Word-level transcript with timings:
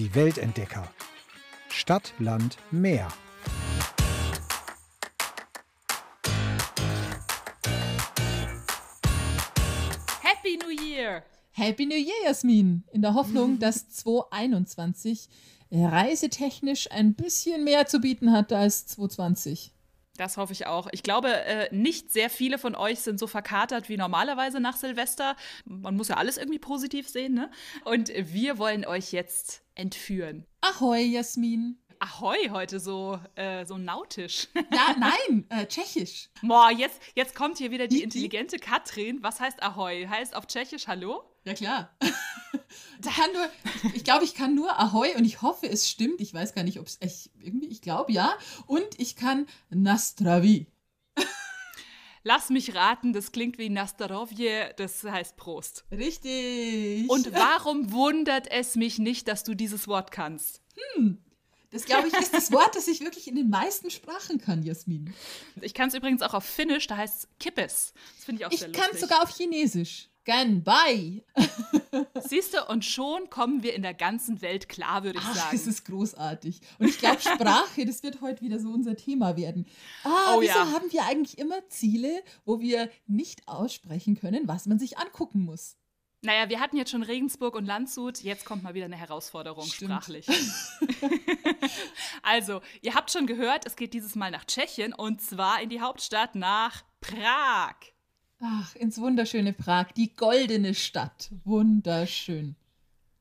Die 0.00 0.14
Weltentdecker. 0.14 0.90
Stadt, 1.68 2.14
Land, 2.18 2.56
Meer. 2.70 3.06
Happy 10.22 10.56
New 10.56 10.70
Year! 10.70 11.22
Happy 11.50 11.84
New 11.84 11.98
Year, 11.98 12.14
Jasmin. 12.24 12.84
In 12.92 13.02
der 13.02 13.12
Hoffnung, 13.12 13.58
dass 13.58 13.90
2021 13.90 15.28
reisetechnisch 15.70 16.90
ein 16.90 17.12
bisschen 17.12 17.64
mehr 17.64 17.84
zu 17.84 18.00
bieten 18.00 18.32
hat 18.32 18.54
als 18.54 18.86
2020. 18.86 19.74
Das 20.16 20.36
hoffe 20.36 20.52
ich 20.52 20.66
auch. 20.66 20.88
Ich 20.92 21.02
glaube, 21.02 21.30
äh, 21.30 21.74
nicht 21.74 22.10
sehr 22.10 22.28
viele 22.28 22.58
von 22.58 22.74
euch 22.74 23.00
sind 23.00 23.18
so 23.18 23.26
verkatert 23.26 23.88
wie 23.88 23.96
normalerweise 23.96 24.60
nach 24.60 24.76
Silvester. 24.76 25.36
Man 25.64 25.96
muss 25.96 26.08
ja 26.08 26.16
alles 26.16 26.36
irgendwie 26.36 26.58
positiv 26.58 27.08
sehen, 27.08 27.32
ne? 27.32 27.50
Und 27.84 28.10
wir 28.14 28.58
wollen 28.58 28.84
euch 28.84 29.12
jetzt 29.12 29.62
entführen. 29.80 30.46
Ahoi, 30.60 31.02
Jasmin. 31.02 31.78
Ahoi 31.98 32.48
heute 32.50 32.80
so, 32.80 33.18
äh, 33.34 33.64
so 33.66 33.76
nautisch. 33.76 34.48
Ja, 34.72 34.94
nein, 34.98 35.46
äh, 35.48 35.66
tschechisch. 35.66 36.30
Boah, 36.42 36.70
jetzt, 36.70 37.00
jetzt 37.14 37.34
kommt 37.34 37.58
hier 37.58 37.70
wieder 37.70 37.88
die 37.88 38.02
intelligente 38.02 38.58
Katrin. 38.58 39.22
Was 39.22 39.40
heißt 39.40 39.62
Ahoi? 39.62 40.06
Heißt 40.06 40.34
auf 40.36 40.46
Tschechisch 40.46 40.86
Hallo? 40.86 41.22
Ja, 41.44 41.54
klar. 41.54 41.96
nur, 43.32 43.92
ich 43.94 44.04
glaube, 44.04 44.24
ich 44.24 44.34
kann 44.34 44.54
nur 44.54 44.78
Ahoi 44.78 45.14
und 45.16 45.24
ich 45.24 45.42
hoffe, 45.42 45.66
es 45.66 45.88
stimmt. 45.88 46.20
Ich 46.20 46.32
weiß 46.32 46.54
gar 46.54 46.62
nicht, 46.62 46.78
ob 46.78 46.86
es 46.86 46.98
echt 47.00 47.30
irgendwie, 47.38 47.68
ich 47.68 47.82
glaube 47.82 48.12
ja. 48.12 48.32
Und 48.66 48.88
ich 48.98 49.16
kann 49.16 49.46
Nastravi. 49.70 50.66
Lass 52.22 52.50
mich 52.50 52.74
raten, 52.74 53.12
das 53.12 53.32
klingt 53.32 53.56
wie 53.56 53.70
Nastarovje, 53.70 54.74
das 54.76 55.02
heißt 55.04 55.36
Prost. 55.36 55.84
Richtig. 55.90 57.08
Und 57.08 57.32
warum 57.32 57.92
wundert 57.92 58.50
es 58.50 58.76
mich 58.76 58.98
nicht, 58.98 59.26
dass 59.28 59.42
du 59.42 59.54
dieses 59.54 59.88
Wort 59.88 60.10
kannst? 60.10 60.60
Hm. 60.94 61.18
Das, 61.70 61.84
glaube 61.84 62.08
ich, 62.08 62.14
ist 62.14 62.34
das 62.34 62.50
Wort, 62.50 62.74
das 62.74 62.88
ich 62.88 63.00
wirklich 63.00 63.28
in 63.28 63.36
den 63.36 63.48
meisten 63.48 63.90
Sprachen 63.90 64.38
kann, 64.38 64.64
Jasmin. 64.64 65.14
Ich 65.60 65.72
kann 65.72 65.88
es 65.88 65.94
übrigens 65.94 66.20
auch 66.20 66.34
auf 66.34 66.44
Finnisch, 66.44 66.88
da 66.88 66.96
heißt 66.96 67.18
es 67.20 67.28
Kippes. 67.38 67.94
Das 68.16 68.24
finde 68.24 68.42
ich 68.42 68.46
auch 68.46 68.50
ich 68.50 68.58
sehr 68.58 68.68
Ich 68.70 68.74
lustig. 68.76 68.90
kann 68.90 68.94
es 68.96 69.00
sogar 69.08 69.22
auf 69.22 69.30
Chinesisch. 69.34 70.09
Ganbai. 70.24 71.24
Siehst 72.28 72.54
du, 72.54 72.64
und 72.66 72.84
schon 72.84 73.30
kommen 73.30 73.62
wir 73.62 73.74
in 73.74 73.82
der 73.82 73.94
ganzen 73.94 74.42
Welt 74.42 74.68
klar, 74.68 75.02
würde 75.02 75.18
ich 75.18 75.24
Ach, 75.26 75.34
sagen. 75.34 75.48
das 75.52 75.66
ist 75.66 75.84
großartig. 75.86 76.60
Und 76.78 76.88
ich 76.88 76.98
glaube, 76.98 77.20
Sprache, 77.20 77.84
das 77.86 78.02
wird 78.02 78.20
heute 78.20 78.42
wieder 78.42 78.58
so 78.60 78.68
unser 78.68 78.96
Thema 78.96 79.36
werden. 79.36 79.66
Ah, 80.04 80.34
Oh 80.36 80.40
wieso 80.40 80.52
ja. 80.58 80.72
haben 80.72 80.92
wir 80.92 81.04
eigentlich 81.06 81.38
immer 81.38 81.66
Ziele, 81.68 82.22
wo 82.44 82.60
wir 82.60 82.90
nicht 83.06 83.48
aussprechen 83.48 84.14
können, 84.18 84.46
was 84.46 84.66
man 84.66 84.78
sich 84.78 84.98
angucken 84.98 85.44
muss? 85.44 85.76
Naja, 86.22 86.50
wir 86.50 86.60
hatten 86.60 86.76
jetzt 86.76 86.90
schon 86.90 87.02
Regensburg 87.02 87.54
und 87.56 87.64
Landshut, 87.64 88.18
jetzt 88.20 88.44
kommt 88.44 88.62
mal 88.62 88.74
wieder 88.74 88.84
eine 88.84 88.96
Herausforderung 88.96 89.64
Stimmt. 89.64 89.90
sprachlich. 89.92 90.26
also, 92.22 92.60
ihr 92.82 92.94
habt 92.94 93.10
schon 93.10 93.26
gehört, 93.26 93.66
es 93.66 93.74
geht 93.74 93.94
dieses 93.94 94.16
Mal 94.16 94.30
nach 94.30 94.44
Tschechien 94.44 94.92
und 94.92 95.22
zwar 95.22 95.62
in 95.62 95.70
die 95.70 95.80
Hauptstadt 95.80 96.34
nach 96.34 96.82
Prag. 97.00 97.74
Ach, 98.40 98.74
ins 98.76 98.98
wunderschöne 99.00 99.52
Prag, 99.52 99.92
die 99.96 100.14
goldene 100.14 100.74
Stadt. 100.74 101.30
Wunderschön. 101.44 102.56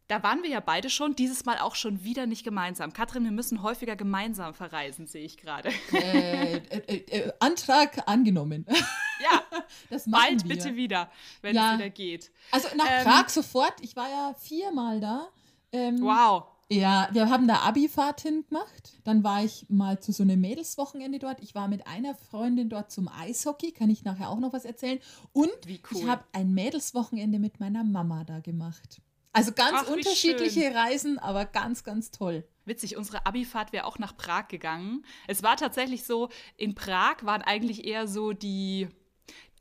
Da 0.08 0.24
waren 0.24 0.42
wir 0.42 0.50
ja 0.50 0.60
beide 0.60 0.90
schon, 0.90 1.16
dieses 1.16 1.46
Mal 1.46 1.60
auch 1.60 1.76
schon 1.76 2.04
wieder 2.04 2.26
nicht 2.26 2.44
gemeinsam. 2.44 2.94
Katrin, 2.94 3.24
wir 3.26 3.32
müssen 3.32 3.62
häufiger 3.62 3.96
gemeinsam 3.96 4.56
verreisen, 4.56 5.06
sehe 5.06 5.24
ich 5.24 5.38
gerade. 5.38 5.70
Äh, 5.94 6.56
äh, 6.58 6.78
äh, 6.88 6.96
äh, 7.20 7.32
Antrag 7.40 8.08
angenommen. 8.08 8.66
Ja, 9.22 9.44
Das 9.92 10.08
machen 10.08 10.22
bald 10.38 10.44
wir. 10.50 10.56
bitte 10.56 10.76
wieder, 10.76 11.12
wenn 11.42 11.56
Ja. 11.56 11.74
es 11.74 11.78
wieder 11.80 11.90
geht. 11.92 12.32
Also 12.50 12.70
nach 12.76 12.88
Ähm, 12.90 13.04
Prag 13.04 13.30
sofort. 13.30 13.74
Ich 13.82 13.96
war 13.96 14.10
ja 14.10 14.34
viermal 14.40 15.00
da. 15.00 15.28
Ähm, 15.72 16.02
Wow. 16.02 16.46
Ja, 16.72 17.10
wir 17.12 17.30
haben 17.30 17.48
da 17.48 17.62
Abi-Fahrt 17.62 18.22
hingemacht. 18.22 19.02
Dann 19.04 19.24
war 19.24 19.44
ich 19.44 19.66
mal 19.70 20.00
zu 20.00 20.12
so 20.12 20.22
einem 20.22 20.40
Mädelswochenende 20.40 21.18
dort. 21.18 21.42
Ich 21.42 21.56
war 21.56 21.68
mit 21.68 21.88
einer 21.88 22.14
Freundin 22.14 22.70
dort 22.70 22.92
zum 22.92 23.08
Eishockey. 23.08 23.72
Kann 23.72 23.90
ich 23.90 24.04
nachher 24.04 24.30
auch 24.30 24.40
noch 24.40 24.54
was 24.54 24.66
erzählen. 24.66 25.00
Und 25.34 25.50
cool. 25.66 25.80
ich 25.92 26.06
habe 26.06 26.24
ein 26.32 26.54
Mädelswochenende 26.54 27.40
mit 27.40 27.60
meiner 27.60 27.84
Mama 27.84 28.24
da 28.24 28.40
gemacht. 28.40 29.02
Also 29.32 29.52
ganz 29.52 29.80
Ach, 29.84 29.90
unterschiedliche. 29.90 30.74
Reisen, 30.74 31.18
aber 31.18 31.46
ganz, 31.46 31.84
ganz 31.84 32.12
toll. 32.12 32.48
Witzig, 32.66 32.98
unsere 32.98 33.26
Abifahrt 33.26 33.74
wäre 33.74 33.86
auch 33.86 33.98
nach 33.98 34.16
Prag 34.16 34.48
gegangen. 34.48 35.04
Es 35.28 35.42
war 35.42 35.56
tatsächlich 35.56 36.04
so, 36.04 36.30
in 36.56 36.76
Prag 36.76 37.24
waren 37.24 37.42
eigentlich 37.42 37.86
eher 37.86 38.08
so 38.08 38.34
die, 38.34 38.90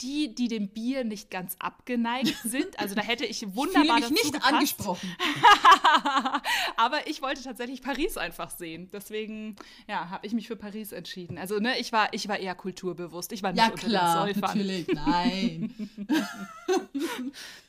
die, 0.00 0.32
die 0.34 0.46
dem 0.46 0.68
Bier 0.68 1.02
nicht 1.02 1.28
ganz 1.30 1.56
abgeneigt 1.58 2.36
sind. 2.44 2.78
Also 2.78 2.94
da 2.94 3.02
hätte 3.02 3.24
ich 3.24 3.42
Ich 3.42 3.54
wunderbar 3.56 3.96
mich 3.96 4.02
dazu 4.04 4.12
nicht 4.14 4.32
gepasst. 4.32 4.52
angesprochen. 4.54 5.16
Aber 6.76 7.06
ich 7.08 7.20
wollte 7.22 7.42
tatsächlich 7.42 7.82
Paris 7.82 8.16
einfach 8.16 8.50
sehen. 8.50 8.88
Deswegen, 8.92 9.56
ja, 9.88 10.10
habe 10.10 10.24
ich 10.26 10.32
mich 10.34 10.46
für 10.46 10.54
Paris 10.56 10.92
entschieden. 10.92 11.36
Also, 11.38 11.58
ne, 11.58 11.78
ich 11.80 11.92
war, 11.92 12.12
ich 12.12 12.28
war 12.28 12.38
eher 12.38 12.54
kulturbewusst. 12.54 13.32
Ich 13.32 13.42
war 13.42 13.52
nicht 13.52 13.60
Ja, 13.60 13.70
unter 13.72 13.86
klar, 13.88 14.26
den 14.26 14.34
Säufern. 14.34 14.56
natürlich. 14.58 14.86
Nein. 14.94 15.90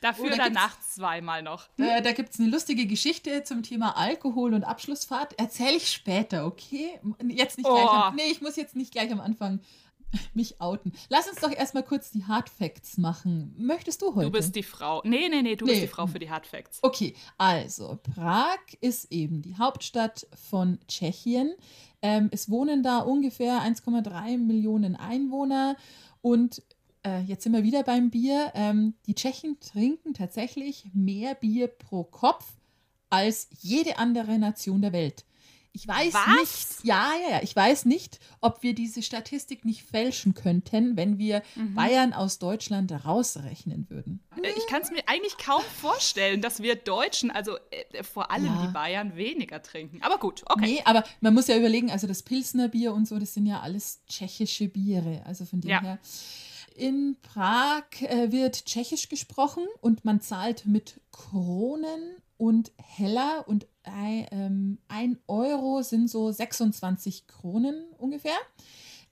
Dafür 0.00 0.26
Oh, 0.26 0.28
da 0.28 0.36
danach 0.36 0.78
zweimal 0.80 1.42
noch. 1.42 1.66
Äh, 1.78 2.00
da 2.02 2.12
gibt 2.12 2.30
es 2.34 2.40
eine 2.40 2.48
lustige 2.48 2.86
Geschichte 2.86 3.42
zum 3.44 3.62
Thema 3.62 3.96
Alkohol 3.96 4.54
und 4.54 4.64
Abschlussfahrt. 4.64 5.38
Erzähle 5.38 5.76
ich 5.76 5.90
später, 5.90 6.46
okay? 6.46 7.00
Jetzt 7.28 7.58
nicht 7.58 7.68
gleich. 7.68 7.84
Oh. 7.84 7.88
Am, 7.88 8.14
nee, 8.16 8.30
ich 8.30 8.40
muss 8.40 8.56
jetzt 8.56 8.76
nicht 8.76 8.92
gleich 8.92 9.10
am 9.12 9.20
Anfang 9.20 9.60
mich 10.34 10.60
outen. 10.60 10.92
Lass 11.08 11.28
uns 11.28 11.40
doch 11.40 11.52
erstmal 11.52 11.82
kurz 11.82 12.10
die 12.10 12.24
Hard 12.24 12.48
Facts 12.48 12.98
machen. 12.98 13.54
Möchtest 13.58 14.02
du 14.02 14.14
heute? 14.14 14.26
Du 14.26 14.32
bist 14.32 14.54
die 14.56 14.62
Frau. 14.62 15.00
Nee, 15.04 15.28
nee, 15.28 15.42
nee, 15.42 15.56
du 15.56 15.64
Nee. 15.64 15.72
bist 15.72 15.82
die 15.84 15.88
Frau 15.88 16.06
für 16.06 16.18
die 16.18 16.30
Hard 16.30 16.46
Facts. 16.46 16.78
Okay, 16.82 17.14
also 17.38 17.98
Prag 18.14 18.58
ist 18.80 19.10
eben 19.12 19.42
die 19.42 19.56
Hauptstadt 19.56 20.26
von 20.48 20.78
Tschechien. 20.88 21.54
Ähm, 22.02 22.28
es 22.32 22.50
wohnen 22.50 22.82
da 22.82 22.98
ungefähr 23.00 23.60
1,3 23.62 24.38
Millionen 24.38 24.96
Einwohner 24.96 25.76
und 26.22 26.62
äh, 27.04 27.20
jetzt 27.22 27.44
sind 27.44 27.52
wir 27.52 27.62
wieder 27.62 27.82
beim 27.82 28.10
Bier. 28.10 28.52
Ähm, 28.54 28.94
die 29.06 29.14
Tschechen 29.14 29.58
trinken 29.60 30.14
tatsächlich 30.14 30.86
mehr 30.92 31.34
Bier 31.34 31.68
pro 31.68 32.04
Kopf 32.04 32.46
als 33.10 33.48
jede 33.60 33.98
andere 33.98 34.38
Nation 34.38 34.82
der 34.82 34.92
Welt. 34.92 35.24
Ich 35.72 35.86
weiß 35.86 36.12
Was? 36.14 36.26
nicht, 36.40 36.84
ja, 36.84 37.12
ja, 37.24 37.36
ja, 37.36 37.42
ich 37.44 37.54
weiß 37.54 37.84
nicht, 37.84 38.18
ob 38.40 38.64
wir 38.64 38.74
diese 38.74 39.02
Statistik 39.02 39.64
nicht 39.64 39.84
fälschen 39.84 40.34
könnten, 40.34 40.96
wenn 40.96 41.16
wir 41.18 41.42
Mhm. 41.54 41.74
Bayern 41.76 42.12
aus 42.12 42.40
Deutschland 42.40 42.90
rausrechnen 43.04 43.88
würden. 43.88 44.20
Äh, 44.42 44.50
Ich 44.56 44.66
kann 44.66 44.82
es 44.82 44.90
mir 44.90 45.02
eigentlich 45.06 45.36
kaum 45.38 45.62
vorstellen, 45.80 46.42
dass 46.42 46.60
wir 46.60 46.74
Deutschen, 46.74 47.30
also 47.30 47.56
äh, 47.70 48.02
vor 48.02 48.32
allem 48.32 48.46
Ja. 48.46 48.66
die 48.66 48.72
Bayern, 48.72 49.14
weniger 49.14 49.62
trinken. 49.62 50.02
Aber 50.02 50.18
gut, 50.18 50.42
okay. 50.46 50.60
Nee, 50.60 50.82
aber 50.84 51.04
man 51.20 51.34
muss 51.34 51.46
ja 51.46 51.56
überlegen, 51.56 51.90
also 51.92 52.08
das 52.08 52.24
Pilsner 52.24 52.66
Bier 52.68 52.92
und 52.92 53.06
so, 53.06 53.18
das 53.20 53.34
sind 53.34 53.46
ja 53.46 53.60
alles 53.60 54.02
tschechische 54.08 54.66
Biere. 54.68 55.22
Also 55.24 55.44
von 55.44 55.60
dem 55.60 55.70
Ja. 55.70 55.80
her. 55.80 55.98
In 56.74 57.16
Prag 57.22 57.84
äh, 58.00 58.32
wird 58.32 58.64
Tschechisch 58.66 59.08
gesprochen 59.08 59.64
und 59.80 60.04
man 60.04 60.20
zahlt 60.20 60.66
mit 60.66 61.00
Kronen 61.12 62.16
und 62.40 62.72
Heller 62.78 63.44
und 63.46 63.66
ein, 63.82 64.26
ähm, 64.30 64.78
ein 64.88 65.18
Euro 65.28 65.82
sind 65.82 66.08
so 66.08 66.32
26 66.32 67.26
Kronen 67.26 67.84
ungefähr. 67.98 68.38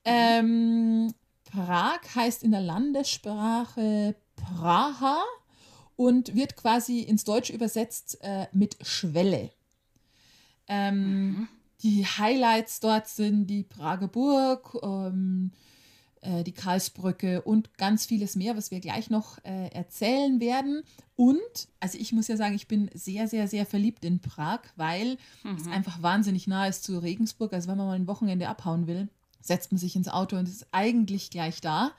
Ähm, 0.03 1.13
Prag 1.45 2.01
heißt 2.15 2.43
in 2.43 2.53
der 2.53 2.63
Landessprache 2.63 4.15
Praha 4.35 5.23
und 5.97 6.35
wird 6.35 6.57
quasi 6.57 7.01
ins 7.01 7.25
Deutsche 7.25 7.53
übersetzt 7.53 8.19
äh, 8.23 8.47
mit 8.53 8.79
Schwelle. 8.81 9.51
Ähm, 10.67 11.49
Die 11.83 12.07
Highlights 12.07 12.81
dort 12.81 13.09
sind 13.09 13.47
die 13.49 13.63
Prager 13.63 14.09
Burg, 14.09 14.75
ähm, 14.83 15.53
äh, 16.23 16.45
die 16.45 16.53
Karlsbrücke 16.53 17.43
und 17.43 17.77
ganz 17.79 18.07
vieles 18.07 18.37
mehr, 18.37 18.57
was 18.57 18.71
wir 18.71 18.81
gleich 18.81 19.11
noch 19.11 19.39
äh, 19.45 19.69
erzählen 19.69 20.41
werden. 20.41 20.83
Und, 21.17 21.69
also 21.81 21.99
ich 21.99 22.13
muss 22.13 22.29
ja 22.29 22.37
sagen, 22.37 22.55
ich 22.55 22.69
bin 22.69 22.91
sehr, 22.95 23.27
sehr, 23.29 23.49
sehr 23.49 23.67
verliebt 23.67 24.05
in 24.05 24.21
Prag, 24.21 24.61
weil 24.77 25.19
es 25.57 25.67
einfach 25.67 26.01
wahnsinnig 26.01 26.47
nah 26.47 26.69
ist 26.69 26.85
zu 26.85 26.99
Regensburg. 26.99 27.53
Also 27.53 27.69
wenn 27.69 27.77
man 27.77 27.89
mal 27.89 27.97
ein 27.97 28.07
Wochenende 28.07 28.49
abhauen 28.49 28.87
will, 28.87 29.09
setzt 29.41 29.73
man 29.73 29.79
sich 29.79 29.97
ins 29.97 30.09
Auto 30.09 30.37
und 30.37 30.49
ist 30.49 30.69
eigentlich 30.71 31.31
gleich 31.31 31.61
da. 31.61 31.93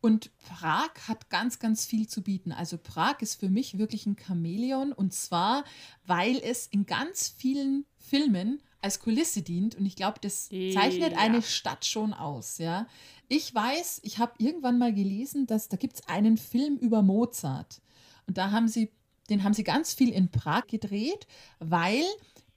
Und 0.00 0.30
Prag 0.38 0.90
hat 1.08 1.30
ganz, 1.30 1.58
ganz 1.58 1.86
viel 1.86 2.06
zu 2.06 2.22
bieten. 2.22 2.52
Also 2.52 2.76
Prag 2.76 3.20
ist 3.20 3.40
für 3.40 3.48
mich 3.48 3.78
wirklich 3.78 4.04
ein 4.04 4.18
Chamäleon 4.18 4.92
und 4.92 5.14
zwar, 5.14 5.64
weil 6.04 6.36
es 6.44 6.66
in 6.66 6.84
ganz 6.84 7.28
vielen 7.28 7.86
Filmen 7.96 8.60
als 8.84 9.00
Kulisse 9.00 9.42
dient 9.42 9.74
und 9.74 9.86
ich 9.86 9.96
glaube, 9.96 10.18
das 10.20 10.48
zeichnet 10.48 11.12
Ja. 11.12 11.18
eine 11.18 11.42
Stadt 11.42 11.84
schon 11.86 12.12
aus. 12.12 12.58
Ja, 12.58 12.86
ich 13.28 13.52
weiß, 13.54 14.00
ich 14.04 14.18
habe 14.18 14.34
irgendwann 14.38 14.78
mal 14.78 14.92
gelesen, 14.94 15.46
dass 15.46 15.68
da 15.68 15.76
gibt 15.76 15.94
es 15.94 16.08
einen 16.08 16.36
Film 16.36 16.76
über 16.76 17.02
Mozart 17.02 17.80
und 18.28 18.38
da 18.38 18.50
haben 18.52 18.68
sie, 18.68 18.92
den 19.30 19.42
haben 19.42 19.54
sie 19.54 19.64
ganz 19.64 19.94
viel 19.94 20.10
in 20.10 20.30
Prag 20.30 20.66
gedreht, 20.66 21.26
weil 21.58 22.04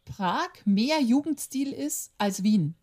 Prag 0.06 0.50
mehr 0.66 1.02
Jugendstil 1.02 1.72
ist 1.74 2.12
als 2.18 2.44
Wien. 2.44 2.76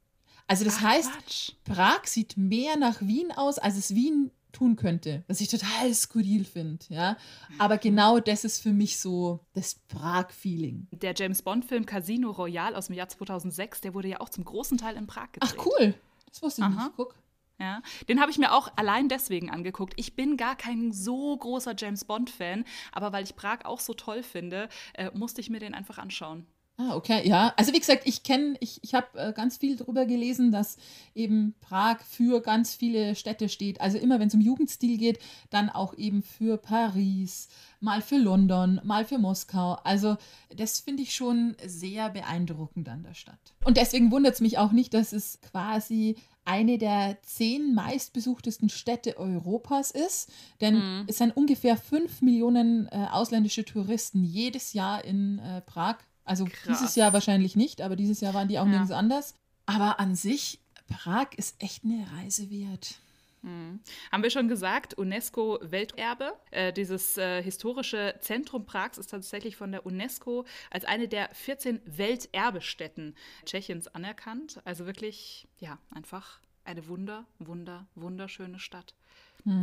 Also 0.46 0.64
das 0.64 0.76
Ach, 0.78 0.82
heißt, 0.82 1.10
Quatsch. 1.12 1.52
Prag 1.64 2.04
sieht 2.06 2.36
mehr 2.36 2.76
nach 2.76 3.00
Wien 3.00 3.30
aus, 3.32 3.58
als 3.58 3.76
es 3.76 3.94
Wien 3.94 4.30
tun 4.54 4.76
könnte, 4.76 5.24
was 5.28 5.40
ich 5.40 5.48
total 5.48 5.92
skurril 5.92 6.44
finde, 6.44 6.84
ja. 6.88 7.16
Aber 7.58 7.78
genau 7.78 8.20
das 8.20 8.44
ist 8.44 8.62
für 8.62 8.72
mich 8.72 8.98
so 8.98 9.40
das 9.52 9.74
Prag-Feeling. 9.88 10.88
Der 10.92 11.14
James 11.14 11.42
Bond-Film 11.42 11.84
Casino 11.84 12.30
Royale 12.30 12.76
aus 12.76 12.86
dem 12.86 12.96
Jahr 12.96 13.08
2006, 13.08 13.82
der 13.82 13.94
wurde 13.94 14.08
ja 14.08 14.20
auch 14.20 14.28
zum 14.28 14.44
großen 14.44 14.78
Teil 14.78 14.96
in 14.96 15.06
Prag 15.06 15.32
gedreht. 15.32 15.54
Ach 15.58 15.66
cool, 15.66 15.94
das 16.30 16.42
wusste 16.42 16.62
ich 16.62 16.66
Aha. 16.66 16.84
nicht. 16.84 16.96
Guck. 16.96 17.14
Ja, 17.60 17.82
den 18.08 18.20
habe 18.20 18.32
ich 18.32 18.38
mir 18.38 18.52
auch 18.52 18.72
allein 18.74 19.08
deswegen 19.08 19.48
angeguckt. 19.48 19.94
Ich 19.96 20.16
bin 20.16 20.36
gar 20.36 20.56
kein 20.56 20.92
so 20.92 21.36
großer 21.36 21.74
James 21.76 22.04
Bond-Fan, 22.04 22.64
aber 22.90 23.12
weil 23.12 23.22
ich 23.22 23.36
Prag 23.36 23.64
auch 23.64 23.78
so 23.78 23.94
toll 23.94 24.24
finde, 24.24 24.68
äh, 24.94 25.10
musste 25.14 25.40
ich 25.40 25.50
mir 25.50 25.60
den 25.60 25.74
einfach 25.74 25.98
anschauen. 25.98 26.46
Ah, 26.76 26.96
okay, 26.96 27.26
ja. 27.26 27.54
Also 27.56 27.72
wie 27.72 27.78
gesagt, 27.78 28.02
ich 28.04 28.24
kenne, 28.24 28.56
ich, 28.58 28.80
ich 28.82 28.94
habe 28.94 29.06
äh, 29.16 29.32
ganz 29.32 29.58
viel 29.58 29.76
darüber 29.76 30.06
gelesen, 30.06 30.50
dass 30.50 30.76
eben 31.14 31.54
Prag 31.60 32.00
für 32.00 32.40
ganz 32.40 32.74
viele 32.74 33.14
Städte 33.14 33.48
steht. 33.48 33.80
Also 33.80 33.96
immer 33.96 34.18
wenn 34.18 34.26
es 34.26 34.34
um 34.34 34.40
Jugendstil 34.40 34.98
geht, 34.98 35.20
dann 35.50 35.70
auch 35.70 35.96
eben 35.96 36.24
für 36.24 36.56
Paris, 36.56 37.48
mal 37.78 38.02
für 38.02 38.16
London, 38.18 38.80
mal 38.82 39.04
für 39.04 39.18
Moskau. 39.18 39.74
Also 39.84 40.16
das 40.52 40.80
finde 40.80 41.04
ich 41.04 41.14
schon 41.14 41.54
sehr 41.64 42.10
beeindruckend 42.10 42.88
an 42.88 43.04
der 43.04 43.14
Stadt. 43.14 43.54
Und 43.64 43.76
deswegen 43.76 44.10
wundert 44.10 44.34
es 44.34 44.40
mich 44.40 44.58
auch 44.58 44.72
nicht, 44.72 44.94
dass 44.94 45.12
es 45.12 45.38
quasi 45.42 46.16
eine 46.44 46.76
der 46.76 47.18
zehn 47.22 47.72
meistbesuchtesten 47.74 48.68
Städte 48.68 49.16
Europas 49.16 49.92
ist. 49.92 50.28
Denn 50.60 50.74
Mhm. 50.74 51.04
es 51.06 51.18
sind 51.18 51.36
ungefähr 51.36 51.76
fünf 51.76 52.20
Millionen 52.20 52.88
äh, 52.88 53.06
ausländische 53.12 53.64
Touristen 53.64 54.24
jedes 54.24 54.72
Jahr 54.72 55.04
in 55.04 55.38
äh, 55.38 55.60
Prag. 55.60 55.98
Also 56.24 56.44
Krass. 56.46 56.78
dieses 56.78 56.96
Jahr 56.96 57.12
wahrscheinlich 57.12 57.56
nicht, 57.56 57.80
aber 57.82 57.96
dieses 57.96 58.20
Jahr 58.20 58.34
waren 58.34 58.48
die 58.48 58.58
auch 58.58 58.64
Ja. 58.64 58.70
nirgends 58.70 58.92
anders. 58.92 59.34
Aber 59.66 59.98
an 60.00 60.14
sich, 60.16 60.60
Prag 60.88 61.28
ist 61.36 61.62
echt 61.62 61.84
eine 61.84 62.06
Reise 62.18 62.50
wert. 62.50 62.96
Mhm. 63.42 63.80
Haben 64.10 64.22
wir 64.22 64.30
schon 64.30 64.48
gesagt, 64.48 64.94
UNESCO-Welterbe. 64.96 66.32
Äh, 66.50 66.72
dieses 66.72 67.16
äh, 67.18 67.42
historische 67.42 68.14
Zentrum 68.20 68.64
Prags 68.64 68.96
ist 68.98 69.08
tatsächlich 69.10 69.56
von 69.56 69.70
der 69.70 69.84
UNESCO 69.84 70.46
als 70.70 70.84
eine 70.86 71.08
der 71.08 71.28
14 71.34 71.80
Welterbestätten 71.84 73.14
Tschechiens 73.44 73.88
anerkannt. 73.88 74.60
Also 74.64 74.86
wirklich, 74.86 75.46
ja, 75.58 75.78
einfach 75.90 76.40
eine 76.64 76.86
wunder, 76.88 77.26
wunder, 77.38 77.86
wunderschöne 77.94 78.58
Stadt. 78.58 78.94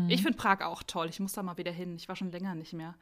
Ich 0.09 0.21
finde 0.21 0.37
Prag 0.37 0.61
auch 0.61 0.83
toll. 0.83 1.09
Ich 1.09 1.19
muss 1.19 1.33
da 1.33 1.41
mal 1.41 1.57
wieder 1.57 1.71
hin. 1.71 1.95
Ich 1.95 2.07
war 2.07 2.15
schon 2.15 2.31
länger 2.31 2.53
nicht 2.53 2.73
mehr. 2.73 2.93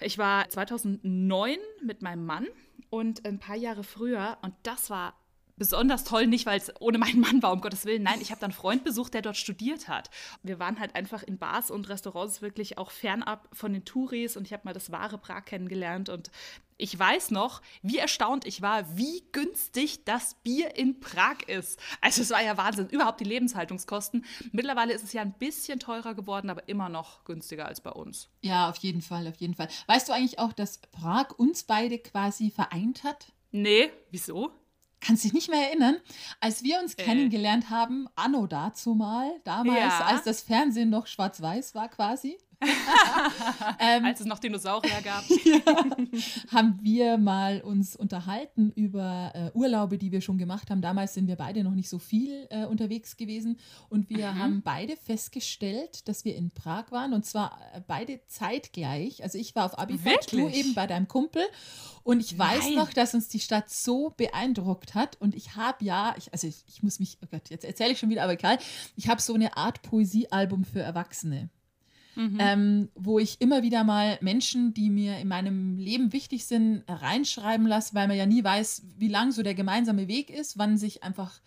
Ich 0.00 0.18
war 0.18 0.48
2009 0.48 1.56
mit 1.82 2.02
meinem 2.02 2.26
Mann 2.26 2.46
und 2.90 3.26
ein 3.26 3.38
paar 3.38 3.56
Jahre 3.56 3.84
früher 3.84 4.38
und 4.42 4.54
das 4.62 4.90
war 4.90 5.14
besonders 5.56 6.04
toll, 6.04 6.26
nicht 6.26 6.46
weil 6.46 6.58
es 6.58 6.72
ohne 6.80 6.98
meinen 6.98 7.20
Mann 7.20 7.42
war, 7.42 7.52
um 7.52 7.60
Gottes 7.60 7.84
Willen. 7.84 8.02
Nein, 8.02 8.20
ich 8.20 8.30
habe 8.30 8.40
dann 8.40 8.50
einen 8.50 8.58
Freund 8.58 8.84
besucht, 8.84 9.14
der 9.14 9.22
dort 9.22 9.36
studiert 9.36 9.88
hat. 9.88 10.10
Wir 10.42 10.58
waren 10.58 10.80
halt 10.80 10.94
einfach 10.96 11.22
in 11.22 11.38
Bars 11.38 11.70
und 11.70 11.88
Restaurants 11.88 12.42
wirklich 12.42 12.78
auch 12.78 12.90
fernab 12.90 13.48
von 13.52 13.72
den 13.72 13.84
Touris 13.84 14.36
und 14.36 14.46
ich 14.46 14.52
habe 14.52 14.64
mal 14.64 14.72
das 14.72 14.90
wahre 14.90 15.18
Prag 15.18 15.44
kennengelernt 15.44 16.08
und 16.08 16.30
ich 16.76 16.98
weiß 16.98 17.30
noch, 17.30 17.62
wie 17.82 17.98
erstaunt 17.98 18.46
ich 18.46 18.60
war, 18.62 18.96
wie 18.96 19.22
günstig 19.32 20.04
das 20.04 20.34
Bier 20.42 20.76
in 20.76 21.00
Prag 21.00 21.42
ist. 21.46 21.78
Also 22.00 22.22
es 22.22 22.30
war 22.30 22.42
ja 22.42 22.56
Wahnsinn. 22.56 22.88
Überhaupt 22.88 23.20
die 23.20 23.24
Lebenshaltungskosten. 23.24 24.24
Mittlerweile 24.52 24.92
ist 24.92 25.04
es 25.04 25.12
ja 25.12 25.22
ein 25.22 25.34
bisschen 25.34 25.78
teurer 25.78 26.14
geworden, 26.14 26.50
aber 26.50 26.68
immer 26.68 26.88
noch 26.88 27.24
günstiger 27.24 27.66
als 27.66 27.80
bei 27.80 27.90
uns. 27.90 28.28
Ja, 28.42 28.68
auf 28.68 28.76
jeden 28.78 29.02
Fall, 29.02 29.28
auf 29.28 29.36
jeden 29.36 29.54
Fall. 29.54 29.68
Weißt 29.86 30.08
du 30.08 30.12
eigentlich 30.12 30.38
auch, 30.38 30.52
dass 30.52 30.78
Prag 30.78 31.30
uns 31.36 31.62
beide 31.64 31.98
quasi 31.98 32.50
vereint 32.50 33.04
hat? 33.04 33.32
Nee, 33.52 33.90
wieso? 34.10 34.50
Kannst 35.00 35.22
dich 35.24 35.34
nicht 35.34 35.50
mehr 35.50 35.68
erinnern, 35.68 35.96
als 36.40 36.62
wir 36.62 36.80
uns 36.80 36.94
Äh. 36.94 37.04
kennengelernt 37.04 37.68
haben, 37.70 38.08
anno 38.16 38.46
dazu 38.46 38.94
mal, 38.94 39.30
damals, 39.44 39.78
Ja. 39.78 40.06
als 40.06 40.24
das 40.24 40.40
Fernsehen 40.42 40.88
noch 40.90 41.06
schwarz-weiß 41.06 41.74
war 41.74 41.88
quasi. 41.88 42.38
ähm, 43.78 44.04
Als 44.04 44.20
es 44.20 44.26
noch 44.26 44.38
Dinosaurier 44.38 45.00
gab. 45.02 45.24
haben 46.52 46.78
wir 46.82 47.18
mal 47.18 47.60
uns 47.60 47.96
unterhalten 47.96 48.70
über 48.74 49.32
äh, 49.34 49.50
Urlaube, 49.56 49.98
die 49.98 50.12
wir 50.12 50.20
schon 50.20 50.38
gemacht 50.38 50.70
haben. 50.70 50.80
Damals 50.82 51.14
sind 51.14 51.26
wir 51.28 51.36
beide 51.36 51.62
noch 51.64 51.74
nicht 51.74 51.88
so 51.88 51.98
viel 51.98 52.46
äh, 52.50 52.64
unterwegs 52.66 53.16
gewesen 53.16 53.58
und 53.88 54.08
wir 54.10 54.32
Mhm. 54.32 54.38
haben 54.38 54.62
beide 54.62 54.96
festgestellt, 54.96 56.08
dass 56.08 56.24
wir 56.24 56.34
in 56.36 56.50
Prag 56.50 56.90
waren 56.90 57.12
und 57.12 57.24
zwar 57.26 57.58
äh, 57.74 57.80
beide 57.86 58.20
zeitgleich. 58.26 59.22
Also 59.22 59.38
ich 59.38 59.54
war 59.54 59.66
auf 59.66 59.78
Abifahrt, 59.78 60.32
du 60.32 60.48
eben 60.48 60.74
bei 60.74 60.86
deinem 60.86 61.08
Kumpel 61.08 61.42
und 62.02 62.20
ich 62.20 62.38
weiß 62.38 62.64
Nein. 62.64 62.74
noch, 62.74 62.92
dass 62.92 63.14
uns 63.14 63.28
die 63.28 63.40
Stadt 63.40 63.70
so 63.70 64.10
beeindruckt 64.16 64.94
hat 64.94 65.20
und 65.20 65.34
ich 65.34 65.56
habe 65.56 65.84
ja, 65.84 66.14
ich, 66.18 66.32
also 66.32 66.46
ich, 66.46 66.64
ich 66.68 66.82
muss 66.82 66.98
mich, 67.00 67.18
oh 67.22 67.26
Gott, 67.30 67.50
jetzt 67.50 67.64
erzähle 67.64 67.92
ich 67.92 67.98
schon 67.98 68.10
wieder, 68.10 68.22
aber 68.22 68.32
egal, 68.34 68.58
ich 68.96 69.08
habe 69.08 69.20
so 69.20 69.34
eine 69.34 69.56
Art 69.56 69.82
Poesiealbum 69.82 70.64
für 70.64 70.80
Erwachsene 70.80 71.48
Mhm. 72.16 72.36
ähm, 72.40 72.88
wo 72.94 73.18
ich 73.18 73.40
immer 73.40 73.62
wieder 73.62 73.82
mal 73.84 74.18
Menschen, 74.20 74.72
die 74.74 74.90
mir 74.90 75.18
in 75.18 75.28
meinem 75.28 75.78
Leben 75.78 76.12
wichtig 76.12 76.46
sind, 76.46 76.84
reinschreiben 76.88 77.66
lasse, 77.66 77.94
weil 77.94 78.08
man 78.08 78.16
ja 78.16 78.26
nie 78.26 78.42
weiß, 78.44 78.82
wie 78.98 79.08
lang 79.08 79.32
so 79.32 79.42
der 79.42 79.54
gemeinsame 79.54 80.08
Weg 80.08 80.30
ist, 80.30 80.58
wann 80.58 80.76
sich 80.78 81.02
einfach 81.02 81.40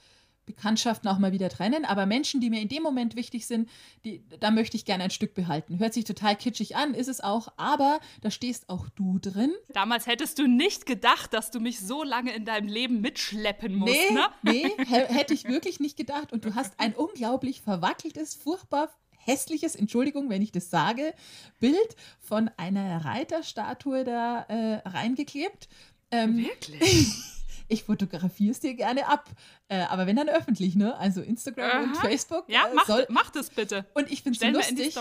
Bekanntschaften 0.46 1.10
auch 1.10 1.19
mal 1.19 1.34
wieder 1.34 1.50
trennen. 1.50 1.84
Aber 1.84 2.06
Menschen, 2.06 2.40
die 2.40 2.50
mir 2.50 2.62
in 2.62 2.69
dem 2.69 2.81
Moment 2.81 3.18
wichtig 3.18 3.46
sind, 3.48 3.68
die, 4.06 4.24
da 4.40 4.50
möchte 4.50 4.78
ich 4.78 4.86
gerne 4.86 5.04
ein 5.04 5.10
Stück 5.12 5.34
behalten. 5.34 5.78
Hört 5.80 5.94
sich 5.94 6.06
total 6.06 6.38
kitschig 6.38 6.78
an, 6.78 6.94
ist 6.94 7.10
es 7.10 7.20
auch, 7.20 7.50
aber 7.58 8.00
da 8.22 8.31
stehst 8.31 8.70
auch 8.70 8.88
du 8.90 9.20
drin. 9.20 9.52
Damals 9.74 10.08
hättest 10.08 10.40
du 10.40 10.48
nicht 10.48 10.86
gedacht, 10.86 11.34
dass 11.34 11.52
du 11.52 11.60
mich 11.60 11.81
so 11.81 12.02
lange 12.02 12.34
in 12.34 12.46
deinem 12.46 12.70
Leben 12.70 13.02
mitschleppen 13.02 13.75
musst, 13.75 13.92
nee, 13.94 14.13
ne? 14.13 14.28
nee, 14.42 14.72
hä- 14.86 15.13
hätte 15.13 15.34
ich 15.34 15.44
wirklich 15.50 15.81
nicht 15.81 15.98
gedacht. 15.98 16.31
Und 16.31 16.46
du 16.46 16.56
hast 16.56 16.80
ein 16.80 16.94
unglaublich 16.96 17.62
verwackeltes, 17.62 18.34
furchtbar 18.34 18.90
hässliches, 19.27 19.75
Entschuldigung, 19.75 20.29
wenn 20.29 20.41
ich 20.41 20.51
das 20.51 20.69
sage, 20.69 21.13
Bild 21.59 21.95
von 22.19 22.50
einer 22.57 23.06
Reiterstatue 23.06 24.03
da 24.03 24.44
äh, 24.44 24.88
reingeklebt. 24.88 25.69
Ähm, 26.09 26.38
Wirklich? 26.38 27.07
ich 27.68 27.83
fotografiere 27.83 28.51
es 28.51 28.59
dir 28.59 28.74
gerne 28.74 29.07
ab, 29.07 29.29
äh, 29.68 29.79
aber 29.81 30.07
wenn 30.07 30.15
dann 30.15 30.29
öffentlich, 30.29 30.75
ne? 30.75 30.95
Also 30.97 31.21
Instagram 31.21 31.83
und 31.83 31.97
Aha. 31.97 32.07
Facebook. 32.07 32.45
Ja, 32.47 32.68
äh, 32.68 32.74
mach, 32.74 32.85
soll, 32.85 33.06
mach 33.09 33.29
das 33.29 33.50
bitte. 33.50 33.85
und 33.94 34.12
ich 34.12 34.24
finde 34.24 34.39
es 34.39 34.53
lustig, 34.53 34.95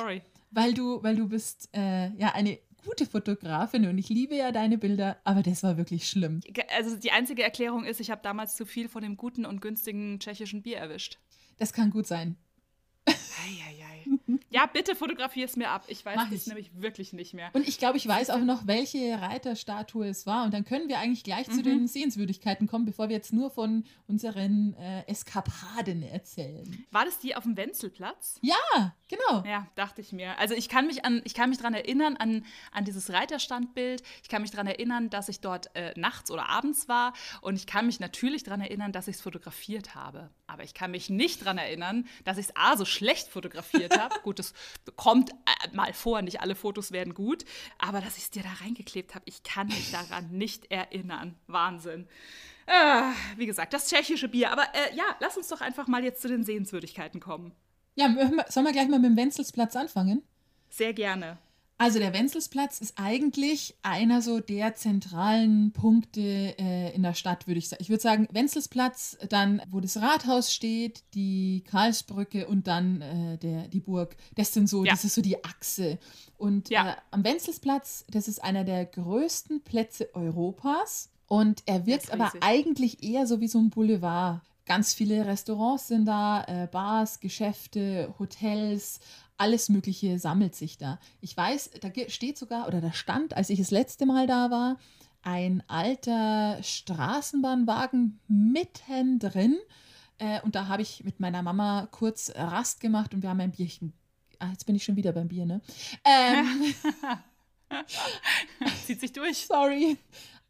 weil 0.50 0.74
du, 0.74 1.02
weil 1.02 1.16
du 1.16 1.28
bist 1.28 1.68
äh, 1.74 2.10
ja 2.16 2.34
eine 2.34 2.58
gute 2.84 3.06
Fotografin 3.06 3.86
und 3.88 3.98
ich 3.98 4.08
liebe 4.08 4.36
ja 4.36 4.52
deine 4.52 4.78
Bilder, 4.78 5.16
aber 5.24 5.42
das 5.42 5.62
war 5.62 5.76
wirklich 5.76 6.08
schlimm. 6.08 6.40
Also 6.76 6.96
die 6.96 7.10
einzige 7.10 7.42
Erklärung 7.42 7.84
ist, 7.84 8.00
ich 8.00 8.10
habe 8.10 8.22
damals 8.22 8.56
zu 8.56 8.64
viel 8.64 8.88
von 8.88 9.02
dem 9.02 9.16
guten 9.16 9.44
und 9.44 9.60
günstigen 9.60 10.20
tschechischen 10.20 10.62
Bier 10.62 10.78
erwischt. 10.78 11.18
Das 11.58 11.72
kann 11.72 11.90
gut 11.90 12.06
sein. 12.06 12.36
Eieiei. 13.06 13.75
Ja, 14.50 14.66
bitte 14.66 14.94
fotografier 14.96 15.44
es 15.44 15.56
mir 15.56 15.70
ab. 15.70 15.84
Ich 15.88 16.04
weiß 16.04 16.18
es 16.32 16.42
ich. 16.42 16.46
nämlich 16.48 16.70
wirklich 16.74 17.12
nicht 17.12 17.32
mehr. 17.34 17.50
Und 17.52 17.66
ich 17.68 17.78
glaube, 17.78 17.96
ich 17.96 18.06
weiß 18.08 18.30
auch 18.30 18.40
noch, 18.40 18.66
welche 18.66 19.20
Reiterstatue 19.20 20.06
es 20.08 20.26
war. 20.26 20.44
Und 20.44 20.52
dann 20.54 20.64
können 20.64 20.88
wir 20.88 20.98
eigentlich 20.98 21.22
gleich 21.24 21.46
Mhm. 21.48 21.52
zu 21.52 21.62
den 21.62 21.86
Sehenswürdigkeiten 21.88 22.66
kommen, 22.66 22.84
bevor 22.86 23.08
wir 23.08 23.16
jetzt 23.16 23.32
nur 23.32 23.50
von 23.50 23.84
unseren 24.08 24.74
äh, 24.74 25.02
Eskapaden 25.06 26.02
erzählen. 26.02 26.84
War 26.90 27.04
das 27.04 27.18
die 27.18 27.36
auf 27.36 27.44
dem 27.44 27.56
Wenzelplatz? 27.56 28.38
Ja, 28.42 28.94
genau. 29.08 29.44
Ja, 29.46 29.66
dachte 29.74 30.00
ich 30.00 30.12
mir. 30.12 30.38
Also 30.38 30.54
ich 30.54 30.68
kann 30.68 30.86
mich 30.86 31.04
an, 31.04 31.22
ich 31.24 31.34
kann 31.34 31.50
mich 31.50 31.58
daran 31.58 31.74
erinnern, 31.74 32.16
an, 32.16 32.44
an 32.72 32.84
dieses 32.84 33.12
Reiterstandbild. 33.12 34.02
Ich 34.22 34.28
kann 34.28 34.42
mich 34.42 34.50
daran 34.50 34.66
erinnern, 34.66 35.10
dass 35.10 35.28
ich 35.28 35.40
dort 35.40 35.74
äh, 35.74 35.92
nachts 35.96 36.30
oder 36.30 36.48
abends 36.48 36.88
war. 36.88 37.12
Und 37.40 37.56
ich 37.56 37.66
kann 37.66 37.86
mich 37.86 38.00
natürlich 38.00 38.42
daran 38.42 38.60
erinnern, 38.60 38.92
dass 38.92 39.08
ich 39.08 39.16
es 39.16 39.22
fotografiert 39.22 39.94
habe. 39.94 40.30
Aber 40.46 40.64
ich 40.64 40.74
kann 40.74 40.90
mich 40.90 41.10
nicht 41.10 41.42
daran 41.42 41.58
erinnern, 41.58 42.06
dass 42.24 42.38
ich 42.38 42.46
es 42.46 42.56
A 42.56 42.76
so 42.76 42.84
schlecht 42.84 43.28
fotografiert 43.28 43.98
habe. 43.98 44.14
gut, 44.22 44.38
das 44.38 44.54
kommt 44.96 45.30
äh, 45.30 45.74
mal 45.74 45.92
vor, 45.92 46.22
nicht 46.22 46.40
alle 46.40 46.54
Fotos 46.54 46.92
werden 46.92 47.14
gut. 47.14 47.44
Aber 47.78 48.00
dass 48.00 48.16
ich 48.16 48.24
es 48.24 48.30
dir 48.30 48.42
da 48.42 48.52
reingeklebt 48.64 49.14
habe, 49.14 49.24
ich 49.28 49.42
kann 49.42 49.68
mich 49.68 49.90
daran 49.90 50.30
nicht 50.30 50.70
erinnern. 50.70 51.36
Wahnsinn. 51.46 52.08
Ah, 52.66 53.12
wie 53.36 53.46
gesagt, 53.46 53.72
das 53.72 53.88
tschechische 53.88 54.28
Bier. 54.28 54.50
Aber 54.50 54.62
äh, 54.74 54.94
ja, 54.96 55.04
lass 55.20 55.36
uns 55.36 55.48
doch 55.48 55.60
einfach 55.60 55.86
mal 55.86 56.02
jetzt 56.02 56.20
zu 56.20 56.28
den 56.28 56.44
Sehenswürdigkeiten 56.44 57.20
kommen. 57.20 57.52
Ja, 57.96 58.14
sollen 58.48 58.66
wir 58.66 58.72
gleich 58.72 58.88
mal 58.88 58.98
mit 59.00 59.10
dem 59.10 59.16
Wenzelsplatz 59.16 59.74
anfangen? 59.74 60.22
Sehr 60.68 60.92
gerne. 60.92 61.38
Also 61.78 61.98
der 61.98 62.14
Wenzelsplatz 62.14 62.80
ist 62.80 62.94
eigentlich 62.96 63.74
einer 63.82 64.22
so 64.22 64.40
der 64.40 64.74
zentralen 64.76 65.72
Punkte 65.72 66.20
äh, 66.58 66.94
in 66.94 67.02
der 67.02 67.12
Stadt, 67.12 67.46
würde 67.46 67.58
ich 67.58 67.68
sagen. 67.68 67.82
Ich 67.82 67.90
würde 67.90 68.02
sagen, 68.02 68.28
Wenzelsplatz, 68.32 69.18
dann 69.28 69.60
wo 69.70 69.80
das 69.80 70.00
Rathaus 70.00 70.54
steht, 70.54 71.04
die 71.12 71.64
Karlsbrücke 71.70 72.46
und 72.46 72.66
dann 72.66 73.02
äh, 73.02 73.36
der, 73.38 73.68
die 73.68 73.80
Burg. 73.80 74.16
Das 74.36 74.54
sind 74.54 74.68
so, 74.70 74.84
Ja. 74.86 74.92
das 74.92 75.04
ist 75.04 75.14
so 75.16 75.20
die 75.20 75.44
Achse. 75.44 75.98
Und 76.38 76.70
Ja. 76.70 76.92
äh, 76.92 76.96
am 77.10 77.24
Wenzelsplatz, 77.24 78.06
das 78.10 78.26
ist 78.26 78.42
einer 78.42 78.64
der 78.64 78.86
größten 78.86 79.60
Plätze 79.62 80.14
Europas 80.14 81.10
und 81.26 81.62
er 81.66 81.84
wirkt 81.84 82.10
aber 82.10 82.32
eigentlich 82.40 83.02
eher 83.02 83.26
so 83.26 83.40
wie 83.40 83.48
so 83.48 83.58
ein 83.58 83.68
Boulevard. 83.68 84.40
Ganz 84.66 84.92
viele 84.92 85.24
Restaurants 85.24 85.88
sind 85.88 86.04
da, 86.06 86.44
äh, 86.44 86.66
Bars, 86.66 87.20
Geschäfte, 87.20 88.14
Hotels, 88.18 89.00
alles 89.38 89.68
Mögliche 89.68 90.18
sammelt 90.18 90.54
sich 90.54 90.76
da. 90.76 90.98
Ich 91.20 91.36
weiß, 91.36 91.70
da 91.80 91.90
steht 92.08 92.36
sogar, 92.36 92.68
oder 92.68 92.80
da 92.80 92.92
stand, 92.92 93.34
als 93.34 93.50
ich 93.50 93.58
das 93.58 93.70
letzte 93.70 94.06
Mal 94.06 94.26
da 94.26 94.50
war, 94.50 94.78
ein 95.22 95.62
alter 95.68 96.62
Straßenbahnwagen 96.62 98.20
mittendrin. 98.28 99.56
Äh, 100.18 100.40
und 100.42 100.54
da 100.54 100.68
habe 100.68 100.82
ich 100.82 101.04
mit 101.04 101.20
meiner 101.20 101.42
Mama 101.42 101.88
kurz 101.90 102.32
Rast 102.34 102.80
gemacht 102.80 103.14
und 103.14 103.22
wir 103.22 103.30
haben 103.30 103.40
ein 103.40 103.52
Bierchen 103.52 103.92
ah, 104.38 104.48
jetzt 104.50 104.66
bin 104.66 104.74
ich 104.74 104.84
schon 104.84 104.96
wieder 104.96 105.12
beim 105.12 105.28
Bier, 105.28 105.46
ne? 105.46 105.60
Ähm, 106.04 106.74
Zieht 108.86 109.00
sich 109.00 109.12
durch. 109.12 109.46
Sorry. 109.46 109.98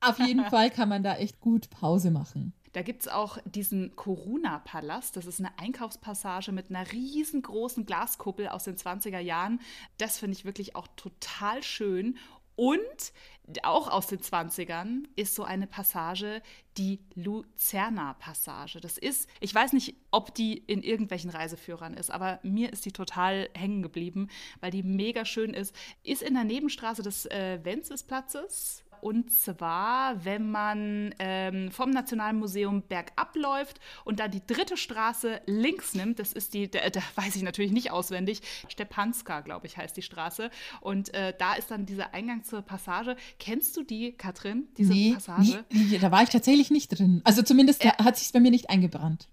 Auf 0.01 0.19
jeden 0.19 0.45
Fall 0.51 0.71
kann 0.71 0.89
man 0.89 1.03
da 1.03 1.17
echt 1.17 1.41
gut 1.41 1.71
Pause 1.71 2.11
machen. 2.11 2.53
Da 2.77 2.83
gibt 2.83 3.01
es 3.01 3.09
auch 3.09 3.39
diesen 3.47 3.97
Corona-Palast. 3.97 5.17
Das 5.17 5.25
ist 5.25 5.41
eine 5.41 5.59
Einkaufspassage 5.59 6.53
mit 6.53 6.69
einer 6.69 6.93
riesengroßen 6.93 7.87
Glaskuppel 7.87 8.49
aus 8.49 8.65
den 8.65 8.77
20er 8.77 9.19
Jahren. 9.19 9.63
Das 9.97 10.19
finde 10.19 10.37
ich 10.37 10.45
wirklich 10.45 10.77
auch 10.77 10.87
total 10.95 11.63
schön. 11.63 12.19
Und 12.55 13.15
auch 13.63 13.89
aus 13.89 14.09
den 14.09 14.19
20ern 14.19 15.05
ist 15.17 15.35
so 15.35 15.45
eine 15.45 15.67
Passage, 15.67 16.43
die 16.77 17.01
Luzerner-Passage. 17.15 18.81
Das 18.81 18.99
ist, 18.99 19.31
ich 19.41 19.55
weiß 19.55 19.73
nicht, 19.73 19.95
ob 20.11 20.35
die 20.35 20.59
in 20.59 20.83
irgendwelchen 20.83 21.31
Reiseführern 21.31 21.95
ist, 21.95 22.11
aber 22.11 22.41
mir 22.43 22.75
ist 22.75 22.85
die 22.85 22.93
total 22.93 23.49
hängen 23.55 23.83
geblieben, 23.83 24.29
weil 24.61 24.71
die 24.71 24.83
mega 24.83 25.25
schön 25.25 25.55
ist. 25.55 25.75
Ist 26.03 26.21
in 26.21 26.35
der 26.35 26.45
Nebenstraße 26.45 27.03
des 27.03 27.25
äh, 27.25 27.59
Wenzelsplatzes 27.63 28.85
und 29.07 29.31
zwar, 29.31 30.25
wenn 30.25 30.51
man 30.51 31.15
ähm, 31.21 31.71
vom 31.71 31.91
Nationalmuseum 31.91 32.83
bergab 32.83 33.37
läuft 33.37 33.79
und 34.05 34.19
dann 34.19 34.33
die 34.33 34.45
dritte 34.45 34.77
Straße 34.77 35.43
links 35.47 35.95
nimmt, 35.95 36.19
das 36.19 36.33
ist 36.33 36.55
die, 36.55 36.69
da, 36.69 36.91
da 36.91 37.01
weiß 37.15 37.37
ich 37.37 37.43
natürlich 37.43 37.71
nicht 37.71 37.93
auswendig, 37.93 38.41
Stepanska, 38.67 39.43
glaube 39.43 39.69
ich, 39.69 39.77
heißt 39.77 39.97
die 39.97 40.03
Straße. 40.03 40.51
Und 40.81 41.15
äh, 41.15 41.33
da 41.39 41.55
ist 41.55 41.71
dann 41.71 41.87
dieser 41.87 42.15
Eingang 42.15 42.43
zur 42.43 42.63
Passage. 42.63 43.15
Kennst 43.39 43.77
du 43.77 43.85
die, 43.85 44.11
Katrin, 44.11 44.67
diese 44.77 44.93
nee, 44.93 45.13
Passage? 45.15 45.65
Nee, 45.71 45.99
da 45.99 46.11
war 46.11 46.25
ich 46.25 46.31
tatsächlich 46.31 46.73
nicht 46.73 46.89
drin. 46.89 47.21
Also 47.23 47.43
zumindest 47.43 47.85
äh, 47.85 47.91
hat 47.91 48.19
sich 48.19 48.33
bei 48.33 48.41
mir 48.41 48.51
nicht 48.51 48.71
eingebrannt. 48.71 49.29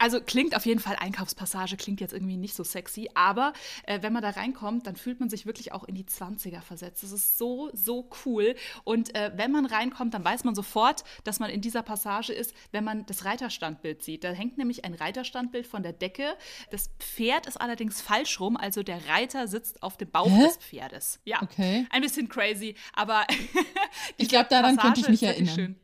Also 0.00 0.20
klingt 0.20 0.56
auf 0.56 0.64
jeden 0.66 0.80
Fall 0.80 0.96
Einkaufspassage, 0.98 1.76
klingt 1.76 2.00
jetzt 2.00 2.12
irgendwie 2.14 2.36
nicht 2.38 2.54
so 2.54 2.64
sexy, 2.64 3.10
aber 3.14 3.52
äh, 3.84 4.00
wenn 4.02 4.12
man 4.12 4.22
da 4.22 4.30
reinkommt, 4.30 4.86
dann 4.86 4.96
fühlt 4.96 5.20
man 5.20 5.28
sich 5.28 5.44
wirklich 5.46 5.72
auch 5.72 5.84
in 5.84 5.94
die 5.94 6.04
20er 6.04 6.62
versetzt. 6.62 7.02
Das 7.02 7.12
ist 7.12 7.36
so, 7.36 7.70
so 7.74 8.08
cool. 8.24 8.54
Und 8.84 9.14
äh, 9.14 9.30
wenn 9.36 9.52
man 9.52 9.66
reinkommt, 9.66 10.14
dann 10.14 10.24
weiß 10.24 10.44
man 10.44 10.54
sofort, 10.54 11.04
dass 11.24 11.38
man 11.38 11.50
in 11.50 11.60
dieser 11.60 11.82
Passage 11.82 12.32
ist, 12.32 12.54
wenn 12.72 12.82
man 12.82 13.04
das 13.06 13.24
Reiterstandbild 13.26 14.02
sieht. 14.02 14.24
Da 14.24 14.30
hängt 14.32 14.56
nämlich 14.56 14.84
ein 14.86 14.94
Reiterstandbild 14.94 15.66
von 15.66 15.82
der 15.82 15.92
Decke. 15.92 16.34
Das 16.70 16.90
Pferd 16.98 17.46
ist 17.46 17.60
allerdings 17.60 18.00
falsch 18.00 18.40
rum, 18.40 18.56
also 18.56 18.82
der 18.82 19.06
Reiter 19.08 19.46
sitzt 19.48 19.82
auf 19.82 19.98
dem 19.98 20.10
Bauch 20.10 20.30
Hä? 20.30 20.44
des 20.44 20.56
Pferdes. 20.56 21.20
Ja, 21.24 21.42
Okay. 21.42 21.86
ein 21.90 22.00
bisschen 22.00 22.28
crazy, 22.28 22.74
aber 22.94 23.26
Ich 24.16 24.28
glaube, 24.28 24.48
daran 24.48 24.76
könnte 24.78 25.00
ich 25.00 25.06
Passage 25.06 25.10
mich 25.10 25.22
erinnern. 25.22 25.54
schön. 25.54 25.80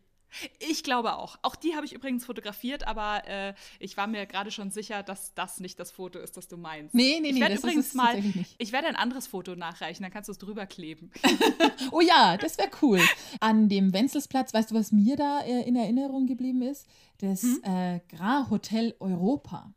Ich 0.58 0.82
glaube 0.82 1.16
auch. 1.16 1.38
Auch 1.42 1.56
die 1.56 1.74
habe 1.76 1.86
ich 1.86 1.92
übrigens 1.92 2.24
fotografiert, 2.26 2.86
aber 2.86 3.26
äh, 3.26 3.54
ich 3.78 3.96
war 3.96 4.06
mir 4.06 4.26
gerade 4.26 4.50
schon 4.50 4.70
sicher, 4.70 5.02
dass 5.02 5.32
das 5.34 5.60
nicht 5.60 5.78
das 5.80 5.90
Foto 5.90 6.18
ist, 6.18 6.36
das 6.36 6.46
du 6.48 6.56
meinst. 6.56 6.94
Nee, 6.94 7.18
nee, 7.20 7.28
ich 7.28 7.34
nee, 7.34 7.40
werde 7.40 7.54
das 7.54 7.64
ist 7.64 7.70
übrigens 7.70 7.94
mal, 7.94 8.22
ich 8.58 8.72
werde 8.72 8.88
ein 8.88 8.96
anderes 8.96 9.26
Foto 9.26 9.54
nachreichen, 9.56 10.02
dann 10.02 10.12
kannst 10.12 10.28
du 10.28 10.32
es 10.32 10.38
drüber 10.38 10.66
kleben. 10.66 11.10
Oh 11.92 12.00
ja, 12.00 12.36
das 12.36 12.58
wäre 12.58 12.68
cool. 12.82 13.00
An 13.40 13.68
dem 13.68 13.92
Wenzelsplatz, 13.92 14.52
weißt 14.52 14.70
du, 14.72 14.74
was 14.74 14.90
mir 14.92 15.14
da 15.16 15.40
äh, 15.42 15.62
in 15.62 15.76
Erinnerung 15.76 16.26
geblieben 16.26 16.62
ist? 16.62 16.86
Das 17.18 17.42
Hm? 17.42 17.60
äh, 17.62 18.00
Grand 18.08 18.50
Hotel 18.50 18.94
Europa. 18.98 19.72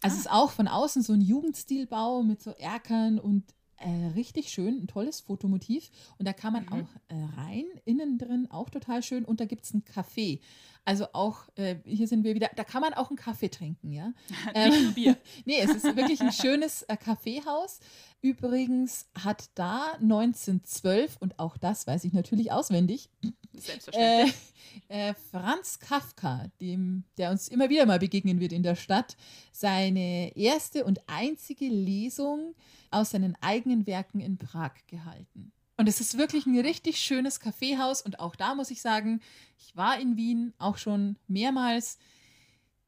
Also 0.00 0.02
Ah. 0.02 0.06
es 0.06 0.14
ist 0.20 0.30
auch 0.30 0.50
von 0.50 0.66
außen 0.68 1.02
so 1.02 1.12
ein 1.12 1.20
Jugendstilbau 1.20 2.22
mit 2.22 2.40
so 2.42 2.52
Erkern 2.52 3.18
und 3.18 3.44
äh, 3.78 4.06
richtig 4.14 4.50
schön, 4.50 4.82
ein 4.82 4.86
tolles 4.86 5.20
Fotomotiv. 5.20 5.90
Und 6.18 6.26
da 6.26 6.32
kann 6.32 6.52
man 6.52 6.64
Mhm. 6.64 6.72
auch 6.72 6.88
äh, 7.08 7.14
rein, 7.40 7.64
innen 7.84 8.18
drin 8.18 8.48
auch 8.50 8.70
total 8.70 9.02
schön. 9.02 9.24
Und 9.24 9.40
da 9.40 9.44
gibt 9.44 9.64
es 9.64 9.74
ein 9.74 9.84
Café. 9.84 10.40
Also 10.88 11.06
auch, 11.12 11.40
äh, 11.56 11.76
hier 11.84 12.08
sind 12.08 12.24
wir 12.24 12.34
wieder, 12.34 12.48
da 12.56 12.64
kann 12.64 12.80
man 12.80 12.94
auch 12.94 13.10
einen 13.10 13.18
Kaffee 13.18 13.50
trinken, 13.50 13.92
ja. 13.92 14.14
Ähm, 14.54 14.70
Nicht 14.70 14.82
nur 14.84 14.92
Bier. 14.92 15.16
Nee, 15.44 15.60
es 15.60 15.70
ist 15.70 15.84
wirklich 15.84 16.18
ein 16.22 16.32
schönes 16.32 16.80
äh, 16.84 16.96
Kaffeehaus. 16.96 17.80
Übrigens 18.22 19.06
hat 19.14 19.50
da 19.54 19.92
1912, 20.00 21.18
und 21.18 21.38
auch 21.38 21.58
das 21.58 21.86
weiß 21.86 22.04
ich 22.04 22.14
natürlich 22.14 22.52
auswendig, 22.52 23.10
äh, 23.22 23.28
Selbstverständlich. 23.52 24.34
äh, 24.88 25.12
Franz 25.30 25.78
Kafka, 25.78 26.46
dem, 26.58 27.04
der 27.18 27.32
uns 27.32 27.48
immer 27.48 27.68
wieder 27.68 27.84
mal 27.84 27.98
begegnen 27.98 28.40
wird 28.40 28.54
in 28.54 28.62
der 28.62 28.74
Stadt, 28.74 29.18
seine 29.52 30.34
erste 30.38 30.86
und 30.86 31.06
einzige 31.06 31.66
Lesung 31.66 32.54
aus 32.90 33.10
seinen 33.10 33.36
eigenen 33.42 33.86
Werken 33.86 34.20
in 34.20 34.38
Prag 34.38 34.72
gehalten. 34.86 35.52
Und 35.78 35.88
es 35.88 36.00
ist 36.00 36.18
wirklich 36.18 36.44
ein 36.44 36.58
richtig 36.58 36.98
schönes 36.98 37.38
Kaffeehaus. 37.38 38.02
Und 38.02 38.18
auch 38.18 38.34
da 38.34 38.56
muss 38.56 38.72
ich 38.72 38.82
sagen, 38.82 39.20
ich 39.58 39.76
war 39.76 39.98
in 40.00 40.16
Wien 40.16 40.52
auch 40.58 40.76
schon 40.76 41.16
mehrmals. 41.28 41.98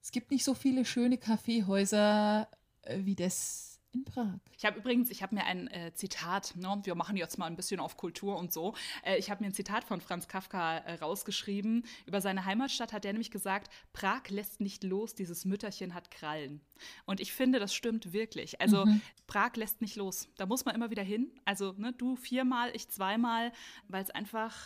Es 0.03 0.11
gibt 0.11 0.33
nicht 0.33 0.45
so 0.45 0.55
viele 0.55 0.85
schöne 0.85 1.17
Kaffeehäuser 1.17 2.49
äh, 2.83 2.99
wie 3.05 3.15
das 3.15 3.70
in 3.93 4.05
Prag. 4.05 4.39
Ich 4.57 4.65
habe 4.65 4.79
übrigens, 4.79 5.11
ich 5.11 5.23
habe 5.23 5.35
mir 5.35 5.45
ein 5.45 5.67
äh, 5.69 5.93
Zitat, 5.95 6.55
ne, 6.57 6.81
wir 6.85 6.95
machen 6.95 7.17
jetzt 7.17 7.39
mal 7.39 7.47
ein 7.47 7.57
bisschen 7.57 7.81
auf 7.81 7.97
Kultur 7.97 8.37
und 8.37 8.53
so. 8.53 8.75
Äh, 9.05 9.19
ich 9.19 9.31
habe 9.31 9.43
mir 9.43 9.51
ein 9.51 9.55
Zitat 9.55 9.85
von 9.85 10.01
Franz 10.01 10.29
Kafka 10.29 10.79
äh, 10.79 10.95
rausgeschrieben. 10.95 11.85
Über 12.07 12.21
seine 12.21 12.45
Heimatstadt 12.45 12.93
hat 12.93 13.05
er 13.05 13.13
nämlich 13.13 13.31
gesagt, 13.31 13.71
Prag 13.93 14.29
lässt 14.29 14.61
nicht 14.61 14.85
los, 14.85 15.15
dieses 15.15 15.45
Mütterchen 15.45 15.95
hat 15.95 16.11
Krallen. 16.11 16.61
Und 17.07 17.21
ich 17.21 17.33
finde, 17.33 17.59
das 17.59 17.75
stimmt 17.75 18.13
wirklich. 18.13 18.61
Also 18.61 18.85
Mhm. 18.87 19.01
Prag 19.27 19.57
lässt 19.57 19.81
nicht 19.81 19.97
los. 19.97 20.29
Da 20.37 20.47
muss 20.47 20.65
man 20.65 20.75
immer 20.75 20.91
wieder 20.91 21.03
hin. 21.03 21.31
Also 21.45 21.75
ne, 21.77 21.93
du 21.93 22.17
viermal, 22.17 22.71
ich 22.75 22.89
zweimal, 22.89 23.53
weil 23.89 24.03
es 24.03 24.11
einfach 24.11 24.57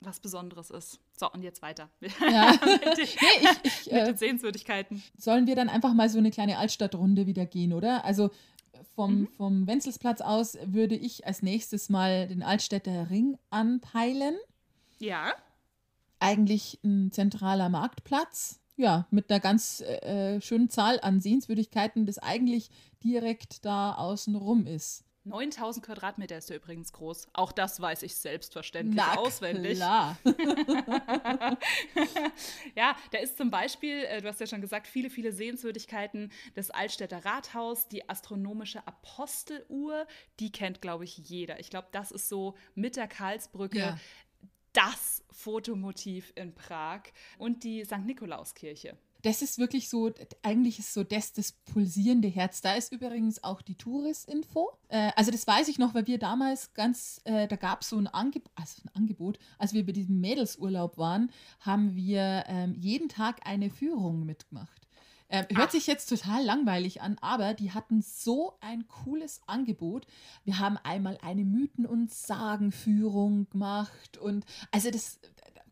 was 0.00 0.18
Besonderes 0.18 0.70
ist. 0.70 0.98
So, 1.18 1.30
und 1.30 1.42
jetzt 1.42 1.60
weiter. 1.62 1.90
Ja. 2.20 2.52
mit 2.64 2.96
den, 2.96 3.06
Nee, 3.20 3.48
ich, 3.64 3.86
ich, 3.86 3.86
mit 3.92 4.00
äh, 4.00 4.04
den 4.06 4.16
Sehenswürdigkeiten. 4.16 5.02
sollen 5.18 5.46
wir 5.46 5.54
dann 5.56 5.68
einfach 5.68 5.92
mal 5.92 6.08
so 6.08 6.18
eine 6.18 6.30
kleine 6.30 6.56
Altstadtrunde 6.58 7.26
wieder 7.26 7.44
gehen, 7.44 7.72
oder? 7.74 8.04
Also 8.04 8.30
vom, 8.94 9.20
Mhm. 9.20 9.28
vom 9.36 9.66
Wenzelsplatz 9.66 10.20
aus 10.20 10.56
würde 10.64 10.94
ich 10.96 11.26
als 11.26 11.42
nächstes 11.42 11.88
mal 11.88 12.28
den 12.28 12.42
Altstädter 12.42 13.10
Ring 13.10 13.38
anpeilen. 13.50 14.36
Ja. 14.98 15.32
Eigentlich 16.18 16.78
ein 16.84 17.10
zentraler 17.12 17.68
Marktplatz. 17.68 18.60
Ja, 18.76 19.06
mit 19.10 19.30
einer 19.30 19.40
ganz 19.40 19.80
äh, 19.82 20.36
äh, 20.36 20.40
schönen 20.40 20.70
Zahl 20.70 21.00
an 21.00 21.20
Sehenswürdigkeiten, 21.20 22.06
das 22.06 22.18
eigentlich 22.18 22.70
direkt 23.04 23.64
da 23.64 23.94
außen 23.94 24.34
rum 24.36 24.66
ist. 24.66 25.04
9000 25.24 25.84
Quadratmeter 25.84 26.38
ist 26.38 26.48
der 26.48 26.56
übrigens 26.56 26.92
groß. 26.92 27.28
Auch 27.34 27.52
das 27.52 27.80
weiß 27.80 28.02
ich 28.04 28.14
selbstverständlich 28.16 28.96
Na 28.96 29.16
auswendig. 29.16 29.76
Klar. 29.76 30.16
ja, 32.76 32.96
da 33.10 33.18
ist 33.18 33.36
zum 33.36 33.50
Beispiel, 33.50 34.04
äh, 34.04 34.22
du 34.22 34.28
hast 34.28 34.40
ja 34.40 34.46
schon 34.46 34.60
gesagt, 34.60 34.86
viele, 34.86 35.10
viele 35.10 35.32
Sehenswürdigkeiten. 35.32 36.32
Das 36.54 36.70
Altstädter 36.70 37.24
Rathaus, 37.24 37.88
die 37.88 38.08
astronomische 38.08 38.86
Aposteluhr, 38.86 40.06
die 40.40 40.50
kennt, 40.52 40.80
glaube 40.80 41.04
ich, 41.04 41.18
jeder. 41.18 41.60
Ich 41.60 41.70
glaube, 41.70 41.88
das 41.92 42.10
ist 42.12 42.28
so 42.28 42.54
mit 42.74 42.96
der 42.96 43.08
Karlsbrücke 43.08 43.78
Ja. 43.78 43.98
das 44.72 45.22
Fotomotiv 45.30 46.32
in 46.34 46.54
Prag 46.54 47.02
und 47.38 47.64
die 47.64 47.84
St. 47.84 47.98
Nikolauskirche. 48.04 48.96
Das 49.22 49.42
ist 49.42 49.58
wirklich 49.58 49.88
so, 49.88 50.10
eigentlich 50.42 50.78
ist 50.78 50.94
so 50.94 51.04
das, 51.04 51.32
das 51.32 51.52
pulsierende 51.52 52.28
Herz. 52.28 52.60
Da 52.60 52.74
ist 52.74 52.92
übrigens 52.92 53.42
auch 53.44 53.62
die 53.62 53.76
Tourist-Info. 53.76 54.70
Äh, 54.88 55.12
also 55.16 55.30
das 55.30 55.46
weiß 55.46 55.68
ich 55.68 55.78
noch, 55.78 55.94
weil 55.94 56.06
wir 56.06 56.18
damals 56.18 56.72
ganz, 56.74 57.20
äh, 57.24 57.46
da 57.48 57.56
gab 57.56 57.82
es 57.82 57.90
so 57.90 57.96
ein, 57.96 58.06
Angeb 58.06 58.48
also 58.54 58.82
ein 58.84 58.94
Angebot, 58.94 59.38
als 59.58 59.72
wir 59.72 59.84
bei 59.84 59.92
diesem 59.92 60.20
Mädelsurlaub 60.20 60.98
waren, 60.98 61.30
haben 61.60 61.94
wir 61.94 62.44
ähm, 62.46 62.74
jeden 62.74 63.08
Tag 63.08 63.46
eine 63.46 63.70
Führung 63.70 64.24
mitgemacht. 64.24 64.80
Ähm, 65.32 65.46
hört 65.54 65.70
sich 65.70 65.86
jetzt 65.86 66.08
total 66.08 66.44
langweilig 66.44 67.02
an, 67.02 67.16
aber 67.20 67.54
die 67.54 67.70
hatten 67.70 68.02
so 68.02 68.54
ein 68.60 68.88
cooles 68.88 69.40
Angebot. 69.46 70.06
Wir 70.44 70.58
haben 70.58 70.76
einmal 70.78 71.18
eine 71.22 71.44
Mythen- 71.44 71.86
und 71.86 72.12
Sagenführung 72.12 73.48
gemacht 73.48 74.18
und 74.18 74.44
also 74.72 74.90
das 74.90 75.20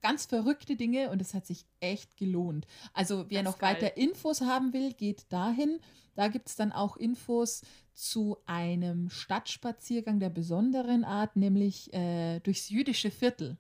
ganz 0.02 0.26
verrückte 0.26 0.76
Dinge 0.76 1.10
und 1.10 1.20
es 1.22 1.34
hat 1.34 1.46
sich 1.46 1.64
echt 1.80 2.16
gelohnt. 2.16 2.66
Also 2.92 3.26
wer 3.28 3.42
noch 3.42 3.58
geil. 3.58 3.74
weiter 3.76 3.96
Infos 3.96 4.40
haben 4.40 4.72
will, 4.72 4.92
geht 4.92 5.26
dahin. 5.30 5.80
Da 6.14 6.28
gibt 6.28 6.48
es 6.48 6.56
dann 6.56 6.72
auch 6.72 6.96
Infos 6.96 7.62
zu 7.94 8.38
einem 8.46 9.08
Stadtspaziergang 9.10 10.20
der 10.20 10.30
besonderen 10.30 11.04
Art, 11.04 11.36
nämlich 11.36 11.92
äh, 11.92 12.40
durchs 12.40 12.68
jüdische 12.70 13.10
Viertel. 13.10 13.56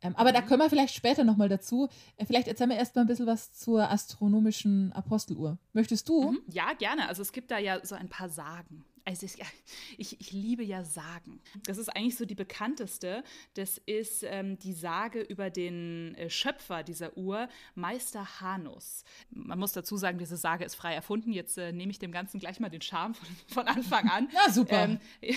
Ähm, 0.00 0.14
aber 0.14 0.30
da 0.30 0.40
Mhm. 0.42 0.46
können 0.46 0.62
wir 0.62 0.70
vielleicht 0.70 0.94
später 0.94 1.24
nochmal 1.24 1.48
dazu. 1.48 1.88
Äh, 2.16 2.24
vielleicht 2.24 2.46
erzählen 2.46 2.70
wir 2.70 2.76
erstmal 2.76 3.04
ein 3.04 3.08
bisschen 3.08 3.26
was 3.26 3.52
zur 3.52 3.90
astronomischen 3.90 4.92
Aposteluhr. 4.92 5.58
Möchtest 5.72 6.08
du? 6.08 6.32
Mhm. 6.32 6.40
Ja, 6.52 6.72
gerne. 6.74 7.08
Also 7.08 7.22
es 7.22 7.32
gibt 7.32 7.50
da 7.50 7.58
ja 7.58 7.84
so 7.84 7.96
ein 7.96 8.08
paar 8.08 8.28
Sagen. 8.28 8.84
Also 9.08 9.24
ich, 9.96 10.20
ich, 10.20 10.32
liebe 10.32 10.62
ja 10.62 10.84
Sagen. 10.84 11.40
Das 11.64 11.78
ist 11.78 11.88
eigentlich 11.88 12.18
so 12.18 12.26
die 12.26 12.34
bekannteste. 12.34 13.24
Das 13.54 13.78
ist 13.86 14.22
ähm, 14.22 14.58
die 14.58 14.74
Sage 14.74 15.22
über 15.22 15.48
den 15.48 16.14
äh, 16.16 16.28
Schöpfer 16.28 16.82
dieser 16.82 17.16
Uhr, 17.16 17.48
Meister 17.74 18.42
Hanus. 18.42 19.04
Man 19.30 19.58
muss 19.58 19.72
dazu 19.72 19.96
sagen, 19.96 20.18
diese 20.18 20.36
Sage 20.36 20.66
ist 20.66 20.74
frei 20.74 20.92
erfunden. 20.92 21.32
Jetzt 21.32 21.56
äh, 21.56 21.72
nehme 21.72 21.90
ich 21.90 21.98
dem 21.98 22.12
Ganzen 22.12 22.38
gleich 22.38 22.60
mal 22.60 22.68
den 22.68 22.82
Charme 22.82 23.14
von, 23.14 23.28
von 23.46 23.66
Anfang 23.66 24.10
an. 24.10 24.28
Ja, 24.30 24.52
super. 24.52 24.84
Ähm, 24.84 24.98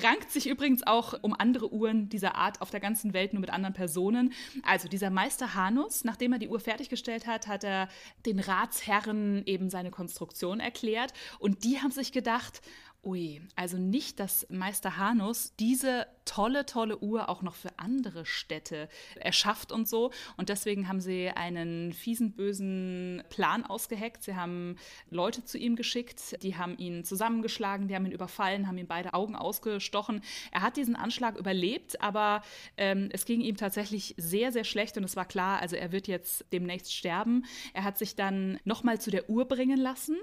rankt 0.00 0.30
sich 0.30 0.48
übrigens 0.48 0.86
auch 0.86 1.14
um 1.22 1.34
andere 1.36 1.72
Uhren 1.72 2.08
dieser 2.08 2.36
Art 2.36 2.60
auf 2.60 2.70
der 2.70 2.78
ganzen 2.78 3.14
Welt, 3.14 3.32
nur 3.32 3.40
mit 3.40 3.50
anderen 3.50 3.74
Personen. 3.74 4.32
Also 4.62 4.86
dieser 4.86 5.10
Meister 5.10 5.54
Hanus, 5.56 6.04
nachdem 6.04 6.34
er 6.34 6.38
die 6.38 6.48
Uhr 6.48 6.60
fertiggestellt 6.60 7.26
hat, 7.26 7.48
hat 7.48 7.64
er 7.64 7.88
den 8.26 8.38
Ratsherren 8.38 9.44
eben 9.46 9.70
seine 9.70 9.90
Konstruktion 9.90 10.60
erklärt. 10.60 11.12
Und 11.40 11.64
die 11.64 11.80
haben 11.80 11.90
sich 11.90 12.12
gedacht, 12.12 12.62
Ui, 13.04 13.42
also 13.56 13.78
nicht, 13.78 14.20
dass 14.20 14.46
Meister 14.48 14.96
Hanus 14.96 15.56
diese 15.58 16.06
tolle, 16.24 16.66
tolle 16.66 17.02
Uhr 17.02 17.28
auch 17.28 17.42
noch 17.42 17.56
für 17.56 17.76
andere 17.76 18.24
Städte 18.24 18.88
erschafft 19.16 19.72
und 19.72 19.88
so. 19.88 20.12
Und 20.36 20.50
deswegen 20.50 20.86
haben 20.86 21.00
sie 21.00 21.28
einen 21.30 21.92
fiesen, 21.94 22.30
bösen 22.30 23.24
Plan 23.28 23.66
ausgeheckt. 23.66 24.22
Sie 24.22 24.36
haben 24.36 24.76
Leute 25.10 25.44
zu 25.44 25.58
ihm 25.58 25.74
geschickt, 25.74 26.40
die 26.44 26.56
haben 26.56 26.78
ihn 26.78 27.02
zusammengeschlagen, 27.04 27.88
die 27.88 27.96
haben 27.96 28.06
ihn 28.06 28.12
überfallen, 28.12 28.68
haben 28.68 28.78
ihm 28.78 28.86
beide 28.86 29.14
Augen 29.14 29.34
ausgestochen. 29.34 30.20
Er 30.52 30.62
hat 30.62 30.76
diesen 30.76 30.94
Anschlag 30.94 31.36
überlebt, 31.36 32.00
aber 32.00 32.42
ähm, 32.76 33.08
es 33.12 33.24
ging 33.24 33.40
ihm 33.40 33.56
tatsächlich 33.56 34.14
sehr, 34.16 34.52
sehr 34.52 34.64
schlecht 34.64 34.96
und 34.96 35.02
es 35.02 35.16
war 35.16 35.24
klar, 35.24 35.60
also 35.60 35.74
er 35.74 35.90
wird 35.90 36.06
jetzt 36.06 36.44
demnächst 36.52 36.94
sterben. 36.94 37.46
Er 37.74 37.82
hat 37.82 37.98
sich 37.98 38.14
dann 38.14 38.60
nochmal 38.62 39.00
zu 39.00 39.10
der 39.10 39.28
Uhr 39.28 39.48
bringen 39.48 39.80
lassen 39.80 40.18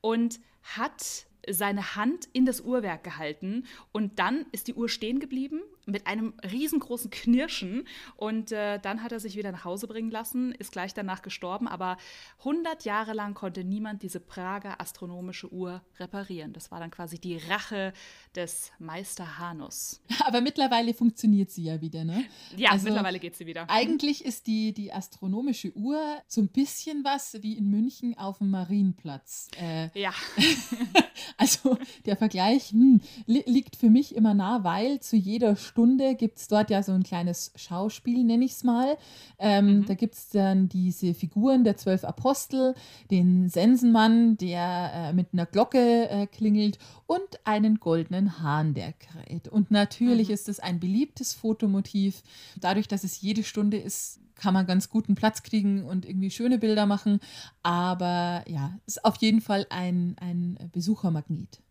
und 0.00 0.40
hat 0.64 1.26
seine 1.50 1.96
Hand 1.96 2.28
in 2.32 2.46
das 2.46 2.60
Uhrwerk 2.60 3.04
gehalten 3.04 3.64
und 3.92 4.18
dann 4.18 4.46
ist 4.52 4.68
die 4.68 4.74
Uhr 4.74 4.88
stehen 4.88 5.20
geblieben 5.20 5.62
mit 5.86 6.06
einem 6.06 6.34
riesengroßen 6.50 7.10
Knirschen 7.10 7.86
und 8.16 8.52
äh, 8.52 8.78
dann 8.78 9.02
hat 9.02 9.12
er 9.12 9.20
sich 9.20 9.36
wieder 9.36 9.52
nach 9.52 9.64
Hause 9.64 9.86
bringen 9.86 10.10
lassen, 10.10 10.52
ist 10.52 10.72
gleich 10.72 10.94
danach 10.94 11.22
gestorben, 11.22 11.68
aber 11.68 11.96
100 12.38 12.84
Jahre 12.84 13.12
lang 13.12 13.34
konnte 13.34 13.64
niemand 13.64 14.02
diese 14.02 14.20
Prager 14.20 14.80
astronomische 14.80 15.52
Uhr 15.52 15.82
reparieren. 15.98 16.52
Das 16.52 16.70
war 16.70 16.80
dann 16.80 16.90
quasi 16.90 17.18
die 17.18 17.36
Rache 17.36 17.92
des 18.34 18.72
Meister 18.78 19.38
Hanus. 19.38 20.00
Aber 20.24 20.40
mittlerweile 20.40 20.94
funktioniert 20.94 21.50
sie 21.50 21.64
ja 21.64 21.80
wieder, 21.80 22.04
ne? 22.04 22.24
Ja, 22.56 22.70
also, 22.70 22.84
mittlerweile 22.84 23.18
geht 23.18 23.36
sie 23.36 23.46
wieder. 23.46 23.68
Eigentlich 23.68 24.24
ist 24.24 24.46
die, 24.46 24.72
die 24.72 24.92
astronomische 24.92 25.72
Uhr 25.76 26.00
so 26.26 26.40
ein 26.40 26.48
bisschen 26.48 27.04
was 27.04 27.42
wie 27.42 27.56
in 27.56 27.70
München 27.70 28.16
auf 28.16 28.38
dem 28.38 28.50
Marienplatz. 28.50 29.48
Äh, 29.60 29.90
ja. 29.98 30.12
also 31.36 31.78
der 32.06 32.16
Vergleich 32.16 32.70
hm, 32.70 33.00
li 33.26 33.44
liegt 33.46 33.76
für 33.76 33.90
mich 33.90 34.14
immer 34.14 34.34
nah, 34.34 34.64
weil 34.64 35.00
zu 35.00 35.16
jeder 35.16 35.56
Stunde 35.56 35.73
Stunde 35.74 36.14
gibt 36.14 36.38
es 36.38 36.46
dort 36.46 36.70
ja 36.70 36.84
so 36.84 36.92
ein 36.92 37.02
kleines 37.02 37.50
Schauspiel, 37.56 38.22
nenne 38.22 38.44
ich 38.44 38.52
es 38.52 38.62
mal. 38.62 38.96
Ähm, 39.40 39.78
mhm. 39.78 39.86
Da 39.86 39.94
gibt 39.94 40.14
es 40.14 40.28
dann 40.28 40.68
diese 40.68 41.14
Figuren 41.14 41.64
der 41.64 41.76
zwölf 41.76 42.04
Apostel, 42.04 42.76
den 43.10 43.48
Sensenmann, 43.48 44.36
der 44.36 44.92
äh, 44.94 45.12
mit 45.12 45.30
einer 45.32 45.46
Glocke 45.46 46.08
äh, 46.08 46.28
klingelt 46.28 46.78
und 47.08 47.26
einen 47.42 47.80
goldenen 47.80 48.40
Hahn, 48.40 48.74
der 48.74 48.92
kräht. 48.92 49.48
Und 49.48 49.72
natürlich 49.72 50.28
mhm. 50.28 50.34
ist 50.34 50.48
es 50.48 50.60
ein 50.60 50.78
beliebtes 50.78 51.32
Fotomotiv. 51.32 52.22
Dadurch, 52.60 52.86
dass 52.86 53.02
es 53.02 53.20
jede 53.20 53.42
Stunde 53.42 53.78
ist, 53.78 54.20
kann 54.36 54.54
man 54.54 54.66
ganz 54.66 54.90
guten 54.90 55.16
Platz 55.16 55.42
kriegen 55.42 55.84
und 55.84 56.06
irgendwie 56.06 56.30
schöne 56.30 56.58
Bilder 56.58 56.86
machen. 56.86 57.18
Aber 57.64 58.44
ja, 58.46 58.78
ist 58.86 59.04
auf 59.04 59.16
jeden 59.16 59.40
Fall 59.40 59.66
ein, 59.70 60.14
ein 60.20 60.56
Besuchermagnet. 60.70 61.64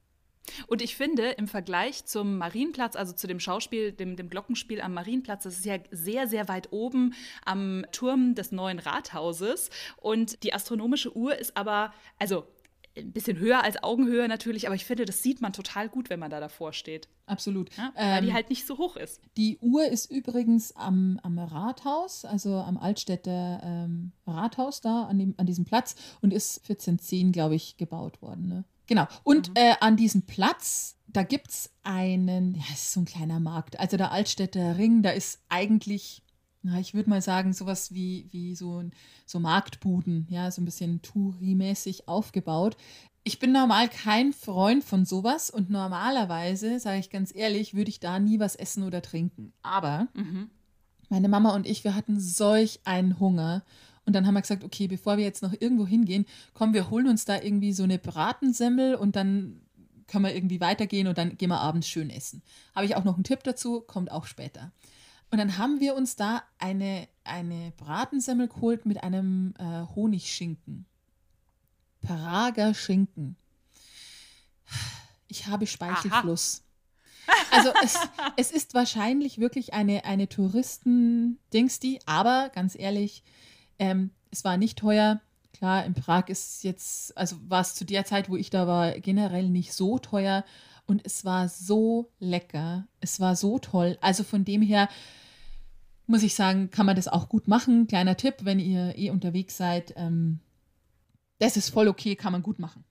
Und 0.68 0.82
ich 0.82 0.96
finde, 0.96 1.30
im 1.32 1.48
Vergleich 1.48 2.06
zum 2.06 2.38
Marienplatz, 2.38 2.96
also 2.96 3.14
zu 3.14 3.28
dem 3.28 3.40
Schauspiel, 3.40 3.92
dem, 3.92 4.16
dem 4.16 4.30
Glockenspiel 4.30 4.82
am 4.82 4.94
Marienplatz, 4.94 5.44
das 5.44 5.58
ist 5.58 5.66
ja 5.66 5.78
sehr, 5.92 6.28
sehr 6.28 6.48
weit 6.48 6.72
oben 6.72 7.14
am 7.46 7.86
Turm 7.92 8.36
des 8.36 8.52
neuen 8.52 8.80
Rathauses. 8.80 9.70
Und 9.98 10.44
die 10.44 10.54
astronomische 10.54 11.16
Uhr 11.16 11.38
ist 11.38 11.56
aber, 11.56 11.94
also 12.20 12.46
ein 12.96 13.12
bisschen 13.12 13.40
höher 13.40 13.64
als 13.64 13.82
Augenhöhe 13.82 14.28
natürlich, 14.28 14.68
aber 14.68 14.76
ich 14.76 14.86
finde, 14.86 15.06
das 15.06 15.24
sieht 15.24 15.42
man 15.42 15.54
total 15.54 15.90
gut, 15.90 16.10
wenn 16.10 16.20
man 16.20 16.30
da 16.30 16.40
davor 16.40 16.74
steht. 16.74 17.08
Absolut. 17.26 17.76
Ja, 17.76 17.92
weil 17.96 18.20
ähm, 18.20 18.26
die 18.26 18.34
halt 18.34 18.50
nicht 18.50 18.68
so 18.68 18.78
hoch 18.78 18.98
ist. 18.98 19.20
Die 19.38 19.58
Uhr 19.60 19.86
ist 19.86 20.12
übrigens 20.12 20.76
am, 20.76 21.20
am 21.24 21.40
Rathaus, 21.40 22.26
also 22.26 22.56
am 22.56 22.78
Altstädter 22.78 23.62
ähm, 23.64 24.12
Rathaus 24.28 24.82
da, 24.82 25.06
an, 25.06 25.18
dem, 25.18 25.34
an 25.38 25.48
diesem 25.48 25.66
Platz 25.66 25.96
und 26.22 26.34
ist 26.34 26.60
1410, 26.70 27.32
glaube 27.32 27.56
ich, 27.56 27.78
gebaut 27.78 28.22
worden. 28.22 28.48
Ne? 28.48 28.64
Genau. 28.94 29.08
Und 29.24 29.50
mhm. 29.50 29.56
äh, 29.56 29.74
an 29.80 29.98
diesem 29.98 30.22
Platz, 30.22 30.98
da 31.08 31.24
gibt 31.24 31.50
es 31.50 31.72
einen, 31.82 32.54
ja, 32.54 32.62
es 32.72 32.84
ist 32.84 32.94
so 32.94 33.00
ein 33.00 33.06
kleiner 33.06 33.40
Markt. 33.40 33.80
Also 33.80 33.98
der 33.98 34.12
Altstädter 34.12 34.78
Ring, 34.78 35.02
da 35.02 35.10
ist 35.10 35.40
eigentlich, 35.50 36.22
na, 36.62 36.80
ich 36.80 36.94
würde 36.94 37.10
mal 37.10 37.24
sagen, 37.24 37.54
sowas 37.54 37.96
wie, 37.96 38.28
wie 38.30 38.54
so, 38.54 38.84
so 39.26 39.40
Marktbuden, 39.40 40.28
ja, 40.30 40.52
so 40.52 40.62
ein 40.62 40.66
bisschen 40.66 41.02
Touri-mäßig 41.02 42.08
aufgebaut. 42.08 42.78
Ich 43.24 43.40
bin 43.40 43.52
normal 43.52 43.90
kein 43.90 44.32
Freund 44.32 44.84
von 44.84 45.06
sowas 45.06 45.50
und 45.50 45.72
normalerweise, 45.72 46.80
sage 46.80 47.00
ich 47.00 47.10
ganz 47.10 47.34
ehrlich, 47.34 47.74
würde 47.74 47.90
ich 47.90 48.00
da 48.00 48.20
nie 48.20 48.40
was 48.40 48.56
essen 48.56 48.84
oder 48.84 49.02
trinken. 49.02 49.54
Aber 49.64 50.08
mhm. 50.14 50.52
meine 51.10 51.30
Mama 51.30 51.56
und 51.56 51.66
ich, 51.66 51.84
wir 51.84 51.96
hatten 51.96 52.20
solch 52.20 52.80
einen 52.84 53.20
Hunger 53.20 53.64
und 54.06 54.14
dann 54.14 54.28
haben 54.28 54.34
wir 54.34 54.42
gesagt, 54.42 54.64
okay, 54.64 54.88
bevor 54.88 55.18
wir 55.18 55.24
jetzt 55.24 55.44
noch 55.44 55.54
irgendwo 55.58 55.88
hingehen, 55.88 56.26
komm, 56.54 56.74
wir 56.74 56.90
holen 56.90 57.08
uns 57.08 57.26
da 57.26 57.42
irgendwie 57.42 57.74
so 57.74 57.84
eine 57.84 58.00
Bratensemmel 58.00 58.96
und 58.96 59.16
dann 59.16 59.62
können 60.08 60.26
wir 60.26 60.36
irgendwie 60.36 60.60
weitergehen 60.60 61.08
und 61.08 61.18
dann 61.18 61.38
gehen 61.38 61.50
wir 61.50 61.62
abends 61.62 61.88
schön 61.88 62.10
essen. 62.10 62.42
Habe 62.76 62.86
ich 62.86 62.96
auch 62.96 63.04
noch 63.04 63.16
einen 63.16 63.24
Tipp 63.24 63.44
dazu, 63.44 63.82
kommt 63.82 64.12
auch 64.12 64.26
später. 64.26 64.72
Und 65.32 65.40
dann 65.40 65.58
haben 65.58 65.80
wir 65.80 65.96
uns 65.96 66.16
da 66.16 66.44
eine, 66.60 67.08
eine 67.24 67.74
Bratensemmel 67.78 68.50
geholt 68.50 68.86
mit 68.86 69.04
einem 69.04 69.56
äh, 69.58 69.96
Honigschinken. 69.96 70.86
Prager 72.02 72.74
Schinken. 72.74 73.36
Ich 75.28 75.48
habe 75.48 75.66
Speichelfluss. 75.66 76.62
Aha. 77.26 77.36
Also 77.52 77.72
es, 77.84 77.98
es 78.38 78.52
ist 78.52 78.74
wahrscheinlich 78.74 79.40
wirklich 79.40 79.74
eine, 79.74 80.06
eine 80.06 80.28
Touristen-Dingsti, 80.28 82.02
aber 82.06 82.52
ganz 82.54 82.78
ehrlich, 82.78 83.24
ähm, 83.80 84.12
es 84.32 84.44
war 84.44 84.58
nicht 84.58 84.78
teuer. 84.78 85.22
Klar, 85.54 85.86
in 85.86 85.94
Prag 85.94 86.28
ist 86.28 86.64
jetzt, 86.64 87.16
also 87.18 87.38
war 87.48 87.62
es 87.62 87.76
zu 87.76 87.86
der 87.86 88.06
Zeit, 88.06 88.30
wo 88.30 88.36
ich 88.36 88.50
da 88.50 88.68
war, 88.68 88.92
generell 89.00 89.50
nicht 89.50 89.74
so 89.74 90.00
teuer. 90.00 90.44
Und 90.86 91.06
es 91.06 91.24
war 91.24 91.48
so 91.48 92.12
lecker. 92.20 92.88
Es 93.00 93.20
war 93.20 93.36
so 93.36 93.60
toll. 93.60 93.98
Also 94.02 94.24
von 94.24 94.44
dem 94.44 94.62
her 94.62 94.90
muss 96.08 96.24
ich 96.24 96.36
sagen, 96.36 96.70
kann 96.70 96.86
man 96.86 96.96
das 96.96 97.08
auch 97.08 97.30
gut 97.30 97.48
machen. 97.48 97.88
Kleiner 97.88 98.18
Tipp, 98.18 98.36
wenn 98.42 98.60
ihr 98.60 98.98
eh 98.98 99.10
unterwegs 99.10 99.56
seid. 99.56 99.94
Ähm, 99.96 100.40
das 101.40 101.58
ist 101.58 101.70
voll 101.70 101.88
okay, 101.88 102.16
kann 102.16 102.32
man 102.34 102.44
gut 102.44 102.60
machen. 102.60 102.84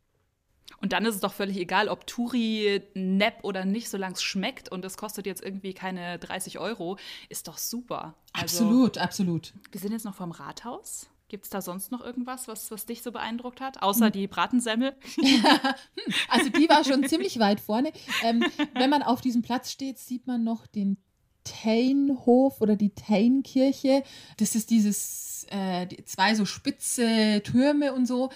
Und 0.83 0.93
dann 0.93 1.07
ist 1.07 1.15
es 1.15 1.21
doch 1.21 1.33
völlig 1.33 1.57
egal, 1.59 1.89
ob 1.89 2.09
Turi 2.09 2.83
nepp 2.95 3.45
oder 3.45 3.65
nicht, 3.65 3.89
solange 3.89 4.15
es 4.15 4.23
schmeckt 4.23 4.69
und 4.69 4.85
es 4.85 4.97
kostet 4.97 5.27
jetzt 5.27 5.43
irgendwie 5.43 5.75
keine 5.75 6.19
30 6.19 6.59
Euro, 6.59 6.99
ist 7.29 7.47
doch 7.47 7.57
super. 7.57 8.15
Also, 8.33 8.65
absolut, 8.65 8.99
absolut. 8.99 9.55
Wir 9.71 9.81
sind 9.81 9.93
jetzt 9.93 10.05
noch 10.05 10.17
vom 10.17 10.33
Rathaus. 10.33 11.09
Gibt 11.29 11.45
es 11.45 11.51
da 11.51 11.63
sonst 11.63 11.93
noch 11.93 12.03
irgendwas, 12.03 12.49
was, 12.49 12.71
was 12.73 12.85
dich 12.85 13.01
so 13.03 13.13
beeindruckt 13.13 13.61
hat, 13.61 13.81
außer 13.81 14.07
hm. 14.07 14.13
die 14.13 14.27
Bratensemmel? 14.27 14.95
also 16.29 16.51
die 16.51 16.69
war 16.69 16.85
schon 16.85 17.09
ziemlich 17.09 17.39
weit 17.39 17.61
vorne. 17.61 17.93
Ähm, 18.25 18.45
wenn 18.75 18.91
man 18.91 19.03
auf 19.03 19.21
diesem 19.21 19.41
Platz 19.41 19.71
steht, 19.71 19.99
sieht 19.99 20.27
man 20.27 20.43
noch 20.43 20.67
den 20.67 20.99
Teinhof 21.45 22.61
oder 22.61 22.77
die 22.77 22.95
Teinkirche. 22.95 24.03
Das 24.37 24.55
ist 24.57 24.71
dieses 24.71 25.47
äh, 25.51 25.87
zwei 26.05 26.35
so 26.35 26.45
spitze 26.45 27.41
Türme 27.45 27.95
und 27.95 28.07
so. 28.07 28.31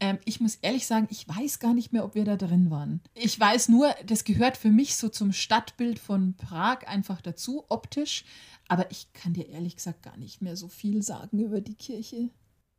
Ähm, 0.00 0.18
ich 0.24 0.40
muss 0.40 0.56
ehrlich 0.56 0.86
sagen, 0.86 1.06
ich 1.10 1.28
weiß 1.28 1.58
gar 1.58 1.74
nicht 1.74 1.92
mehr, 1.92 2.04
ob 2.04 2.14
wir 2.14 2.24
da 2.24 2.36
drin 2.36 2.70
waren. 2.70 3.02
Ich 3.14 3.38
weiß 3.38 3.68
nur, 3.68 3.94
das 4.06 4.24
gehört 4.24 4.56
für 4.56 4.70
mich 4.70 4.96
so 4.96 5.08
zum 5.08 5.32
Stadtbild 5.32 5.98
von 5.98 6.34
Prag 6.34 6.86
einfach 6.86 7.20
dazu, 7.20 7.64
optisch. 7.68 8.24
Aber 8.68 8.90
ich 8.90 9.12
kann 9.12 9.34
dir 9.34 9.48
ehrlich 9.48 9.76
gesagt 9.76 10.02
gar 10.02 10.16
nicht 10.16 10.42
mehr 10.42 10.56
so 10.56 10.68
viel 10.68 11.02
sagen 11.02 11.38
über 11.38 11.60
die 11.60 11.74
Kirche. 11.74 12.30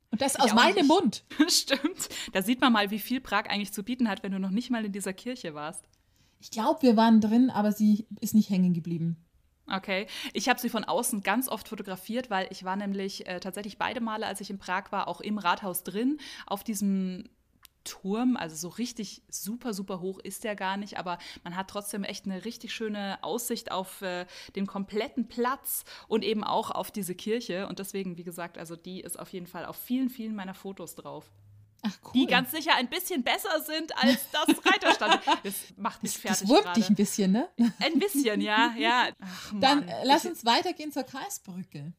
Und 0.10 0.22
das 0.22 0.36
ich 0.36 0.42
aus 0.42 0.54
meinem 0.54 0.88
Mund. 0.88 1.24
Stimmt. 1.48 2.10
Da 2.34 2.42
sieht 2.42 2.60
man 2.60 2.74
mal, 2.74 2.92
wie 2.92 3.00
viel 3.00 3.22
Prag 3.22 3.46
eigentlich 3.50 3.72
zu 3.72 3.84
bieten 3.84 4.10
hat, 4.10 4.24
wenn 4.24 4.32
du 4.32 4.40
noch 4.40 4.50
nicht 4.50 4.70
mal 4.70 4.84
in 4.84 4.92
dieser 4.92 5.14
Kirche 5.14 5.54
warst. 5.54 5.84
Ich 6.40 6.50
glaube, 6.50 6.82
wir 6.82 6.98
waren 6.98 7.22
drin, 7.22 7.50
aber 7.50 7.72
sie 7.72 8.08
ist 8.20 8.34
nicht 8.34 8.50
hängen 8.50 8.74
geblieben. 8.74 9.18
Okay. 9.72 10.08
Ich 10.34 10.50
habe 10.50 10.60
sie 10.60 10.70
von 10.70 10.84
außen 10.84 11.24
ganz 11.24 11.48
oft 11.48 11.68
fotografiert, 11.68 12.30
weil 12.30 12.48
ich 12.52 12.64
war 12.64 12.76
nämlich 12.76 13.26
äh, 13.28 13.40
tatsächlich 13.40 13.78
beide 13.78 14.02
Male, 14.02 14.26
als 14.26 14.42
ich 14.42 14.50
in 14.50 14.60
Prag 14.60 14.92
war, 14.92 15.08
auch 15.08 15.22
im 15.22 15.38
Rathaus 15.38 15.84
drin, 15.84 16.20
auf 16.46 16.64
diesem 16.64 17.30
Turm, 17.84 18.38
also 18.38 18.56
so 18.56 18.68
richtig 18.68 19.24
super, 19.30 19.74
super 19.74 20.02
hoch 20.02 20.20
ist 20.20 20.44
der 20.44 20.56
gar 20.56 20.78
nicht, 20.78 20.98
aber 21.00 21.18
man 21.44 21.56
hat 21.56 21.70
trotzdem 21.70 22.04
echt 22.04 22.26
eine 22.26 22.46
richtig 22.46 22.74
schöne 22.74 23.18
Aussicht 23.24 23.72
auf 23.72 24.02
äh, 24.02 24.26
den 24.56 24.68
kompletten 24.68 25.28
Platz 25.28 25.84
und 26.08 26.24
eben 26.24 26.44
auch 26.44 26.70
auf 26.70 26.92
diese 26.92 27.16
Kirche. 27.16 27.68
Und 27.68 27.80
deswegen, 27.80 28.18
wie 28.18 28.24
gesagt, 28.24 28.58
also 28.58 28.76
die 28.76 29.02
ist 29.02 29.18
auf 29.18 29.30
jeden 29.34 29.48
Fall 29.48 29.66
auf 29.66 29.78
vielen, 29.78 30.10
vielen 30.10 30.36
meiner 30.36 30.54
Fotos 30.54 30.96
drauf. 30.96 31.32
Ach, 31.84 31.98
cool. 32.06 32.12
Die 32.14 32.26
ganz 32.28 32.52
sicher 32.52 32.76
ein 32.76 32.90
bisschen 32.90 33.24
besser 33.24 33.62
sind 33.62 33.96
als 33.98 34.30
das 34.32 34.66
Reiterstand. 34.66 35.22
Das 35.44 35.56
macht 35.78 36.04
mich 36.04 36.18
fertig. 36.18 36.42
Das 36.42 36.48
wurmt 36.48 36.76
dich 36.76 36.90
ein 36.90 36.96
bisschen, 36.96 37.32
ne? 37.32 37.50
Ein 37.80 37.98
bisschen, 38.00 38.42
ja. 38.42 38.74
ja. 38.78 39.10
Ach, 39.20 39.54
Dann 39.60 39.88
äh, 39.88 40.04
lass 40.04 40.26
uns 40.26 40.46
weitergehen 40.46 40.92
zur 40.92 41.04
Karlsbrücke. 41.04 41.94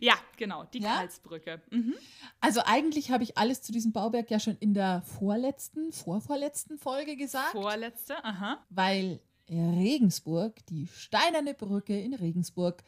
Ja, 0.00 0.14
genau, 0.36 0.64
die 0.64 0.80
ja? 0.80 0.96
Karlsbrücke. 0.96 1.60
Mhm. 1.70 1.94
Also 2.40 2.62
eigentlich 2.64 3.10
habe 3.10 3.24
ich 3.24 3.36
alles 3.36 3.62
zu 3.62 3.72
diesem 3.72 3.92
Bauwerk 3.92 4.30
ja 4.30 4.40
schon 4.40 4.56
in 4.58 4.74
der 4.74 5.02
vorletzten, 5.02 5.92
vorvorletzten 5.92 6.78
Folge 6.78 7.16
gesagt. 7.16 7.52
Vorletzte, 7.52 8.24
aha. 8.24 8.64
Weil 8.70 9.20
Regensburg, 9.50 10.64
die 10.66 10.86
steinerne 10.86 11.54
Brücke 11.54 11.98
in 11.98 12.14
Regensburg, 12.14 12.82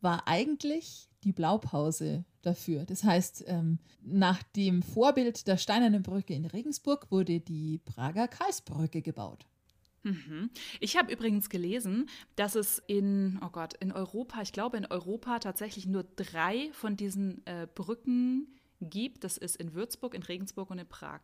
war 0.00 0.26
eigentlich 0.26 1.10
die 1.24 1.32
Blaupause 1.32 2.24
dafür. 2.42 2.84
Das 2.84 3.04
heißt, 3.04 3.44
ähm, 3.46 3.78
nach 4.02 4.42
dem 4.42 4.82
Vorbild 4.82 5.46
der 5.46 5.56
Steinernen 5.56 6.02
Brücke 6.02 6.34
in 6.34 6.46
Regensburg 6.46 7.10
wurde 7.10 7.40
die 7.40 7.78
Prager 7.78 8.28
Karlsbrücke 8.28 9.02
gebaut. 9.02 9.46
Mhm. 10.02 10.50
Ich 10.80 10.96
habe 10.96 11.12
übrigens 11.12 11.50
gelesen, 11.50 12.08
dass 12.36 12.54
es 12.54 12.82
in, 12.86 13.38
oh 13.44 13.50
Gott, 13.50 13.74
in 13.74 13.92
Europa, 13.92 14.40
ich 14.40 14.52
glaube 14.52 14.78
in 14.78 14.86
Europa 14.86 15.38
tatsächlich 15.40 15.86
nur 15.86 16.04
drei 16.16 16.70
von 16.72 16.96
diesen 16.96 17.46
äh, 17.46 17.66
Brücken 17.74 18.48
gibt. 18.80 19.24
Das 19.24 19.36
ist 19.36 19.56
in 19.56 19.74
Würzburg, 19.74 20.14
in 20.14 20.22
Regensburg 20.22 20.70
und 20.70 20.78
in 20.78 20.88
Prag. 20.88 21.20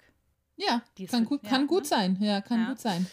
Ja, 0.56 0.82
kann, 1.08 1.24
gut, 1.24 1.42
kann 1.42 1.62
ja, 1.62 1.66
gut 1.66 1.82
ne? 1.82 1.88
sein. 1.88 2.18
Ja, 2.20 2.40
kann 2.40 2.60
ja. 2.60 2.68
gut 2.68 2.80
sein. 2.80 3.06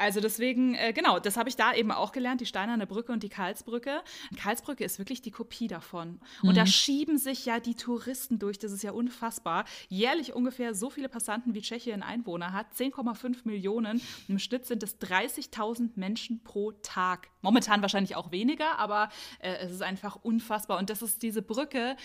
Also 0.00 0.20
deswegen, 0.20 0.74
äh, 0.74 0.94
genau, 0.94 1.18
das 1.18 1.36
habe 1.36 1.50
ich 1.50 1.56
da 1.56 1.74
eben 1.74 1.92
auch 1.92 2.12
gelernt, 2.12 2.40
die 2.40 2.46
Steinerne 2.46 2.86
Brücke 2.86 3.12
und 3.12 3.22
die 3.22 3.28
Karlsbrücke. 3.28 4.00
Karlsbrücke 4.36 4.82
ist 4.82 4.98
wirklich 4.98 5.20
die 5.20 5.30
Kopie 5.30 5.68
davon. 5.68 6.20
Und 6.42 6.52
mhm. 6.52 6.54
da 6.54 6.64
schieben 6.64 7.18
sich 7.18 7.44
ja 7.44 7.60
die 7.60 7.74
Touristen 7.74 8.38
durch, 8.38 8.58
das 8.58 8.72
ist 8.72 8.82
ja 8.82 8.92
unfassbar. 8.92 9.66
Jährlich 9.88 10.32
ungefähr 10.32 10.74
so 10.74 10.88
viele 10.88 11.10
Passanten 11.10 11.52
wie 11.52 11.60
Tschechien 11.60 12.02
Einwohner 12.02 12.54
hat, 12.54 12.66
10,5 12.74 13.40
Millionen. 13.44 14.00
Im 14.26 14.38
Schnitt 14.38 14.64
sind 14.64 14.82
es 14.82 14.98
30.000 15.00 15.90
Menschen 15.96 16.42
pro 16.42 16.72
Tag. 16.72 17.28
Momentan 17.42 17.82
wahrscheinlich 17.82 18.16
auch 18.16 18.32
weniger, 18.32 18.78
aber 18.78 19.10
äh, 19.40 19.52
es 19.56 19.70
ist 19.70 19.82
einfach 19.82 20.16
unfassbar. 20.22 20.78
Und 20.78 20.88
das 20.88 21.02
ist 21.02 21.22
diese 21.22 21.42
Brücke, 21.42 21.96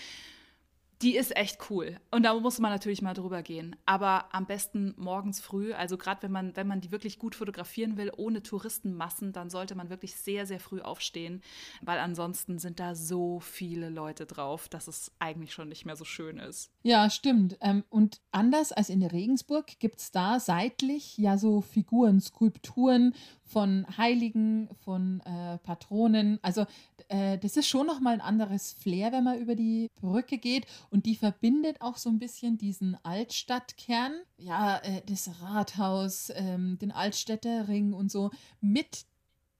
die 1.02 1.16
ist 1.16 1.36
echt 1.36 1.70
cool. 1.70 1.98
Und 2.10 2.22
da 2.22 2.34
muss 2.34 2.58
man 2.58 2.70
natürlich 2.70 3.02
mal 3.02 3.12
drüber 3.12 3.42
gehen. 3.42 3.76
Aber 3.84 4.34
am 4.34 4.46
besten 4.46 4.94
morgens 4.96 5.40
früh. 5.40 5.74
Also 5.74 5.98
gerade 5.98 6.22
wenn 6.22 6.32
man, 6.32 6.56
wenn 6.56 6.66
man 6.66 6.80
die 6.80 6.90
wirklich 6.90 7.18
gut 7.18 7.34
fotografieren 7.34 7.96
will, 7.96 8.10
ohne 8.16 8.42
Touristenmassen, 8.42 9.32
dann 9.32 9.50
sollte 9.50 9.74
man 9.74 9.90
wirklich 9.90 10.16
sehr, 10.16 10.46
sehr 10.46 10.60
früh 10.60 10.80
aufstehen. 10.80 11.42
Weil 11.82 11.98
ansonsten 11.98 12.58
sind 12.58 12.80
da 12.80 12.94
so 12.94 13.40
viele 13.40 13.90
Leute 13.90 14.24
drauf, 14.24 14.68
dass 14.68 14.88
es 14.88 15.12
eigentlich 15.18 15.52
schon 15.52 15.68
nicht 15.68 15.84
mehr 15.84 15.96
so 15.96 16.04
schön 16.04 16.38
ist. 16.38 16.70
Ja, 16.82 17.10
stimmt. 17.10 17.58
Ähm, 17.60 17.84
und 17.90 18.20
anders 18.30 18.72
als 18.72 18.88
in 18.88 19.00
der 19.00 19.12
Regensburg 19.12 19.78
gibt 19.78 20.00
es 20.00 20.12
da 20.12 20.40
seitlich 20.40 21.18
ja 21.18 21.36
so 21.36 21.60
Figuren, 21.60 22.20
Skulpturen 22.20 23.14
von 23.46 23.86
Heiligen, 23.96 24.68
von 24.84 25.20
äh, 25.20 25.58
Patronen. 25.58 26.38
Also 26.42 26.66
äh, 27.08 27.38
das 27.38 27.56
ist 27.56 27.68
schon 27.68 27.86
nochmal 27.86 28.14
ein 28.14 28.20
anderes 28.20 28.72
Flair, 28.72 29.12
wenn 29.12 29.24
man 29.24 29.38
über 29.38 29.54
die 29.54 29.88
Brücke 29.94 30.38
geht. 30.38 30.66
Und 30.90 31.06
die 31.06 31.14
verbindet 31.14 31.80
auch 31.80 31.96
so 31.96 32.10
ein 32.10 32.18
bisschen 32.18 32.58
diesen 32.58 32.96
Altstadtkern, 33.04 34.12
ja, 34.36 34.78
äh, 34.78 35.02
das 35.06 35.30
Rathaus, 35.40 36.32
ähm, 36.34 36.78
den 36.78 36.90
Altstädterring 36.90 37.92
und 37.92 38.10
so 38.10 38.30
mit 38.60 39.06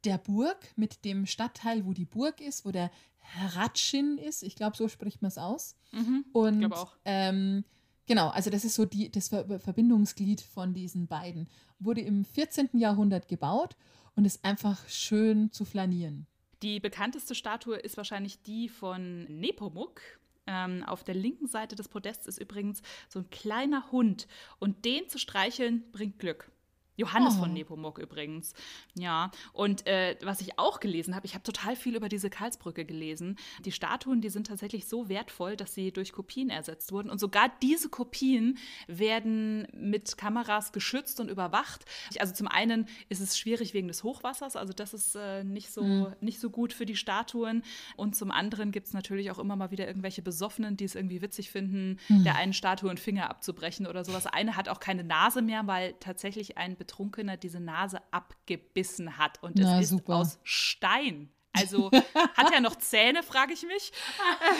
der 0.04 0.18
Burg, 0.18 0.72
mit 0.76 1.04
dem 1.04 1.24
Stadtteil, 1.26 1.86
wo 1.86 1.92
die 1.92 2.04
Burg 2.04 2.40
ist, 2.40 2.64
wo 2.64 2.72
der 2.72 2.90
Ratschin 3.54 4.18
ist. 4.18 4.42
Ich 4.42 4.56
glaube, 4.56 4.76
so 4.76 4.88
spricht 4.88 5.22
man 5.22 5.28
es 5.28 5.38
aus. 5.38 5.76
Mhm, 5.92 6.24
und. 6.32 6.74
Ähm, 7.04 7.64
Genau, 8.06 8.28
also 8.28 8.50
das 8.50 8.64
ist 8.64 8.74
so 8.74 8.84
die, 8.84 9.10
das 9.10 9.28
Verbindungsglied 9.28 10.40
von 10.40 10.74
diesen 10.74 11.08
beiden. 11.08 11.48
Wurde 11.78 12.00
im 12.00 12.24
14. 12.24 12.70
Jahrhundert 12.74 13.28
gebaut 13.28 13.76
und 14.14 14.24
ist 14.24 14.44
einfach 14.44 14.88
schön 14.88 15.50
zu 15.52 15.64
flanieren. 15.64 16.26
Die 16.62 16.80
bekannteste 16.80 17.34
Statue 17.34 17.76
ist 17.76 17.96
wahrscheinlich 17.96 18.42
die 18.42 18.68
von 18.68 19.24
Nepomuk. 19.24 20.00
Ähm, 20.46 20.84
auf 20.84 21.02
der 21.02 21.16
linken 21.16 21.48
Seite 21.48 21.74
des 21.74 21.88
Podests 21.88 22.26
ist 22.26 22.38
übrigens 22.38 22.80
so 23.08 23.18
ein 23.18 23.30
kleiner 23.30 23.90
Hund 23.90 24.28
und 24.60 24.84
den 24.84 25.08
zu 25.08 25.18
streicheln 25.18 25.90
bringt 25.90 26.20
Glück. 26.20 26.50
Johannes 26.96 27.34
oh. 27.36 27.40
von 27.40 27.52
Nepomuk 27.52 27.98
übrigens. 27.98 28.54
Ja, 28.94 29.30
und 29.52 29.86
äh, 29.86 30.16
was 30.22 30.40
ich 30.40 30.58
auch 30.58 30.80
gelesen 30.80 31.14
habe, 31.14 31.26
ich 31.26 31.34
habe 31.34 31.42
total 31.42 31.76
viel 31.76 31.96
über 31.96 32.08
diese 32.08 32.30
Karlsbrücke 32.30 32.84
gelesen. 32.84 33.36
Die 33.64 33.72
Statuen, 33.72 34.20
die 34.20 34.30
sind 34.30 34.46
tatsächlich 34.46 34.86
so 34.86 35.08
wertvoll, 35.08 35.56
dass 35.56 35.74
sie 35.74 35.92
durch 35.92 36.12
Kopien 36.12 36.50
ersetzt 36.50 36.92
wurden. 36.92 37.10
Und 37.10 37.18
sogar 37.18 37.50
diese 37.62 37.88
Kopien 37.88 38.58
werden 38.86 39.66
mit 39.72 40.16
Kameras 40.16 40.72
geschützt 40.72 41.20
und 41.20 41.30
überwacht. 41.30 41.84
Also 42.18 42.32
zum 42.34 42.48
einen 42.48 42.86
ist 43.08 43.20
es 43.20 43.38
schwierig 43.38 43.74
wegen 43.74 43.88
des 43.88 44.02
Hochwassers, 44.02 44.56
also 44.56 44.72
das 44.72 44.94
ist 44.94 45.14
äh, 45.16 45.44
nicht, 45.44 45.72
so, 45.72 45.82
mhm. 45.82 46.06
nicht 46.20 46.40
so 46.40 46.50
gut 46.50 46.72
für 46.72 46.86
die 46.86 46.96
Statuen. 46.96 47.62
Und 47.96 48.16
zum 48.16 48.30
anderen 48.30 48.72
gibt 48.72 48.86
es 48.86 48.92
natürlich 48.92 49.30
auch 49.30 49.38
immer 49.38 49.56
mal 49.56 49.70
wieder 49.70 49.86
irgendwelche 49.86 50.22
Besoffenen, 50.22 50.76
die 50.76 50.84
es 50.84 50.94
irgendwie 50.94 51.22
witzig 51.22 51.50
finden, 51.50 51.98
mhm. 52.08 52.24
der 52.24 52.36
einen 52.36 52.52
Statue 52.52 52.90
einen 52.90 52.98
Finger 52.98 53.30
abzubrechen 53.30 53.86
oder 53.86 54.04
sowas. 54.04 54.26
Eine 54.26 54.56
hat 54.56 54.68
auch 54.68 54.80
keine 54.80 55.04
Nase 55.04 55.42
mehr, 55.42 55.66
weil 55.66 55.94
tatsächlich 56.00 56.58
ein 56.58 56.76
Betrunkener 56.86 57.36
diese 57.36 57.60
Nase 57.60 58.00
abgebissen 58.10 59.18
hat. 59.18 59.42
Und 59.42 59.58
es 59.58 59.66
Na, 59.66 59.80
ist 59.80 59.90
super. 59.90 60.16
aus 60.16 60.38
Stein. 60.44 61.30
Also 61.52 61.90
hat 62.36 62.52
er 62.52 62.60
noch 62.60 62.76
Zähne, 62.76 63.22
frage 63.22 63.52
ich 63.52 63.62
mich. 63.62 63.92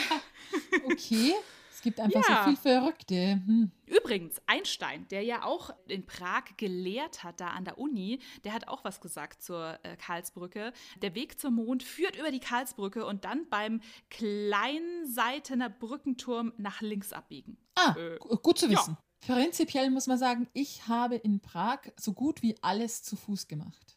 okay. 0.85 1.35
Es 1.73 1.83
gibt 1.83 2.01
einfach 2.01 2.27
ja. 2.27 2.39
so 2.39 2.49
viel 2.49 2.57
Verrückte. 2.57 3.33
Hm. 3.47 3.71
Übrigens, 3.85 4.41
Einstein, 4.47 5.07
der 5.09 5.23
ja 5.23 5.45
auch 5.45 5.71
in 5.87 6.07
Prag 6.07 6.45
gelehrt 6.57 7.23
hat, 7.23 7.41
da 7.41 7.49
an 7.49 7.65
der 7.65 7.79
Uni, 7.79 8.19
der 8.45 8.55
hat 8.55 8.67
auch 8.67 8.83
was 8.83 9.01
gesagt 9.01 9.43
zur 9.43 9.79
äh, 9.83 9.97
Karlsbrücke. 9.97 10.73
Der 11.03 11.15
Weg 11.15 11.39
zum 11.39 11.57
Mond 11.57 11.83
führt 11.83 12.17
über 12.17 12.31
die 12.31 12.41
Karlsbrücke 12.41 13.05
und 13.05 13.25
dann 13.25 13.47
beim 13.51 13.83
Kleinseitener 14.11 15.69
Brückenturm 15.69 16.55
nach 16.57 16.81
links 16.81 17.13
abbiegen. 17.13 17.59
Ah, 17.75 17.95
äh, 17.97 18.17
gut 18.19 18.59
zu 18.59 18.71
wissen. 18.71 18.97
Prinzipiell 19.27 19.91
muss 19.91 20.07
man 20.07 20.19
sagen, 20.19 20.49
ich 20.53 20.87
habe 20.89 21.17
in 21.17 21.41
Prag 21.41 21.81
so 21.99 22.13
gut 22.13 22.43
wie 22.43 22.55
alles 22.63 23.03
zu 23.03 23.17
Fuß 23.17 23.49
gemacht. 23.49 23.97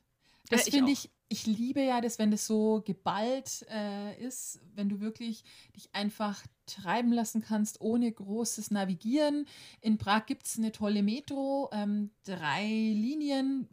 Das 0.50 0.66
ja, 0.66 0.72
finde 0.72 0.92
ich, 0.92 1.10
ich 1.28 1.46
liebe 1.46 1.82
ja 1.82 2.02
das, 2.02 2.18
wenn 2.18 2.32
das 2.32 2.48
so 2.48 2.82
geballt 2.84 3.66
äh, 3.70 4.20
ist, 4.20 4.60
wenn 4.74 4.90
du 4.90 5.00
wirklich 5.00 5.44
dich 5.76 5.90
einfach 5.94 6.44
treiben 6.70 7.12
lassen 7.12 7.42
kannst, 7.42 7.82
ohne 7.82 8.12
großes 8.12 8.72
Navigieren. 8.72 9.46
In 9.82 9.98
Prag 9.98 10.26
gibt 10.26 10.46
es 10.46 10.58
eine 10.58 10.72
tolle 10.72 11.04
Metro, 11.04 11.70
ähm, 11.72 12.12
drei 12.24 12.66
Linien, 12.66 13.68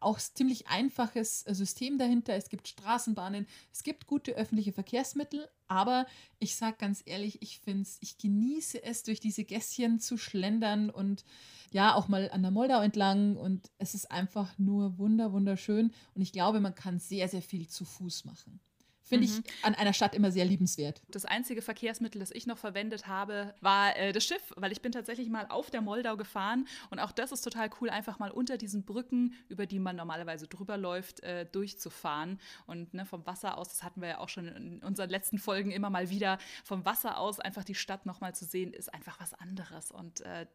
auch 0.00 0.18
ziemlich 0.18 0.68
einfaches 0.68 1.40
System 1.40 1.98
dahinter. 1.98 2.34
Es 2.34 2.48
gibt 2.48 2.68
Straßenbahnen, 2.68 3.46
es 3.72 3.82
gibt 3.82 4.06
gute 4.06 4.32
öffentliche 4.32 4.72
Verkehrsmittel, 4.72 5.48
aber 5.68 6.06
ich 6.38 6.56
sage 6.56 6.76
ganz 6.78 7.02
ehrlich, 7.06 7.40
ich 7.42 7.60
finde 7.60 7.88
ich 8.00 8.18
genieße 8.18 8.82
es, 8.82 9.02
durch 9.02 9.20
diese 9.20 9.44
Gässchen 9.44 10.00
zu 10.00 10.18
schlendern 10.18 10.90
und 10.90 11.24
ja, 11.70 11.94
auch 11.94 12.08
mal 12.08 12.30
an 12.30 12.42
der 12.42 12.50
Moldau 12.50 12.80
entlang 12.82 13.36
und 13.36 13.70
es 13.78 13.94
ist 13.94 14.10
einfach 14.10 14.58
nur 14.58 14.98
wunder, 14.98 15.32
wunderschön 15.32 15.92
und 16.14 16.22
ich 16.22 16.32
glaube, 16.32 16.60
man 16.60 16.74
kann 16.74 16.98
sehr, 16.98 17.28
sehr 17.28 17.42
viel 17.42 17.68
zu 17.68 17.84
Fuß 17.84 18.24
machen. 18.26 18.60
Finde 19.02 19.26
mhm. 19.26 19.42
ich 19.44 19.64
an 19.64 19.74
einer 19.74 19.92
Stadt 19.92 20.14
immer 20.14 20.30
sehr 20.30 20.44
liebenswert. 20.44 21.02
Das 21.08 21.24
einzige 21.24 21.62
Verkehrsmittel, 21.62 22.20
das 22.20 22.30
ich 22.30 22.46
noch 22.46 22.58
verwendet 22.58 23.06
habe, 23.06 23.54
war 23.60 23.96
äh, 23.96 24.12
das 24.12 24.24
Schiff, 24.24 24.52
weil 24.56 24.72
ich 24.72 24.80
bin 24.80 24.92
tatsächlich 24.92 25.28
mal 25.28 25.46
auf 25.48 25.70
der 25.70 25.80
Moldau 25.80 26.16
gefahren 26.16 26.66
und 26.90 26.98
auch 26.98 27.12
das 27.12 27.32
ist 27.32 27.42
total 27.42 27.70
cool, 27.80 27.90
einfach 27.90 28.18
mal 28.18 28.30
unter 28.30 28.56
diesen 28.56 28.84
Brücken, 28.84 29.34
über 29.48 29.66
die 29.66 29.78
man 29.78 29.96
normalerweise 29.96 30.46
drüber 30.46 30.76
läuft, 30.76 31.20
äh, 31.20 31.46
durchzufahren. 31.46 32.40
Und 32.66 32.94
ne, 32.94 33.04
vom 33.04 33.26
Wasser 33.26 33.58
aus, 33.58 33.68
das 33.68 33.82
hatten 33.82 34.00
wir 34.00 34.08
ja 34.08 34.18
auch 34.18 34.28
schon 34.28 34.48
in 34.48 34.82
unseren 34.82 35.10
letzten 35.10 35.38
Folgen 35.38 35.70
immer 35.70 35.90
mal 35.90 36.10
wieder, 36.10 36.38
vom 36.64 36.84
Wasser 36.84 37.18
aus 37.18 37.40
einfach 37.40 37.64
die 37.64 37.74
Stadt 37.74 38.06
nochmal 38.06 38.34
zu 38.34 38.44
sehen, 38.44 38.72
ist 38.72 38.92
einfach 38.92 39.20
was 39.20 39.34
anderes 39.34 39.90
und 39.90 40.20
äh, 40.22 40.46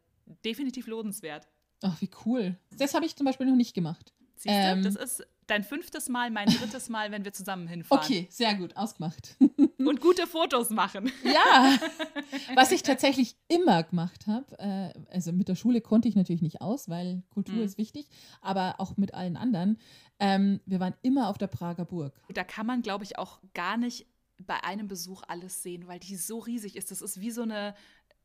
definitiv 0.45 0.87
lohnenswert. 0.87 1.47
Ach, 1.81 1.99
wie 2.01 2.09
cool. 2.25 2.57
Das 2.77 2.93
habe 2.93 3.05
ich 3.05 3.15
zum 3.15 3.25
Beispiel 3.25 3.45
noch 3.45 3.55
nicht 3.55 3.73
gemacht. 3.73 4.13
Siehst 4.35 4.47
du, 4.47 4.59
ähm, 4.59 4.83
das 4.83 4.95
ist 4.95 5.25
dein 5.47 5.63
fünftes 5.63 6.09
Mal, 6.09 6.29
mein 6.29 6.47
drittes 6.47 6.89
Mal, 6.89 7.11
wenn 7.11 7.25
wir 7.25 7.33
zusammen 7.33 7.67
hinfahren. 7.67 8.03
Okay, 8.03 8.27
sehr 8.29 8.55
gut, 8.55 8.75
ausgemacht. 8.77 9.35
Und 9.77 10.01
gute 10.01 10.27
Fotos 10.27 10.69
machen. 10.69 11.11
Ja, 11.23 11.77
was 12.55 12.71
ich 12.71 12.83
tatsächlich 12.83 13.37
immer 13.47 13.83
gemacht 13.83 14.27
habe, 14.27 14.59
äh, 14.59 15.13
also 15.13 15.31
mit 15.31 15.47
der 15.47 15.55
Schule 15.55 15.81
konnte 15.81 16.07
ich 16.07 16.15
natürlich 16.15 16.41
nicht 16.41 16.61
aus, 16.61 16.89
weil 16.89 17.23
Kultur 17.29 17.55
mhm. 17.55 17.63
ist 17.63 17.77
wichtig, 17.77 18.07
aber 18.41 18.75
auch 18.79 18.97
mit 18.97 19.13
allen 19.13 19.37
anderen. 19.37 19.79
Ähm, 20.19 20.59
wir 20.65 20.79
waren 20.79 20.95
immer 21.01 21.29
auf 21.29 21.37
der 21.37 21.47
Prager 21.47 21.85
Burg. 21.85 22.19
Da 22.33 22.43
kann 22.43 22.65
man, 22.65 22.81
glaube 22.81 23.03
ich, 23.03 23.17
auch 23.17 23.39
gar 23.53 23.77
nicht 23.77 24.07
bei 24.45 24.63
einem 24.63 24.87
Besuch 24.87 25.23
alles 25.27 25.63
sehen, 25.63 25.87
weil 25.87 25.99
die 25.99 26.15
so 26.15 26.39
riesig 26.39 26.75
ist. 26.75 26.91
Das 26.91 27.01
ist 27.01 27.19
wie 27.19 27.31
so 27.31 27.43
eine 27.43 27.73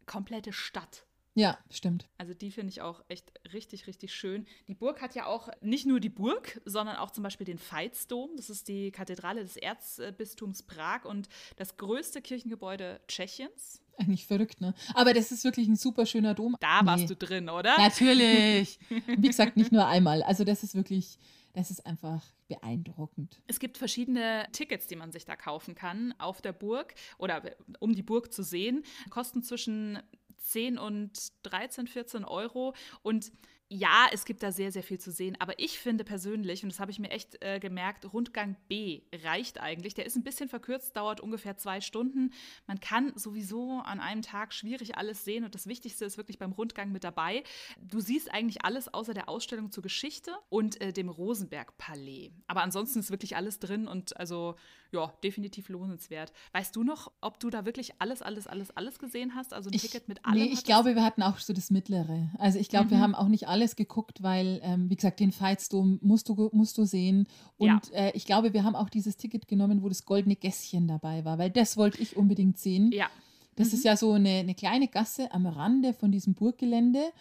komplette 0.07 0.53
Stadt. 0.53 1.07
Ja, 1.35 1.59
stimmt. 1.71 2.09
Also 2.18 2.35
die 2.35 2.51
finde 2.51 2.71
ich 2.71 2.83
auch 2.83 3.03
echt 3.09 3.33
richtig, 3.53 3.87
richtig 3.87 4.12
schön. 4.12 4.47
Die 4.68 4.75
Burg 4.75 5.01
hat 5.01 5.14
ja 5.14 5.27
auch 5.27 5.49
nicht 5.62 5.87
nur 5.87 5.99
die 5.99 6.11
Burg, 6.11 6.61
sondern 6.64 6.97
auch 6.97 7.11
zum 7.11 7.25
Beispiel 7.25 7.47
den 7.47 7.59
Veitsdom. 7.59 8.37
Das 8.37 8.51
ist 8.51 8.68
die 8.68 8.90
Kathedrale 8.90 9.42
des 9.42 9.57
Erzbistums 9.57 10.62
Prag 10.62 11.05
und 11.05 11.29
das 11.57 11.77
größte 11.77 12.21
Kirchengebäude 12.21 13.01
Tschechiens. 13.09 13.81
Eigentlich 13.97 14.27
verrückt, 14.27 14.61
ne? 14.61 14.75
Aber 14.95 15.14
das 15.14 15.33
ist 15.33 15.45
wirklich 15.45 15.68
ein 15.68 15.77
super 15.77 16.07
schöner 16.07 16.35
Dom. 16.35 16.57
Da 16.61 16.81
warst 16.85 17.11
du 17.11 17.16
drin, 17.16 17.49
oder? 17.49 17.77
Natürlich. 17.77 18.79
Wie 19.07 19.29
gesagt, 19.29 19.57
nicht 19.57 19.73
nur 19.73 19.87
einmal. 19.87 20.23
Also 20.23 20.45
das 20.45 20.62
ist 20.62 20.75
wirklich, 20.75 21.18
das 21.53 21.71
ist 21.71 21.85
einfach 21.87 22.25
beeindruckend. 22.49 23.40
Es 23.47 23.61
gibt 23.61 23.79
verschiedene 23.79 24.47
Tickets, 24.53 24.87
die 24.87 24.97
man 24.97 25.12
sich 25.12 25.25
da 25.25 25.37
kaufen 25.37 25.75
kann 25.75 26.14
auf 26.18 26.40
der 26.40 26.53
Burg 26.53 26.95
oder 27.18 27.42
um 27.81 27.95
die 27.95 28.03
Burg 28.03 28.33
zu 28.33 28.42
sehen. 28.42 28.83
Kosten 29.11 29.42
zwischen 29.42 29.99
10 30.42 30.78
und 30.78 31.33
13, 31.44 31.87
14 31.87 32.24
Euro. 32.24 32.74
Und 33.02 33.33
ja, 33.73 34.07
es 34.13 34.27
gibt 34.27 34.43
da 34.43 34.53
sehr, 34.53 34.71
sehr 34.71 34.83
viel 34.83 35.01
zu 35.01 35.11
sehen. 35.11 35.35
Aber 35.39 35.59
ich 35.59 35.79
finde 35.79 36.05
persönlich, 36.05 36.63
und 36.63 36.71
das 36.71 36.79
habe 36.79 36.91
ich 36.91 36.99
mir 36.99 37.11
echt 37.11 37.43
äh, 37.43 37.59
gemerkt, 37.59 38.13
Rundgang 38.13 38.57
B 38.69 39.01
reicht 39.25 39.61
eigentlich. 39.61 39.95
Der 39.95 40.05
ist 40.05 40.15
ein 40.15 40.23
bisschen 40.23 40.51
verkürzt, 40.51 40.95
dauert 40.95 41.21
ungefähr 41.21 41.57
zwei 41.57 41.81
Stunden. 41.81 42.33
Man 42.67 42.81
kann 42.81 43.13
sowieso 43.17 43.81
an 43.85 43.99
einem 43.99 44.21
Tag 44.21 44.53
schwierig 44.53 44.99
alles 44.99 45.25
sehen. 45.25 45.45
Und 45.45 45.55
das 45.55 45.67
Wichtigste 45.67 46.05
ist 46.05 46.19
wirklich 46.19 46.39
beim 46.39 46.53
Rundgang 46.53 46.93
mit 46.93 47.03
dabei. 47.03 47.45
Du 47.81 48.01
siehst 48.01 48.31
eigentlich 48.31 48.63
alles 48.63 48.93
außer 48.93 49.15
der 49.15 49.31
Ausstellung 49.31 49.73
zur 49.73 49.83
Geschichte 49.83 50.33
und 50.51 50.79
äh, 50.83 50.93
dem 50.93 51.09
Rosenberg-Palais. 51.09 52.31
Aber 52.49 52.63
ansonsten 52.63 52.99
ist 52.99 53.11
wirklich 53.11 53.37
alles 53.37 53.59
drin 53.59 53.89
und 53.89 54.19
also, 54.19 54.57
ja, 54.91 55.15
definitiv 55.25 55.71
lohnenswert. 55.71 56.35
Weißt 56.53 56.77
du 56.77 56.85
noch, 56.85 57.11
ob 57.23 57.41
du 57.41 57.49
da 57.49 57.65
wirklich 57.65 57.95
alles, 58.01 58.21
alles, 58.21 58.47
alles, 58.47 58.71
alles 58.77 58.99
gesehen 58.99 59.35
hast? 59.35 59.55
Also 59.55 59.71
ein 59.71 59.75
ich, 59.75 59.81
Ticket 59.81 60.09
mit 60.09 60.27
allem? 60.27 60.41
Nee, 60.41 60.51
ich 60.53 60.65
glaube, 60.65 60.95
wir 60.95 61.03
hatten 61.03 61.23
auch 61.23 61.39
so 61.39 61.55
das 61.55 61.71
Mittlere. 61.71 62.31
Also 62.39 62.59
ich 62.59 62.69
glaube, 62.69 62.87
mhm. 62.87 62.91
wir 62.91 63.01
haben 63.01 63.15
auch 63.15 63.29
nicht 63.29 63.49
alles 63.62 63.77
geguckt, 63.77 64.22
weil, 64.22 64.61
ähm, 64.62 64.90
wie 64.90 64.96
gesagt, 64.96 65.20
den 65.20 65.33
Veitsdom 65.33 65.98
musst 66.03 66.29
du, 66.29 66.51
musst 66.53 66.77
du 66.77 66.85
sehen. 66.85 67.27
Und 67.57 67.90
ja. 67.92 67.98
äh, 68.07 68.12
ich 68.14 68.27
glaube, 68.27 68.53
wir 68.53 68.64
haben 68.64 68.75
auch 68.75 68.90
dieses 68.90 69.16
Ticket 69.16 69.48
genommen, 69.48 69.83
wo 69.83 69.88
das 69.88 70.05
goldene 70.05 70.37
Gässchen 70.37 70.88
dabei 70.88 71.25
war, 71.25 71.38
weil 71.38 71.51
das 71.51 71.77
wollte 71.77 72.03
ich 72.03 72.16
unbedingt 72.16 72.59
sehen. 72.59 72.90
Ja. 72.92 73.09
Das 73.57 73.68
mhm. 73.68 73.75
ist 73.75 73.85
ja 73.85 73.96
so 73.96 74.12
eine, 74.12 74.40
eine 74.40 74.55
kleine 74.55 74.88
Gasse 74.88 75.33
am 75.33 75.46
Rande 75.46 75.94
von 75.94 76.11
diesem 76.11 76.35
Burggelände. 76.35 77.12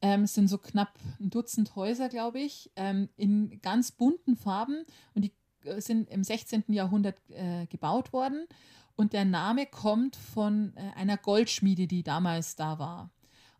Ähm, 0.00 0.22
es 0.22 0.34
sind 0.34 0.48
so 0.48 0.58
knapp 0.58 0.94
ein 1.20 1.30
Dutzend 1.30 1.74
Häuser, 1.74 2.08
glaube 2.08 2.38
ich, 2.40 2.70
ähm, 2.76 3.08
in 3.16 3.60
ganz 3.60 3.90
bunten 3.90 4.36
Farben 4.36 4.84
und 5.14 5.24
die 5.24 5.32
äh, 5.64 5.80
sind 5.80 6.08
im 6.10 6.22
16. 6.22 6.64
Jahrhundert 6.68 7.16
äh, 7.30 7.66
gebaut 7.66 8.12
worden. 8.12 8.46
Und 8.94 9.12
der 9.12 9.24
Name 9.24 9.66
kommt 9.66 10.16
von 10.16 10.72
äh, 10.76 10.96
einer 10.96 11.16
Goldschmiede, 11.16 11.86
die 11.86 12.02
damals 12.02 12.56
da 12.56 12.78
war. 12.78 13.10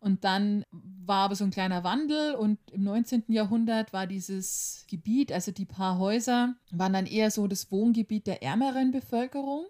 Und 0.00 0.24
dann 0.24 0.64
war 0.70 1.24
aber 1.24 1.34
so 1.34 1.44
ein 1.44 1.50
kleiner 1.50 1.84
Wandel 1.84 2.34
und 2.34 2.58
im 2.70 2.84
19. 2.84 3.24
Jahrhundert 3.28 3.92
war 3.92 4.06
dieses 4.06 4.84
Gebiet, 4.88 5.32
also 5.32 5.50
die 5.50 5.64
paar 5.64 5.98
Häuser, 5.98 6.54
waren 6.70 6.92
dann 6.92 7.06
eher 7.06 7.30
so 7.30 7.48
das 7.48 7.72
Wohngebiet 7.72 8.26
der 8.26 8.42
ärmeren 8.42 8.92
Bevölkerung 8.92 9.66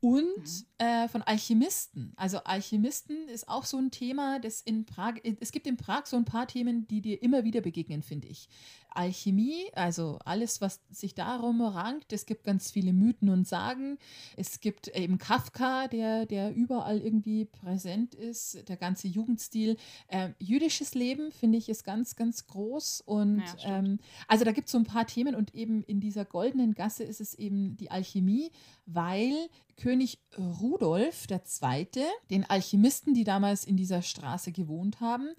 und 0.00 0.24
mhm. 0.24 0.64
äh, 0.78 1.08
von 1.08 1.22
Alchemisten. 1.22 2.12
Also 2.16 2.38
Alchemisten 2.38 3.28
ist 3.28 3.48
auch 3.48 3.64
so 3.64 3.76
ein 3.76 3.90
Thema, 3.90 4.38
das 4.38 4.62
in 4.62 4.86
Prag, 4.86 5.14
es 5.40 5.52
gibt 5.52 5.66
in 5.66 5.76
Prag 5.76 6.06
so 6.06 6.16
ein 6.16 6.24
paar 6.24 6.46
Themen, 6.46 6.86
die 6.88 7.02
dir 7.02 7.22
immer 7.22 7.44
wieder 7.44 7.60
begegnen, 7.60 8.02
finde 8.02 8.28
ich. 8.28 8.48
Alchemie, 8.92 9.66
also 9.74 10.18
alles, 10.24 10.60
was 10.60 10.80
sich 10.90 11.14
darum 11.14 11.60
rankt. 11.60 12.12
Es 12.12 12.26
gibt 12.26 12.44
ganz 12.44 12.70
viele 12.70 12.92
Mythen 12.92 13.28
und 13.28 13.46
Sagen. 13.46 13.98
Es 14.36 14.60
gibt 14.60 14.88
eben 14.88 15.18
Kafka, 15.18 15.88
der, 15.88 16.26
der 16.26 16.54
überall 16.54 16.98
irgendwie 16.98 17.44
präsent 17.44 18.14
ist, 18.14 18.68
der 18.68 18.76
ganze 18.76 19.08
Jugendstil. 19.08 19.76
Ähm, 20.08 20.34
jüdisches 20.38 20.94
Leben, 20.94 21.30
finde 21.32 21.58
ich, 21.58 21.68
ist 21.68 21.84
ganz, 21.84 22.16
ganz 22.16 22.46
groß. 22.46 23.02
Und 23.02 23.44
ja, 23.62 23.78
ähm, 23.78 23.98
also 24.26 24.44
da 24.44 24.52
gibt 24.52 24.66
es 24.66 24.72
so 24.72 24.78
ein 24.78 24.84
paar 24.84 25.06
Themen 25.06 25.34
und 25.34 25.54
eben 25.54 25.82
in 25.84 26.00
dieser 26.00 26.24
goldenen 26.24 26.74
Gasse 26.74 27.04
ist 27.04 27.20
es 27.20 27.34
eben 27.34 27.76
die 27.76 27.90
Alchemie, 27.90 28.50
weil 28.86 29.48
König 29.80 30.20
Rudolf 30.36 31.26
II., 31.30 31.88
den 32.30 32.48
Alchemisten, 32.48 33.14
die 33.14 33.24
damals 33.24 33.64
in 33.64 33.76
dieser 33.76 34.02
Straße 34.02 34.52
gewohnt 34.52 35.00
haben, 35.00 35.30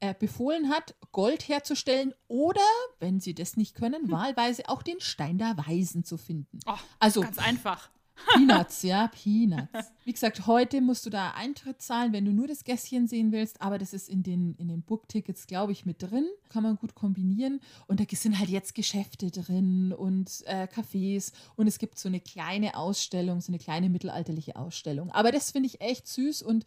äh, 0.00 0.14
befohlen 0.18 0.70
hat, 0.70 0.96
Gold 1.12 1.48
herzustellen 1.48 2.14
oder, 2.26 2.60
wenn 2.98 3.20
sie 3.20 3.34
das 3.34 3.56
nicht 3.56 3.74
können, 3.74 4.04
hm. 4.04 4.10
wahlweise 4.10 4.68
auch 4.68 4.82
den 4.82 5.00
Stein 5.00 5.38
der 5.38 5.56
Weisen 5.56 6.04
zu 6.04 6.16
finden. 6.16 6.60
Oh, 6.66 6.78
also 6.98 7.20
ganz 7.20 7.38
einfach. 7.38 7.90
Peanuts, 8.34 8.82
ja, 8.82 9.08
Peanuts. 9.08 9.92
Wie 10.04 10.12
gesagt, 10.12 10.46
heute 10.46 10.80
musst 10.80 11.06
du 11.06 11.10
da 11.10 11.32
Eintritt 11.32 11.82
zahlen, 11.82 12.12
wenn 12.12 12.24
du 12.24 12.32
nur 12.32 12.46
das 12.46 12.64
Gässchen 12.64 13.06
sehen 13.06 13.32
willst, 13.32 13.60
aber 13.60 13.78
das 13.78 13.92
ist 13.92 14.08
in 14.08 14.22
den, 14.22 14.54
in 14.56 14.68
den 14.68 14.82
Book-Tickets, 14.82 15.46
glaube 15.46 15.72
ich, 15.72 15.86
mit 15.86 16.02
drin. 16.02 16.26
Kann 16.48 16.62
man 16.62 16.76
gut 16.76 16.94
kombinieren. 16.94 17.60
Und 17.86 18.00
da 18.00 18.04
sind 18.10 18.38
halt 18.38 18.50
jetzt 18.50 18.74
Geschäfte 18.74 19.30
drin 19.30 19.92
und 19.92 20.42
äh, 20.46 20.66
Cafés 20.66 21.32
und 21.56 21.66
es 21.66 21.78
gibt 21.78 21.98
so 21.98 22.08
eine 22.08 22.20
kleine 22.20 22.76
Ausstellung, 22.76 23.40
so 23.40 23.50
eine 23.50 23.58
kleine 23.58 23.88
mittelalterliche 23.88 24.56
Ausstellung. 24.56 25.10
Aber 25.10 25.32
das 25.32 25.50
finde 25.50 25.68
ich 25.68 25.80
echt 25.80 26.08
süß 26.08 26.42
und 26.42 26.64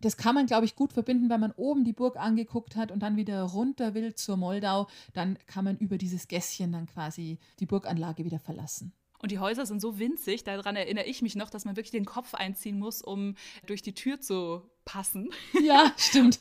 das 0.00 0.16
kann 0.16 0.34
man, 0.34 0.46
glaube 0.46 0.66
ich, 0.66 0.76
gut 0.76 0.92
verbinden, 0.92 1.30
wenn 1.30 1.40
man 1.40 1.52
oben 1.52 1.84
die 1.84 1.92
Burg 1.92 2.16
angeguckt 2.16 2.76
hat 2.76 2.92
und 2.92 3.00
dann 3.00 3.16
wieder 3.16 3.42
runter 3.42 3.94
will 3.94 4.14
zur 4.14 4.36
Moldau, 4.36 4.88
dann 5.14 5.38
kann 5.46 5.64
man 5.64 5.78
über 5.78 5.96
dieses 5.96 6.28
Gässchen 6.28 6.72
dann 6.72 6.86
quasi 6.86 7.38
die 7.60 7.66
Burganlage 7.66 8.24
wieder 8.24 8.38
verlassen. 8.38 8.92
Und 9.26 9.32
die 9.32 9.40
Häuser 9.40 9.66
sind 9.66 9.80
so 9.80 9.98
winzig, 9.98 10.44
daran 10.44 10.76
erinnere 10.76 11.06
ich 11.06 11.20
mich 11.20 11.34
noch, 11.34 11.50
dass 11.50 11.64
man 11.64 11.74
wirklich 11.74 11.90
den 11.90 12.04
Kopf 12.04 12.34
einziehen 12.34 12.78
muss, 12.78 13.02
um 13.02 13.34
durch 13.66 13.82
die 13.82 13.92
Tür 13.92 14.20
zu 14.20 14.62
passen. 14.84 15.30
Ja, 15.64 15.92
stimmt. 15.98 16.38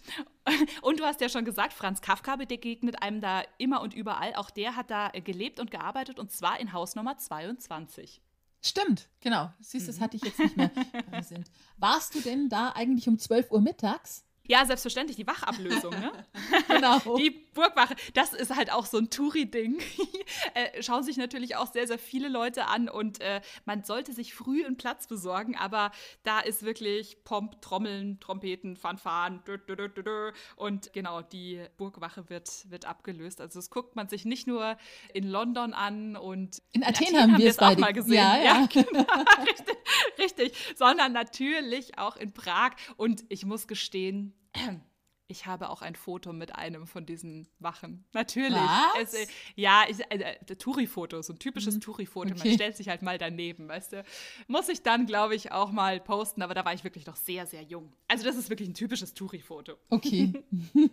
Und 0.84 1.00
du 1.00 1.04
hast 1.04 1.20
ja 1.20 1.28
schon 1.28 1.46
gesagt, 1.46 1.74
Franz 1.74 2.02
Kafka 2.02 2.36
begegnet 2.36 3.02
einem 3.02 3.22
da 3.22 3.42
immer 3.58 3.82
und 3.82 3.96
überall. 3.96 4.36
Auch 4.36 4.52
der 4.52 4.76
hat 4.76 4.92
da 4.92 5.10
gelebt 5.10 5.60
und 5.60 5.72
gearbeitet 5.72 6.20
und 6.20 6.32
zwar 6.32 6.60
in 6.60 6.74
Haus 6.74 6.94
Nummer 6.94 7.18
22. 7.18 8.22
Stimmt, 8.62 9.10
genau. 9.20 9.52
Siehst 9.62 9.88
du, 9.88 9.90
das 9.90 9.98
mhm. 9.98 10.04
hatte 10.04 10.18
ich 10.18 10.24
jetzt 10.24 10.38
nicht 10.38 10.56
mehr 10.56 10.70
präsent. 11.10 11.50
Warst 11.78 12.14
du 12.14 12.22
denn 12.22 12.50
da 12.50 12.70
eigentlich 12.76 13.08
um 13.08 13.18
12 13.18 13.50
Uhr 13.50 13.62
mittags? 13.62 14.24
Ja, 14.48 14.64
selbstverständlich, 14.64 15.18
die 15.18 15.26
Wachablösung, 15.26 15.90
ne? 15.90 16.12
genau. 16.68 17.00
Die 17.18 17.45
Burgwache, 17.56 17.96
das 18.14 18.34
ist 18.34 18.56
halt 18.56 18.72
auch 18.72 18.86
so 18.86 19.00
ein 19.00 19.10
Touri-Ding. 19.10 19.80
äh, 20.54 20.84
schauen 20.84 21.04
sich 21.04 21.18
natürlich 21.18 21.56
auch 21.56 21.72
sehr, 21.72 21.88
sehr 21.88 21.98
viele 21.98 22.28
Leute 22.28 22.68
an 22.68 22.88
und 22.88 23.22
äh, 23.22 23.42
man 23.66 23.84
sollte 23.84 24.14
sich 24.14 24.36
früh 24.36 24.64
einen 24.64 24.78
Platz 24.78 25.08
besorgen, 25.08 25.56
aber 25.56 25.92
da 26.24 26.40
ist 26.42 26.64
wirklich 26.64 27.24
Pomp, 27.24 27.62
Trommeln, 27.62 28.20
Trompeten, 28.20 28.76
Fanfaren 28.76 29.42
dü, 29.48 29.58
dü, 29.58 29.90
dü, 29.90 30.32
und 30.56 30.94
genau, 30.94 31.22
die 31.22 31.66
Burgwache 31.78 32.30
wird, 32.30 32.70
wird 32.70 32.86
abgelöst. 32.86 33.42
Also 33.42 33.58
das 33.60 33.70
guckt 33.70 33.96
man 33.96 34.08
sich 34.08 34.26
nicht 34.26 34.46
nur 34.46 34.78
in 35.14 35.28
London 35.28 35.74
an 35.74 36.16
und 36.16 36.62
in, 36.74 36.82
in 36.82 36.88
Athen, 36.88 37.08
Athen 37.08 37.22
haben 37.22 37.38
wir 37.38 37.50
es 37.50 37.60
auch 37.60 37.78
mal 37.78 37.94
gesehen. 37.94 38.14
Ja, 38.14 38.38
ja. 38.38 38.44
ja 38.44 38.66
genau, 38.72 39.06
richtig, 39.48 39.78
richtig, 40.20 40.76
sondern 40.76 41.14
natürlich 41.14 41.98
auch 41.98 42.18
in 42.18 42.34
Prag 42.34 42.72
und 42.98 43.24
ich 43.30 43.46
muss 43.46 43.68
gestehen, 43.68 44.34
ich 45.28 45.46
habe 45.46 45.70
auch 45.70 45.82
ein 45.82 45.96
Foto 45.96 46.34
mit 46.34 46.56
einem 46.56 46.86
von 46.88 47.06
diesen 47.06 47.48
Wachen. 47.60 48.06
Natürlich. 48.14 48.58
Es, 49.02 49.14
äh, 49.14 49.28
ja, 49.56 49.84
ich, 49.90 50.00
äh, 50.12 50.36
äh 50.48 50.56
Touri-Foto, 50.56 51.22
so 51.22 51.34
ein 51.34 51.40
typisches 51.40 51.76
mhm. 51.76 51.82
Touri-Foto. 51.82 52.36
Okay. 52.36 52.48
Man 52.48 52.54
stellt 52.54 52.78
sich 52.78 52.90
halt 52.90 53.02
mal 53.02 53.18
daneben, 53.18 53.68
weißt 53.68 53.94
du. 53.94 54.04
Muss 54.48 54.70
ich 54.70 54.84
dann, 54.84 55.06
glaube 55.06 55.36
ich, 55.36 55.52
auch 55.52 55.72
mal 55.72 56.00
posten, 56.00 56.42
aber 56.42 56.54
da 56.54 56.64
war 56.64 56.74
ich 56.74 56.84
wirklich 56.84 57.06
noch 57.06 57.16
sehr, 57.16 57.46
sehr 57.48 57.64
jung. 57.64 57.92
Also 58.08 58.24
das 58.24 58.36
ist 58.36 58.50
wirklich 58.50 58.70
ein 58.70 58.76
typisches 58.76 59.14
Touri-Foto. 59.14 59.74
Okay. 59.90 60.44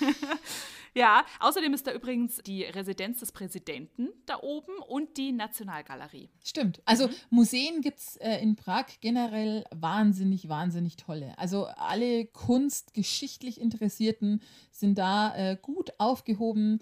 Ja, 0.96 1.26
außerdem 1.40 1.74
ist 1.74 1.86
da 1.86 1.92
übrigens 1.92 2.38
die 2.38 2.62
Residenz 2.64 3.20
des 3.20 3.30
Präsidenten 3.30 4.08
da 4.24 4.38
oben 4.40 4.78
und 4.78 5.18
die 5.18 5.30
Nationalgalerie. 5.30 6.30
Stimmt. 6.42 6.80
Also 6.86 7.08
mhm. 7.08 7.14
Museen 7.28 7.82
gibt 7.82 7.98
es 7.98 8.16
äh, 8.16 8.38
in 8.38 8.56
Prag 8.56 8.86
generell 9.02 9.64
wahnsinnig, 9.74 10.48
wahnsinnig 10.48 10.96
tolle. 10.96 11.38
Also 11.38 11.66
alle 11.66 12.24
kunstgeschichtlich 12.24 13.60
Interessierten 13.60 14.40
sind 14.72 14.96
da 14.96 15.36
äh, 15.36 15.58
gut 15.60 15.92
aufgehoben. 15.98 16.78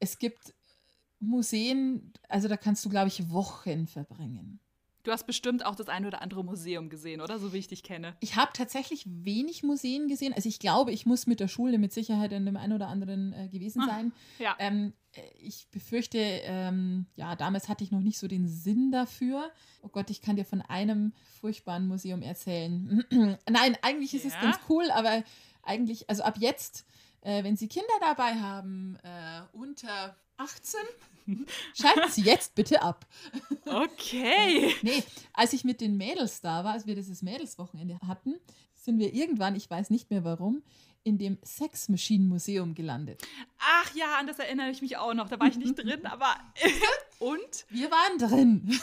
Es 0.00 0.18
gibt 0.18 0.52
Museen, 1.18 2.12
also 2.28 2.48
da 2.48 2.58
kannst 2.58 2.84
du, 2.84 2.90
glaube 2.90 3.08
ich, 3.08 3.30
Wochen 3.30 3.86
verbringen. 3.86 4.60
Du 5.06 5.12
hast 5.12 5.24
bestimmt 5.24 5.64
auch 5.64 5.76
das 5.76 5.88
ein 5.88 6.04
oder 6.04 6.20
andere 6.20 6.42
Museum 6.42 6.88
gesehen, 6.88 7.20
oder? 7.20 7.38
So 7.38 7.52
wie 7.52 7.58
ich 7.58 7.68
dich 7.68 7.84
kenne. 7.84 8.16
Ich 8.18 8.34
habe 8.34 8.50
tatsächlich 8.52 9.04
wenig 9.06 9.62
Museen 9.62 10.08
gesehen. 10.08 10.32
Also 10.32 10.48
ich 10.48 10.58
glaube, 10.58 10.90
ich 10.90 11.06
muss 11.06 11.28
mit 11.28 11.38
der 11.38 11.46
Schule 11.46 11.78
mit 11.78 11.92
Sicherheit 11.92 12.32
in 12.32 12.44
dem 12.44 12.56
einen 12.56 12.72
oder 12.72 12.88
anderen 12.88 13.32
äh, 13.32 13.48
gewesen 13.48 13.82
ah, 13.82 13.86
sein. 13.86 14.12
Ja. 14.40 14.56
Ähm, 14.58 14.94
äh, 15.12 15.20
ich 15.38 15.68
befürchte, 15.70 16.18
ähm, 16.18 17.06
ja, 17.14 17.36
damals 17.36 17.68
hatte 17.68 17.84
ich 17.84 17.92
noch 17.92 18.00
nicht 18.00 18.18
so 18.18 18.26
den 18.26 18.48
Sinn 18.48 18.90
dafür. 18.90 19.52
Oh 19.80 19.88
Gott, 19.90 20.10
ich 20.10 20.22
kann 20.22 20.34
dir 20.34 20.44
von 20.44 20.60
einem 20.60 21.12
furchtbaren 21.40 21.86
Museum 21.86 22.20
erzählen. 22.22 23.04
Nein, 23.48 23.78
eigentlich 23.82 24.12
ist 24.12 24.24
ja. 24.24 24.30
es 24.30 24.40
ganz 24.40 24.58
cool, 24.68 24.90
aber 24.90 25.22
eigentlich, 25.62 26.10
also 26.10 26.24
ab 26.24 26.34
jetzt, 26.40 26.84
äh, 27.20 27.44
wenn 27.44 27.56
Sie 27.56 27.68
Kinder 27.68 27.94
dabei 28.00 28.40
haben, 28.40 28.98
äh, 29.04 29.42
unter 29.52 30.16
18, 30.36 30.80
Schalten 31.74 32.10
Sie 32.10 32.22
jetzt 32.22 32.54
bitte 32.54 32.82
ab. 32.82 33.06
Okay. 33.66 34.74
nee, 34.82 35.02
als 35.32 35.52
ich 35.52 35.64
mit 35.64 35.80
den 35.80 35.96
Mädels 35.96 36.40
da 36.40 36.64
war, 36.64 36.72
als 36.72 36.86
wir 36.86 36.94
dieses 36.94 37.22
Mädelswochenende 37.22 37.98
hatten, 38.06 38.34
sind 38.74 38.98
wir 38.98 39.12
irgendwann, 39.14 39.56
ich 39.56 39.68
weiß 39.68 39.90
nicht 39.90 40.10
mehr 40.10 40.24
warum, 40.24 40.62
in 41.02 41.18
dem 41.18 41.38
Sex 41.42 41.88
Machine 41.88 42.24
Museum 42.24 42.74
gelandet. 42.74 43.22
Ach 43.58 43.94
ja, 43.94 44.18
an 44.18 44.26
das 44.26 44.40
erinnere 44.40 44.70
ich 44.70 44.82
mich 44.82 44.96
auch 44.96 45.14
noch. 45.14 45.28
Da 45.28 45.38
war 45.38 45.46
ich 45.46 45.56
nicht 45.56 45.78
drin, 45.78 46.04
aber. 46.04 46.34
Und? 47.20 47.66
Wir 47.68 47.90
waren 47.90 48.18
drin. 48.18 48.78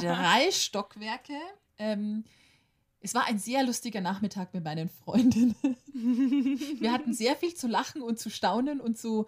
Drei 0.00 0.50
Stockwerke. 0.50 1.38
Ähm, 1.78 2.24
es 3.00 3.14
war 3.14 3.26
ein 3.26 3.38
sehr 3.38 3.64
lustiger 3.64 4.00
Nachmittag 4.00 4.52
mit 4.52 4.64
meinen 4.64 4.88
Freundinnen. 4.88 5.54
Wir 5.94 6.92
hatten 6.92 7.14
sehr 7.14 7.36
viel 7.36 7.54
zu 7.54 7.68
lachen 7.68 8.02
und 8.02 8.18
zu 8.18 8.28
staunen 8.28 8.80
und 8.80 8.98
zu 8.98 9.26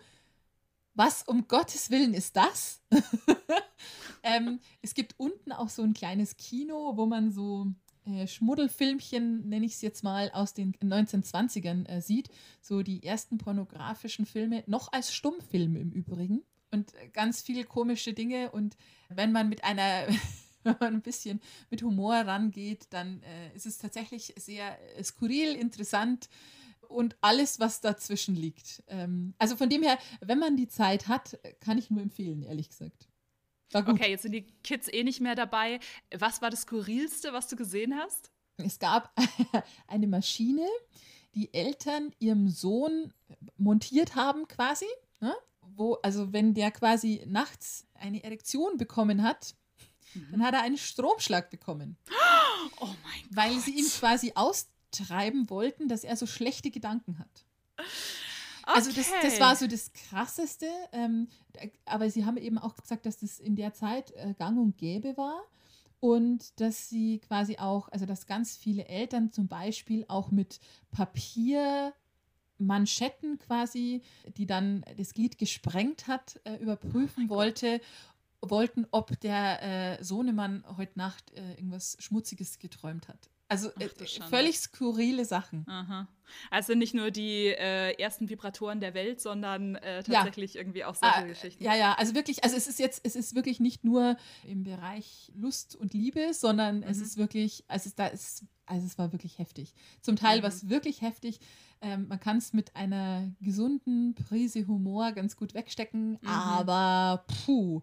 was 0.94 1.22
um 1.22 1.48
Gottes 1.48 1.90
Willen 1.90 2.14
ist 2.14 2.37
das? 2.37 2.83
ähm, 4.22 4.61
es 4.83 4.94
gibt 4.94 5.14
unten 5.18 5.53
auch 5.53 5.68
so 5.68 5.83
ein 5.83 5.94
kleines 5.94 6.37
Kino, 6.37 6.96
wo 6.96 7.07
man 7.07 7.31
so 7.31 7.66
äh, 8.07 8.26
Schmuddelfilmchen, 8.26 9.48
nenne 9.48 9.66
ich 9.66 9.74
es 9.74 9.83
jetzt 9.83 10.03
mal, 10.03 10.31
aus 10.33 10.55
den 10.55 10.74
1920ern 10.76 11.87
äh, 11.87 12.00
sieht. 12.00 12.29
So 12.61 12.83
die 12.83 13.03
ersten 13.03 13.38
pornografischen 13.38 14.26
Filme, 14.26 14.64
noch 14.66 14.92
als 14.92 15.14
Stummfilm 15.14 15.76
im 15.76 15.90
Übrigen. 15.90 16.42
Und 16.70 16.94
äh, 16.94 17.09
ganz 17.09 17.42
viele 17.42 17.64
komische 17.64 18.12
Dinge. 18.12 18.50
Und 18.50 18.76
wenn 19.09 19.33
man 19.33 19.48
mit 19.48 19.64
einer 19.64 20.07
wenn 20.62 20.76
man 20.81 20.94
ein 20.94 21.03
bisschen 21.03 21.40
mit 21.70 21.83
Humor 21.83 22.14
rangeht, 22.14 22.87
dann 22.90 23.22
äh, 23.22 23.55
ist 23.55 23.66
es 23.66 23.79
tatsächlich 23.79 24.35
sehr 24.37 24.79
äh, 24.96 25.03
skurril, 25.03 25.55
interessant 25.55 26.29
und 26.90 27.16
alles, 27.20 27.61
was 27.61 27.81
dazwischen 27.81 28.35
liegt. 28.35 28.83
Ähm, 28.88 29.35
also 29.38 29.57
von 29.57 29.68
dem 29.68 29.83
her, 29.83 29.98
wenn 30.20 30.38
man 30.38 30.57
die 30.57 30.68
Zeit 30.68 31.09
hat, 31.09 31.38
kann 31.61 31.79
ich 31.79 31.90
nur 31.90 32.03
empfehlen, 32.03 32.42
ehrlich 32.42 32.68
gesagt. 32.68 33.09
Okay, 33.72 34.11
jetzt 34.11 34.22
sind 34.22 34.33
die 34.33 34.46
Kids 34.64 34.88
eh 34.88 35.05
nicht 35.05 35.20
mehr 35.20 35.37
dabei. 35.37 35.79
Was 36.16 36.42
war 36.42 36.50
das 36.50 36.62
Skurrilste, 36.62 37.33
was 37.33 37.46
du 37.46 37.55
gesehen 37.55 37.94
hast? 37.94 38.33
Es 38.57 38.79
gab 38.79 39.14
eine 39.87 40.09
Maschine, 40.09 40.66
die 41.35 41.55
Eltern 41.55 42.12
ihrem 42.18 42.48
Sohn 42.48 43.12
montiert 43.57 44.16
haben, 44.16 44.48
quasi. 44.48 44.87
Ne? 45.20 45.35
Wo, 45.76 45.94
also, 46.03 46.33
wenn 46.33 46.53
der 46.55 46.72
quasi 46.72 47.22
nachts 47.26 47.87
eine 47.94 48.24
Erektion 48.24 48.76
bekommen 48.76 49.22
hat, 49.22 49.55
mhm. 50.14 50.26
dann 50.33 50.42
hat 50.42 50.55
er 50.55 50.62
einen 50.62 50.79
Stromschlag 50.79 51.50
bekommen. 51.50 51.96
Oh 52.83 52.87
mein 52.87 53.22
Gott. 53.22 53.37
Weil 53.37 53.59
sie 53.59 53.79
ihm 53.79 53.87
quasi 53.87 54.33
austreiben 54.90 55.50
wollten, 55.50 55.88
dass 55.88 56.05
er 56.05 56.16
so 56.16 56.26
schlechte 56.26 56.70
Gedanken 56.70 57.18
hat. 57.18 57.44
Okay. 57.79 58.76
Also 58.76 58.92
das, 58.92 59.11
das 59.22 59.40
war 59.40 59.57
so 59.57 59.66
das 59.66 59.90
Krasseste. 59.92 60.68
Ähm, 60.92 61.26
aber 61.85 62.09
sie 62.11 62.24
haben 62.24 62.37
eben 62.37 62.59
auch 62.59 62.76
gesagt, 62.76 63.05
dass 63.07 63.18
das 63.18 63.40
in 63.40 63.57
der 63.57 63.74
Zeit 63.74 64.12
äh, 64.12 64.35
gang 64.38 64.57
und 64.59 64.79
gäbe 64.79 65.16
war. 65.16 65.42
Und 65.98 66.61
dass 66.61 66.88
sie 66.88 67.18
quasi 67.18 67.59
auch, 67.59 67.88
also 67.88 68.07
dass 68.07 68.26
ganz 68.26 68.57
viele 68.57 68.87
Eltern 68.87 69.33
zum 69.33 69.48
Beispiel 69.48 70.05
auch 70.09 70.31
mit 70.31 70.61
Papiermanschetten 70.92 73.38
quasi, 73.38 74.03
die 74.37 74.46
dann 74.46 74.85
das 74.96 75.12
Glied 75.12 75.37
gesprengt 75.37 76.07
hat, 76.07 76.40
äh, 76.44 76.55
überprüfen 76.57 77.26
oh 77.26 77.31
wollte, 77.35 77.83
wollten, 78.42 78.87
ob 78.90 79.18
der 79.20 79.98
äh, 79.98 80.05
Sohnemann 80.05 80.64
heute 80.76 80.98
Nacht 80.98 81.33
äh, 81.33 81.55
irgendwas 81.55 81.96
Schmutziges 82.00 82.59
geträumt 82.59 83.09
hat. 83.09 83.31
Also 83.50 83.70
Ach, 83.76 83.81
äh, 83.81 84.07
völlig 84.29 84.61
skurrile 84.61 85.24
Sachen. 85.24 85.68
Aha. 85.68 86.07
Also 86.53 86.74
nicht 86.74 86.94
nur 86.94 87.11
die 87.11 87.46
äh, 87.46 88.00
ersten 88.00 88.29
Vibratoren 88.29 88.79
der 88.79 88.94
Welt, 88.94 89.20
sondern 89.20 89.74
äh, 89.74 90.05
tatsächlich 90.05 90.55
ja. 90.55 90.61
irgendwie 90.61 90.85
auch 90.85 90.94
solche 90.94 91.16
ah, 91.16 91.22
Geschichten. 91.22 91.64
Ja, 91.64 91.74
ja, 91.74 91.94
also 91.94 92.14
wirklich, 92.14 92.44
also 92.44 92.57
es 92.57 92.68
ist 92.68 92.79
jetzt, 92.79 93.00
es 93.03 93.16
ist 93.16 93.35
wirklich 93.35 93.59
nicht 93.59 93.83
nur 93.83 94.16
im 94.44 94.62
Bereich 94.62 95.33
Lust 95.35 95.74
und 95.74 95.94
Liebe, 95.94 96.33
sondern 96.33 96.79
mhm. 96.79 96.85
es 96.85 97.00
ist 97.00 97.16
wirklich, 97.16 97.64
also 97.66 97.88
es, 97.88 97.96
da 97.96 98.07
ist, 98.07 98.44
also 98.66 98.87
es 98.87 98.96
war 98.98 99.11
wirklich 99.11 99.38
heftig. 99.40 99.74
Zum 100.00 100.14
Teil 100.14 100.38
mhm. 100.38 100.42
war 100.44 100.50
es 100.50 100.68
wirklich 100.68 101.03
heftig. 101.03 101.40
Ähm, 101.81 102.07
man 102.07 102.20
kann 102.20 102.37
es 102.37 102.53
mit 102.53 102.76
einer 102.76 103.33
gesunden 103.40 104.14
Prise 104.14 104.64
Humor 104.68 105.11
ganz 105.11 105.35
gut 105.35 105.55
wegstecken, 105.55 106.18
mhm. 106.20 106.29
aber 106.29 107.24
puh. 107.44 107.83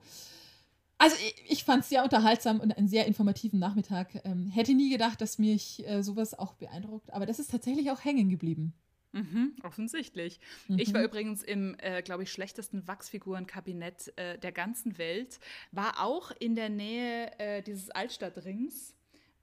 Also 0.98 1.16
ich, 1.18 1.52
ich 1.52 1.64
fand 1.64 1.84
es 1.84 1.90
sehr 1.90 2.04
unterhaltsam 2.04 2.60
und 2.60 2.76
einen 2.76 2.88
sehr 2.88 3.06
informativen 3.06 3.60
Nachmittag. 3.60 4.22
Ähm, 4.26 4.48
hätte 4.48 4.74
nie 4.74 4.90
gedacht, 4.90 5.22
dass 5.22 5.38
mich 5.38 5.88
äh, 5.88 6.02
sowas 6.02 6.38
auch 6.38 6.54
beeindruckt, 6.54 7.14
aber 7.14 7.26
das 7.26 7.40
ist 7.40 7.52
tatsächlich 7.52 7.92
auch 7.92 8.04
hängen 8.04 8.30
geblieben. 8.30 8.74
Mhm, 9.14 9.56
offensichtlich. 9.64 10.40
Mhm. 10.68 10.80
Ich 10.80 10.94
war 10.94 11.04
übrigens 11.04 11.44
im, 11.44 11.76
äh, 11.80 12.02
glaube 12.02 12.24
ich, 12.24 12.32
schlechtesten 12.32 12.88
Wachsfigurenkabinett 12.88 14.14
äh, 14.18 14.38
der 14.38 14.52
ganzen 14.52 14.98
Welt, 14.98 15.40
war 15.72 16.04
auch 16.04 16.32
in 16.40 16.56
der 16.56 16.70
Nähe 16.70 17.32
äh, 17.40 17.62
dieses 17.62 17.90
Altstadtrings 17.90 18.94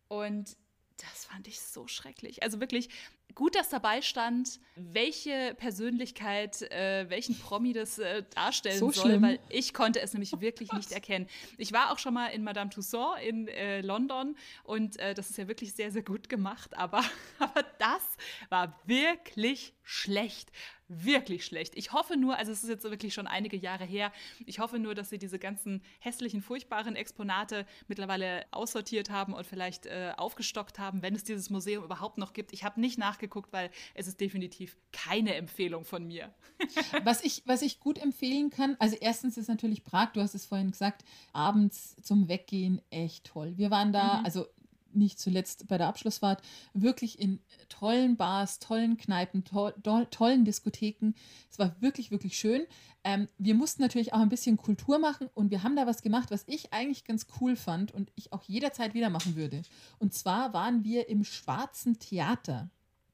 und 0.08 0.56
das 0.98 1.24
fand 1.24 1.48
ich 1.48 1.60
so 1.60 1.88
schrecklich. 1.88 2.42
Also 2.42 2.60
wirklich 2.60 2.88
gut, 3.34 3.54
dass 3.54 3.68
dabei 3.68 4.02
stand, 4.02 4.60
welche 4.76 5.54
Persönlichkeit, 5.56 6.62
äh, 6.62 7.06
welchen 7.08 7.38
Promi 7.38 7.72
das 7.72 7.98
äh, 7.98 8.22
darstellen 8.34 8.78
so 8.78 8.90
soll, 8.90 9.10
schlimm. 9.10 9.22
weil 9.22 9.38
ich 9.48 9.74
konnte 9.74 10.00
es 10.00 10.12
nämlich 10.12 10.32
wirklich 10.40 10.72
nicht 10.72 10.92
erkennen. 10.92 11.26
Ich 11.58 11.72
war 11.72 11.92
auch 11.92 11.98
schon 11.98 12.14
mal 12.14 12.28
in 12.28 12.44
Madame 12.44 12.70
Tussauds 12.70 13.20
in 13.22 13.48
äh, 13.48 13.80
London 13.80 14.36
und 14.62 14.98
äh, 14.98 15.14
das 15.14 15.30
ist 15.30 15.38
ja 15.38 15.48
wirklich 15.48 15.74
sehr, 15.74 15.90
sehr 15.90 16.02
gut 16.02 16.28
gemacht, 16.28 16.76
aber, 16.76 17.02
aber 17.38 17.64
das 17.78 18.02
war 18.48 18.80
wirklich 18.86 19.74
schlecht 19.82 20.50
wirklich 20.88 21.44
schlecht. 21.44 21.76
Ich 21.76 21.92
hoffe 21.92 22.16
nur, 22.16 22.36
also 22.36 22.52
es 22.52 22.62
ist 22.62 22.68
jetzt 22.68 22.84
wirklich 22.84 23.14
schon 23.14 23.26
einige 23.26 23.56
Jahre 23.56 23.84
her, 23.84 24.12
ich 24.46 24.58
hoffe 24.58 24.78
nur, 24.78 24.94
dass 24.94 25.10
sie 25.10 25.18
diese 25.18 25.38
ganzen 25.38 25.82
hässlichen, 25.98 26.42
furchtbaren 26.42 26.96
Exponate 26.96 27.66
mittlerweile 27.88 28.44
aussortiert 28.50 29.10
haben 29.10 29.32
und 29.32 29.46
vielleicht 29.46 29.86
äh, 29.86 30.12
aufgestockt 30.16 30.78
haben, 30.78 31.02
wenn 31.02 31.14
es 31.14 31.24
dieses 31.24 31.50
Museum 31.50 31.84
überhaupt 31.84 32.18
noch 32.18 32.32
gibt. 32.32 32.52
Ich 32.52 32.64
habe 32.64 32.80
nicht 32.80 32.98
nachgeguckt, 32.98 33.52
weil 33.52 33.70
es 33.94 34.06
ist 34.06 34.20
definitiv 34.20 34.76
keine 34.92 35.34
Empfehlung 35.34 35.84
von 35.84 36.06
mir. 36.06 36.32
was, 37.04 37.24
ich, 37.24 37.42
was 37.46 37.62
ich 37.62 37.80
gut 37.80 37.98
empfehlen 37.98 38.50
kann, 38.50 38.76
also 38.78 38.96
erstens 39.00 39.36
ist 39.36 39.48
natürlich 39.48 39.84
Prag, 39.84 40.12
du 40.12 40.20
hast 40.20 40.34
es 40.34 40.46
vorhin 40.46 40.70
gesagt, 40.70 41.04
abends 41.32 41.96
zum 42.02 42.28
Weggehen 42.28 42.80
echt 42.90 43.24
toll. 43.24 43.56
Wir 43.56 43.70
waren 43.70 43.92
da, 43.92 44.18
mhm. 44.18 44.24
also 44.24 44.46
nicht 44.96 45.18
zuletzt 45.18 45.66
bei 45.68 45.78
der 45.78 45.88
Abschlussfahrt, 45.88 46.42
wirklich 46.72 47.18
in 47.18 47.40
tollen 47.68 48.16
Bars, 48.16 48.58
tollen 48.58 48.96
Kneipen, 48.96 49.44
to 49.44 49.70
to 49.70 50.04
tollen 50.06 50.44
Diskotheken. 50.44 51.12
Es 51.50 51.58
war 51.58 51.76
wirklich, 51.80 52.10
wirklich 52.10 52.36
schön. 52.36 52.66
Ähm, 53.04 53.28
wir 53.38 53.54
mussten 53.54 53.82
natürlich 53.82 54.12
auch 54.12 54.20
ein 54.20 54.28
bisschen 54.28 54.56
Kultur 54.56 54.98
machen 54.98 55.28
und 55.34 55.50
wir 55.50 55.62
haben 55.62 55.76
da 55.76 55.86
was 55.86 56.02
gemacht, 56.02 56.30
was 56.30 56.44
ich 56.46 56.72
eigentlich 56.72 57.04
ganz 57.04 57.26
cool 57.40 57.56
fand 57.56 57.92
und 57.92 58.10
ich 58.14 58.32
auch 58.32 58.42
jederzeit 58.44 58.94
wieder 58.94 59.10
machen 59.10 59.36
würde. 59.36 59.62
Und 59.98 60.14
zwar 60.14 60.52
waren 60.52 60.84
wir 60.84 61.08
im 61.08 61.24
Schwarzen 61.24 61.98
Theater. 61.98 62.70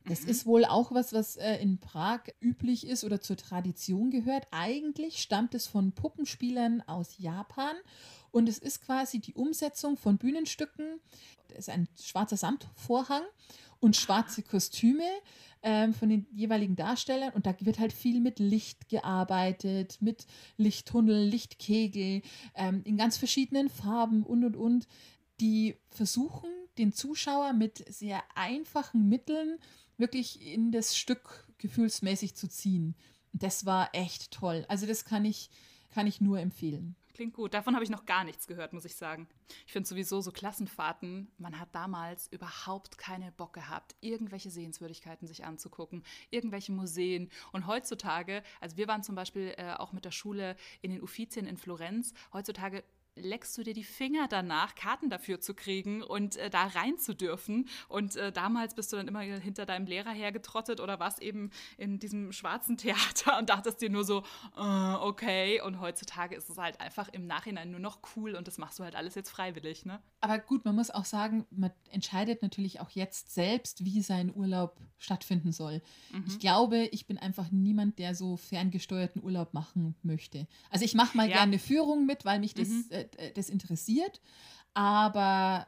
Das 0.07 0.23
mhm. 0.23 0.29
ist 0.29 0.47
wohl 0.47 0.65
auch 0.65 0.93
was, 0.93 1.13
was 1.13 1.37
äh, 1.37 1.57
in 1.57 1.79
Prag 1.79 2.21
üblich 2.41 2.87
ist 2.87 3.05
oder 3.05 3.21
zur 3.21 3.37
Tradition 3.37 4.11
gehört. 4.11 4.47
Eigentlich 4.51 5.21
stammt 5.21 5.55
es 5.55 5.67
von 5.67 5.93
Puppenspielern 5.93 6.83
aus 6.87 7.19
Japan 7.19 7.77
und 8.33 8.49
es 8.49 8.59
ist 8.59 8.83
quasi 8.83 9.21
die 9.21 9.35
Umsetzung 9.35 9.97
von 9.97 10.19
Bühnenstücken. 10.19 11.01
Es 11.49 11.69
ist 11.69 11.71
ein 11.71 11.89
schwarzer 12.01 12.37
Samtvorhang 12.37 13.23
und 13.81 13.97
schwarze 13.97 14.43
Kostüme 14.43 15.09
ähm, 15.63 15.95
von 15.95 16.09
den 16.09 16.27
jeweiligen 16.33 16.77
Darstellern. 16.77 17.33
Und 17.33 17.47
da 17.47 17.55
wird 17.61 17.79
halt 17.79 17.93
viel 17.93 18.21
mit 18.21 18.39
Licht 18.39 18.89
gearbeitet, 18.89 19.99
mit 20.01 20.27
Lichttunnel, 20.57 21.25
Lichtkegel, 21.27 22.23
ähm, 22.55 22.83
in 22.85 22.97
ganz 22.97 23.17
verschiedenen 23.17 23.69
Farben 23.69 24.23
und 24.23 24.45
und 24.45 24.57
und. 24.57 24.87
Die 25.41 25.77
versuchen, 25.89 26.51
den 26.79 26.93
Zuschauer 26.93 27.55
mit 27.55 27.85
sehr 27.93 28.23
einfachen 28.35 29.09
Mitteln 29.09 29.59
wirklich 29.97 30.47
in 30.47 30.71
das 30.73 30.97
Stück 30.97 31.49
gefühlsmäßig 31.59 32.35
zu 32.35 32.49
ziehen. 32.49 32.95
Das 33.33 33.65
war 33.65 33.91
echt 33.93 34.31
toll. 34.31 34.65
Also 34.69 34.87
das 34.87 35.05
kann 35.05 35.25
ich, 35.25 35.51
kann 35.91 36.07
ich 36.07 36.21
nur 36.21 36.41
empfehlen. 36.41 36.97
Klingt 37.21 37.35
gut. 37.35 37.53
Davon 37.53 37.75
habe 37.75 37.85
ich 37.85 37.91
noch 37.91 38.07
gar 38.07 38.25
nichts 38.25 38.47
gehört, 38.47 38.73
muss 38.73 38.87
ich 38.87 38.97
sagen. 38.97 39.29
Ich 39.67 39.75
finde 39.75 39.87
sowieso 39.87 40.23
so 40.23 40.33
Klassenfahrten, 40.33 41.31
man 41.37 41.61
hat 41.61 41.69
damals 41.75 42.29
überhaupt 42.33 42.97
keine 42.97 43.31
Bock 43.33 43.53
gehabt, 43.53 43.95
irgendwelche 44.01 44.49
Sehenswürdigkeiten 44.49 45.29
sich 45.29 45.45
anzugucken, 45.45 46.03
irgendwelche 46.31 46.73
Museen. 46.73 47.29
Und 47.53 47.67
heutzutage, 47.67 48.43
also 48.59 48.79
wir 48.79 48.89
waren 48.89 49.03
zum 49.03 49.17
Beispiel 49.17 49.53
äh, 49.59 49.75
auch 49.75 49.93
mit 49.93 50.07
der 50.07 50.13
Schule 50.13 50.57
in 50.81 50.93
den 50.93 51.03
Uffizien 51.03 51.47
in 51.47 51.59
Florenz, 51.59 52.15
heutzutage 52.33 52.85
leckst 53.21 53.57
du 53.57 53.63
dir 53.63 53.75
die 53.75 53.85
Finger 53.85 54.27
danach, 54.29 54.75
Karten 54.75 55.11
dafür 55.11 55.41
zu 55.41 55.55
kriegen 55.55 56.03
und 56.03 56.37
äh, 56.37 56.51
da 56.51 56.67
rein 56.67 56.99
zu 56.99 57.15
dürfen. 57.15 57.69
Und 57.89 58.17
äh, 58.17 58.33
damals 58.33 58.75
bist 58.75 58.93
du 58.93 58.97
dann 58.97 59.09
immer 59.09 59.21
hinter 59.21 59.67
deinem 59.67 59.87
Lehrer 59.87 60.11
hergetrottet 60.11 60.81
oder 60.81 61.01
warst 61.01 61.23
eben 61.23 61.51
in 61.79 61.99
diesem 61.99 62.33
schwarzen 62.33 62.77
Theater 62.77 63.39
und 63.39 63.51
dachtest 63.51 63.81
dir 63.81 63.91
nur 63.91 64.05
so, 64.05 64.23
äh, 64.57 64.95
okay. 65.01 65.61
Und 65.61 65.81
heutzutage 65.81 66.35
ist 66.35 66.51
es 66.51 66.59
halt 66.59 66.81
einfach 66.81 67.09
im 67.09 67.27
Nachhinein 67.27 67.71
nur 67.71 67.81
noch 67.81 68.01
cool 68.17 68.35
und 68.35 68.47
das 68.47 68.59
machst 68.59 68.79
du 68.79 68.85
halt 68.85 68.97
alles 68.97 69.15
jetzt 69.15 69.31
freiwillig, 69.31 69.87
ne? 69.87 70.01
Aber 70.21 70.39
gut, 70.39 70.65
man 70.65 70.75
muss 70.75 70.91
auch 70.91 71.05
sagen, 71.07 71.47
man 71.51 71.71
entscheidet 71.91 72.43
natürlich 72.43 72.81
auch 72.81 72.91
jetzt 72.91 73.33
selbst, 73.33 73.85
wie 73.85 74.03
sein 74.03 74.35
Urlaub 74.35 74.79
stattfinden 74.99 75.53
soll. 75.53 75.81
Mhm. 76.13 76.25
Ich 76.27 76.39
glaube, 76.39 76.89
ich 76.93 77.07
bin 77.07 77.17
einfach 77.17 77.51
niemand, 77.51 77.99
der 77.99 78.15
so 78.15 78.37
ferngesteuerten 78.37 79.23
Urlaub 79.23 79.55
machen 79.55 79.95
möchte. 80.03 80.47
Also 80.71 80.85
ich 80.85 80.95
mache 80.95 81.17
mal 81.17 81.29
ja. 81.29 81.37
gerne 81.37 81.53
eine 81.53 81.59
Führung 81.59 82.05
mit, 82.05 82.25
weil 82.25 82.39
mich 82.39 82.53
das 82.55 82.69
mhm 82.69 82.91
äh, 82.91 83.09
das 83.35 83.51
interessiert. 83.51 84.21
Aber 84.75 85.67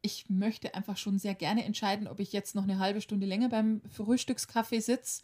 ich 0.00 0.30
möchte 0.30 0.74
einfach 0.74 0.96
schon 0.96 1.18
sehr 1.18 1.34
gerne 1.34 1.64
entscheiden, 1.64 2.06
ob 2.06 2.20
ich 2.20 2.32
jetzt 2.32 2.54
noch 2.54 2.62
eine 2.62 2.78
halbe 2.78 3.00
Stunde 3.00 3.26
länger 3.26 3.48
beim 3.48 3.82
Frühstückskaffee 3.90 4.80
sitze 4.80 5.22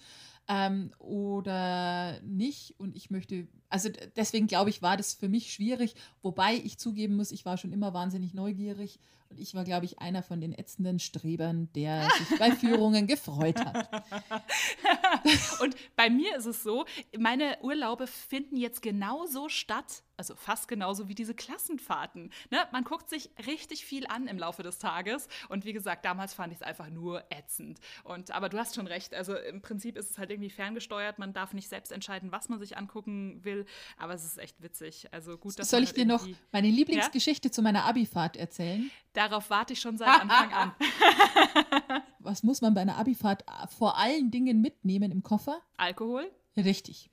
ähm, 0.48 0.92
oder 0.98 2.20
nicht. 2.22 2.74
Und 2.78 2.96
ich 2.96 3.10
möchte, 3.10 3.46
also 3.68 3.88
deswegen 4.16 4.46
glaube 4.46 4.70
ich, 4.70 4.82
war 4.82 4.96
das 4.96 5.14
für 5.14 5.28
mich 5.28 5.52
schwierig. 5.52 5.94
Wobei 6.22 6.54
ich 6.54 6.78
zugeben 6.78 7.16
muss, 7.16 7.32
ich 7.32 7.44
war 7.44 7.56
schon 7.56 7.72
immer 7.72 7.94
wahnsinnig 7.94 8.34
neugierig 8.34 8.98
und 9.30 9.40
ich 9.40 9.54
war, 9.54 9.64
glaube 9.64 9.84
ich, 9.84 9.98
einer 9.98 10.22
von 10.22 10.40
den 10.40 10.56
ätzenden 10.56 10.98
Strebern, 11.00 11.68
der 11.74 12.08
sich 12.18 12.38
bei 12.38 12.50
Führungen 12.56 13.06
gefreut 13.06 13.58
hat. 13.58 13.88
und 15.60 15.74
bei 15.96 16.08
mir 16.10 16.36
ist 16.36 16.46
es 16.46 16.62
so, 16.62 16.84
meine 17.18 17.58
Urlaube 17.62 18.06
finden 18.06 18.56
jetzt 18.56 18.82
genauso 18.82 19.48
statt, 19.48 20.04
also 20.16 20.36
fast 20.36 20.68
genauso 20.68 21.08
wie 21.08 21.14
diese 21.14 21.34
Klassenfahrten. 21.34 22.30
Ne? 22.50 22.58
Man 22.70 22.84
guckt 22.84 23.10
sich 23.10 23.30
richtig 23.46 23.84
viel 23.84 24.06
an 24.06 24.28
im 24.28 24.38
Laufe 24.38 24.62
des 24.62 24.78
Tages. 24.78 25.28
Und 25.48 25.64
wie 25.64 25.72
gesagt, 25.72 26.04
damals 26.04 26.34
fand 26.34 26.52
ich 26.52 26.60
es 26.60 26.62
einfach 26.62 26.88
nur 26.90 27.24
ätzend. 27.30 27.80
Und, 28.04 28.30
aber 28.30 28.48
du 28.48 28.58
hast 28.58 28.76
schon 28.76 28.86
recht. 28.86 29.14
Also 29.14 29.36
im 29.36 29.60
Prinzip 29.60 29.96
ist 29.96 30.10
es 30.10 30.18
halt 30.18 30.30
irgendwie 30.30 30.50
ferngesteuert. 30.50 31.18
Man 31.18 31.32
darf 31.32 31.52
nicht 31.52 31.68
selbst 31.68 31.90
entscheiden, 31.90 32.30
was 32.30 32.48
man 32.48 32.60
sich 32.60 32.76
angucken 32.76 33.40
will. 33.42 33.53
Aber 33.96 34.14
es 34.14 34.24
ist 34.24 34.38
echt 34.38 34.62
witzig. 34.62 35.08
Also 35.12 35.36
gut, 35.38 35.58
dass 35.58 35.70
Soll 35.70 35.82
ich 35.82 35.92
dir 35.92 36.06
noch 36.06 36.26
meine 36.52 36.68
Lieblingsgeschichte 36.68 37.48
ja? 37.48 37.52
zu 37.52 37.62
meiner 37.62 37.84
Abifahrt 37.84 38.36
erzählen? 38.36 38.90
Darauf 39.12 39.50
warte 39.50 39.72
ich 39.72 39.80
schon 39.80 39.96
seit 39.96 40.08
Anfang 40.08 40.52
an. 40.52 40.72
was 42.18 42.42
muss 42.42 42.60
man 42.60 42.74
bei 42.74 42.80
einer 42.80 42.96
Abifahrt 42.96 43.44
vor 43.76 43.98
allen 43.98 44.30
Dingen 44.30 44.60
mitnehmen 44.60 45.10
im 45.10 45.22
Koffer? 45.22 45.60
Alkohol? 45.76 46.30
Richtig. 46.56 47.10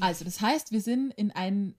Also, 0.00 0.24
das 0.24 0.40
heißt, 0.40 0.72
wir 0.72 0.80
sind 0.80 1.12
in 1.14 1.30
einen 1.30 1.74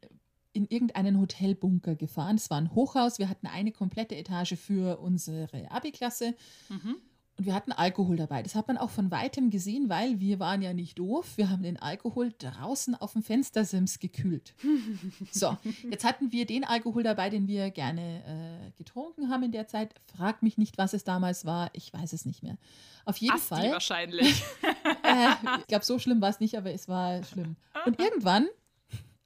in 0.51 0.68
irgendeinen 0.68 1.20
Hotelbunker 1.20 1.95
gefahren. 1.95 2.36
Es 2.36 2.49
war 2.49 2.57
ein 2.57 2.74
Hochhaus. 2.74 3.20
Wir 3.20 3.30
hatten 3.30 3.47
eine 3.47 3.72
komplette 3.72 4.16
Etage 4.16 4.55
für 4.55 4.99
unsere 4.99 5.47
Abi-Klasse. 5.70 6.36
Mhm. 6.70 6.97
Und 7.40 7.46
wir 7.46 7.54
hatten 7.54 7.72
Alkohol 7.72 8.18
dabei. 8.18 8.44
Das 8.44 8.54
hat 8.54 8.68
man 8.68 8.78
auch 8.78 8.90
von 8.90 9.12
weitem 9.12 9.50
gesehen, 9.50 9.88
weil 9.88 10.20
wir 10.20 10.42
waren 10.42 10.62
ja 10.62 10.74
nicht 10.74 11.00
doof. 11.00 11.38
Wir 11.38 11.50
haben 11.50 11.64
den 11.64 11.82
Alkohol 11.82 12.34
draußen 12.38 12.96
auf 12.96 13.14
dem 13.14 13.24
Fenstersims 13.24 14.00
gekühlt. 14.00 14.54
So, 15.32 15.56
jetzt 15.90 16.04
hatten 16.04 16.32
wir 16.32 16.46
den 16.46 16.64
Alkohol 16.64 17.04
dabei, 17.04 17.30
den 17.30 17.48
wir 17.48 17.70
gerne 17.72 18.24
äh, 18.26 18.72
getrunken 18.78 19.30
haben 19.30 19.44
in 19.44 19.52
der 19.52 19.68
Zeit. 19.68 19.94
Frag 20.18 20.44
mich 20.44 20.58
nicht, 20.58 20.78
was 20.78 20.94
es 20.94 21.04
damals 21.04 21.46
war. 21.46 21.70
Ich 21.74 21.94
weiß 21.94 22.14
es 22.14 22.26
nicht 22.26 22.44
mehr. 22.44 22.58
Auf 23.06 23.18
jeden 23.18 23.36
Asti 23.36 23.48
Fall. 23.48 23.72
wahrscheinlich. 23.72 24.44
äh, 25.04 25.30
ich 25.60 25.68
glaube, 25.68 25.86
so 25.86 26.00
schlimm 26.00 26.20
war 26.20 26.30
es 26.30 26.40
nicht, 26.40 26.58
aber 26.58 26.74
es 26.74 26.90
war 26.90 27.24
schlimm. 27.24 27.56
Und 27.86 28.00
irgendwann, 28.00 28.48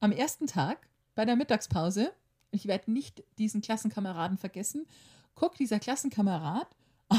am 0.01 0.11
ersten 0.11 0.45
Tag, 0.45 0.87
bei 1.15 1.25
der 1.25 1.35
Mittagspause, 1.35 2.13
ich 2.51 2.67
werde 2.67 2.91
nicht 2.91 3.23
diesen 3.39 3.61
Klassenkameraden 3.61 4.37
vergessen, 4.37 4.85
guckt 5.33 5.57
dieser 5.57 5.79
Klassenkamerad 5.79 6.67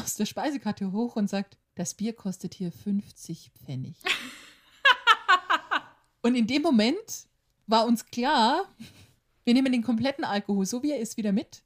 aus 0.02 0.14
der 0.14 0.26
Speisekarte 0.26 0.92
hoch 0.92 1.16
und 1.16 1.28
sagt, 1.28 1.56
das 1.74 1.94
Bier 1.94 2.12
kostet 2.12 2.54
hier 2.54 2.72
50 2.72 3.50
Pfennig. 3.64 3.96
und 6.22 6.34
in 6.34 6.46
dem 6.46 6.62
Moment 6.62 7.26
war 7.66 7.86
uns 7.86 8.06
klar, 8.06 8.64
wir 9.44 9.54
nehmen 9.54 9.72
den 9.72 9.82
kompletten 9.82 10.24
Alkohol, 10.24 10.66
so 10.66 10.82
wie 10.82 10.92
er 10.92 11.00
ist, 11.00 11.16
wieder 11.16 11.32
mit. 11.32 11.62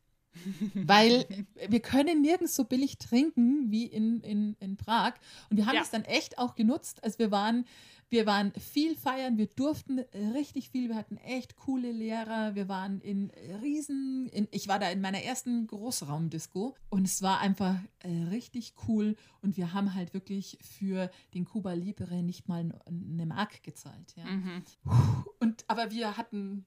Weil 0.75 1.27
wir 1.69 1.81
können 1.81 2.23
nirgends 2.23 2.55
so 2.55 2.65
billig 2.65 2.99
trinken 2.99 3.71
wie 3.71 3.87
in, 3.87 4.21
in, 4.21 4.57
in 4.61 4.77
Prag. 4.77 5.15
Und 5.51 5.57
wir 5.57 5.67
haben 5.67 5.75
ja. 5.75 5.81
das 5.81 5.91
dann 5.91 6.05
echt 6.05 6.39
auch 6.39 6.55
genutzt. 6.55 7.03
Also 7.03 7.19
wir 7.19 7.31
waren 7.31 7.65
wir 8.11 8.27
waren 8.27 8.53
viel 8.53 8.97
feiern, 8.97 9.37
wir 9.37 9.47
durften 9.47 10.01
richtig 10.35 10.71
viel, 10.71 10.89
wir 10.89 10.97
hatten 10.97 11.17
echt 11.19 11.57
coole 11.57 11.93
Lehrer, 11.93 12.55
wir 12.55 12.69
waren 12.69 13.01
in 13.01 13.31
Riesen, 13.63 14.29
in, 14.33 14.49
ich 14.51 14.69
war 14.69 14.79
da 14.79 14.91
in 14.91 15.01
meiner 15.01 15.23
ersten 15.23 15.67
Großraumdisco 15.67 16.75
und 16.89 17.05
es 17.07 17.23
war 17.23 17.41
einfach 17.41 17.77
äh, 18.01 18.25
richtig 18.31 18.75
cool 18.87 19.17
und 19.43 19.57
wir 19.57 19.73
haben 19.73 19.95
halt 19.95 20.15
wirklich 20.15 20.59
für 20.63 21.11
den 21.35 21.45
Cuba 21.45 21.75
Libre 21.75 22.23
nicht 22.23 22.49
mal 22.49 22.73
eine 22.87 23.27
Mark 23.27 23.63
gezahlt. 23.63 24.15
Ja. 24.17 24.25
Mhm. 24.25 24.63
Und, 25.41 25.65
aber 25.69 25.91
wir 25.91 26.17
hatten 26.17 26.65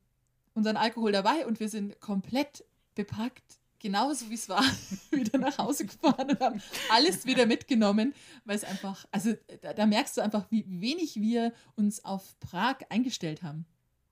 unseren 0.54 0.78
Alkohol 0.78 1.12
dabei 1.12 1.46
und 1.46 1.60
wir 1.60 1.70
sind 1.70 2.00
komplett 2.00 2.66
bepackt 2.94 3.61
genauso 3.82 4.30
wie 4.30 4.36
es 4.36 4.48
war, 4.48 4.64
wieder 5.12 5.38
nach 5.38 5.58
Hause 5.58 5.86
gefahren 5.86 6.30
und 6.30 6.40
haben 6.40 6.62
alles 6.90 7.26
wieder 7.26 7.46
mitgenommen, 7.46 8.14
weil 8.46 8.56
es 8.56 8.64
einfach, 8.64 9.06
also 9.12 9.34
da, 9.62 9.74
da, 9.74 9.86
merkst 9.86 10.18
du 10.18 10.22
einfach, 10.22 10.46
wie 10.50 10.64
wenig 10.68 11.16
wir 11.20 11.54
uns 11.76 12.06
auf 12.06 12.40
Prag 12.40 12.78
eingestellt 12.90 13.44
haben. 13.44 13.66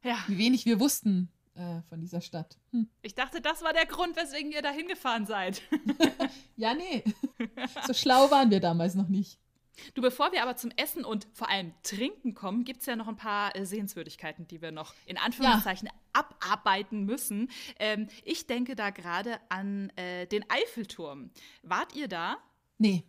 Ja. 0.04 0.18
Wie 0.28 0.38
wenig 0.38 0.66
wir 0.66 0.80
wussten 0.80 1.30
äh, 1.56 1.82
von 1.90 2.00
dieser 2.00 2.22
Stadt. 2.22 2.58
Hm. 2.72 2.90
Ich 3.02 3.16
dachte, 3.16 3.42
das 3.42 3.62
war 3.62 3.74
der 3.74 3.86
Grund, 3.86 4.16
weswegen 4.16 4.52
ihr 4.52 4.62
da 4.62 4.72
hingefahren 4.72 5.26
seid. 5.26 5.62
ja, 6.56 6.74
nee. 6.74 7.04
So 7.86 7.94
schlau 7.94 8.32
waren 8.32 8.50
wir 8.50 8.60
damals 8.60 8.96
noch 8.96 9.10
nicht. 9.10 9.40
Du, 9.94 10.02
bevor 10.02 10.32
wir 10.32 10.42
aber 10.42 10.56
zum 10.56 10.72
Essen 10.78 11.06
und 11.06 11.28
vor 11.34 11.50
allem 11.50 11.74
Trinken 11.84 12.34
kommen, 12.34 12.64
gibt 12.64 12.82
es 12.82 12.86
ja 12.86 12.96
noch 12.96 13.08
ein 13.08 13.18
paar 13.18 13.56
äh, 13.56 13.66
Sehenswürdigkeiten, 13.66 14.48
die 14.48 14.62
wir 14.62 14.72
noch 14.72 14.94
in 15.06 15.18
Anführungszeichen 15.18 15.88
ja. 15.88 15.94
abarbeiten 16.14 17.06
müssen. 17.06 17.50
Ähm, 17.80 18.08
ich 18.24 18.48
denke 18.48 18.76
da 18.76 18.90
gerade 18.90 19.40
an 19.50 19.90
äh, 19.96 20.28
den 20.28 20.46
Eiffelturm. 20.50 21.32
Wart 21.64 21.96
ihr 21.96 22.08
da? 22.08 22.38
Nee. 22.78 23.04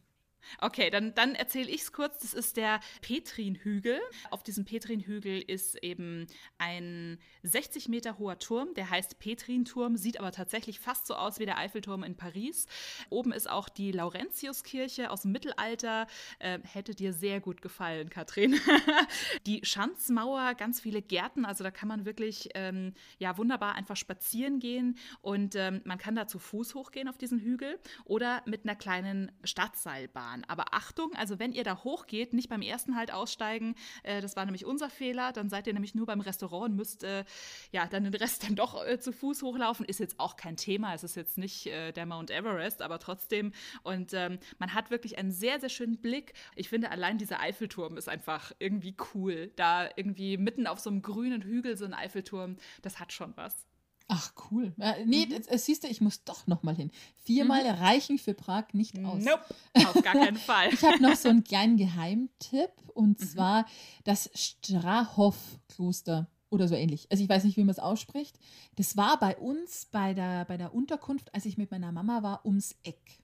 Okay, 0.60 0.90
dann, 0.90 1.14
dann 1.14 1.34
erzähle 1.34 1.70
ich 1.70 1.82
es 1.82 1.92
kurz. 1.92 2.18
Das 2.18 2.34
ist 2.34 2.56
der 2.56 2.80
Petrinhügel. 3.02 4.00
Auf 4.30 4.42
diesem 4.42 4.64
Petrinhügel 4.64 5.40
ist 5.40 5.76
eben 5.82 6.26
ein 6.58 7.18
60 7.42 7.88
Meter 7.88 8.18
hoher 8.18 8.38
Turm, 8.38 8.74
der 8.74 8.90
heißt 8.90 9.18
Petrinturm, 9.18 9.96
sieht 9.96 10.18
aber 10.18 10.32
tatsächlich 10.32 10.80
fast 10.80 11.06
so 11.06 11.14
aus 11.14 11.38
wie 11.38 11.46
der 11.46 11.58
Eiffelturm 11.58 12.02
in 12.02 12.16
Paris. 12.16 12.66
Oben 13.08 13.32
ist 13.32 13.48
auch 13.48 13.68
die 13.68 13.92
Laurentiuskirche 13.92 15.10
aus 15.10 15.22
dem 15.22 15.32
Mittelalter. 15.32 16.06
Äh, 16.38 16.58
hätte 16.64 16.94
dir 16.94 17.12
sehr 17.12 17.40
gut 17.40 17.62
gefallen, 17.62 18.10
Katrin. 18.10 18.58
die 19.46 19.60
Schanzmauer, 19.64 20.54
ganz 20.54 20.80
viele 20.80 21.02
Gärten, 21.02 21.44
also 21.44 21.64
da 21.64 21.70
kann 21.70 21.88
man 21.88 22.04
wirklich 22.04 22.50
ähm, 22.54 22.94
ja, 23.18 23.36
wunderbar 23.38 23.74
einfach 23.74 23.96
spazieren 23.96 24.58
gehen 24.58 24.98
und 25.22 25.54
ähm, 25.54 25.80
man 25.84 25.98
kann 25.98 26.14
da 26.14 26.26
zu 26.26 26.38
Fuß 26.38 26.74
hochgehen 26.74 27.08
auf 27.08 27.18
diesen 27.18 27.40
Hügel 27.40 27.78
oder 28.04 28.42
mit 28.46 28.64
einer 28.64 28.76
kleinen 28.76 29.32
Stadtseilbahn 29.44 30.29
fahren. 30.30 30.44
Aber 30.48 30.74
Achtung, 30.74 31.14
also 31.14 31.38
wenn 31.38 31.52
ihr 31.52 31.64
da 31.64 31.82
hochgeht, 31.84 32.32
nicht 32.32 32.48
beim 32.48 32.62
ersten 32.62 32.96
Halt 32.96 33.12
aussteigen. 33.12 33.74
Äh, 34.02 34.20
das 34.20 34.36
war 34.36 34.44
nämlich 34.44 34.64
unser 34.64 34.90
Fehler. 34.90 35.32
Dann 35.32 35.48
seid 35.48 35.66
ihr 35.66 35.72
nämlich 35.72 35.94
nur 35.94 36.06
beim 36.06 36.20
Restaurant 36.20 36.70
und 36.70 36.76
müsst 36.76 37.04
äh, 37.04 37.24
ja 37.72 37.86
dann 37.86 38.04
den 38.04 38.14
Rest 38.14 38.44
dann 38.48 38.56
doch 38.56 38.86
äh, 38.86 38.98
zu 38.98 39.12
Fuß 39.12 39.42
hochlaufen. 39.42 39.84
Ist 39.84 40.00
jetzt 40.00 40.18
auch 40.18 40.36
kein 40.36 40.56
Thema. 40.56 40.94
Es 40.94 41.04
ist 41.04 41.16
jetzt 41.16 41.38
nicht 41.38 41.66
äh, 41.66 41.92
der 41.92 42.06
Mount 42.06 42.30
Everest, 42.30 42.82
aber 42.82 42.98
trotzdem. 42.98 43.52
Und 43.82 44.12
ähm, 44.14 44.38
man 44.58 44.74
hat 44.74 44.90
wirklich 44.90 45.18
einen 45.18 45.32
sehr, 45.32 45.60
sehr 45.60 45.68
schönen 45.68 46.00
Blick. 46.00 46.34
Ich 46.54 46.68
finde, 46.68 46.90
allein 46.90 47.18
dieser 47.18 47.40
Eiffelturm 47.40 47.96
ist 47.96 48.08
einfach 48.08 48.52
irgendwie 48.58 48.96
cool. 49.14 49.52
Da 49.56 49.88
irgendwie 49.96 50.36
mitten 50.36 50.66
auf 50.66 50.80
so 50.80 50.90
einem 50.90 51.02
grünen 51.02 51.42
Hügel 51.42 51.76
so 51.76 51.84
ein 51.84 51.94
Eiffelturm, 51.94 52.56
das 52.82 53.00
hat 53.00 53.12
schon 53.12 53.36
was. 53.36 53.69
Ach, 54.12 54.32
cool. 54.50 54.74
Äh, 54.80 55.04
nee, 55.06 55.26
mhm. 55.26 55.40
das, 55.48 55.64
siehst 55.64 55.84
du, 55.84 55.88
ich 55.88 56.00
muss 56.00 56.24
doch 56.24 56.48
noch 56.48 56.64
mal 56.64 56.74
hin. 56.74 56.90
Viermal 57.22 57.62
mhm. 57.62 57.78
reichen 57.78 58.18
für 58.18 58.34
Prag 58.34 58.64
nicht 58.72 58.98
aus. 59.04 59.22
Nope, 59.22 59.44
auf 59.86 60.02
gar 60.02 60.14
keinen 60.14 60.36
Fall. 60.36 60.74
ich 60.74 60.82
habe 60.82 61.00
noch 61.00 61.14
so 61.14 61.28
einen 61.28 61.44
kleinen 61.44 61.76
Geheimtipp 61.76 62.72
und 62.92 63.20
mhm. 63.20 63.24
zwar 63.24 63.66
das 64.02 64.28
Strahov-Kloster 64.34 66.28
oder 66.50 66.66
so 66.66 66.74
ähnlich. 66.74 67.06
Also 67.12 67.22
ich 67.22 67.28
weiß 67.28 67.44
nicht, 67.44 67.56
wie 67.56 67.62
man 67.62 67.70
es 67.70 67.78
ausspricht. 67.78 68.36
Das 68.74 68.96
war 68.96 69.16
bei 69.20 69.36
uns 69.36 69.86
bei 69.92 70.12
der, 70.12 70.44
bei 70.44 70.56
der 70.56 70.74
Unterkunft, 70.74 71.32
als 71.32 71.46
ich 71.46 71.56
mit 71.56 71.70
meiner 71.70 71.92
Mama 71.92 72.24
war, 72.24 72.44
ums 72.44 72.74
Eck. 72.82 73.22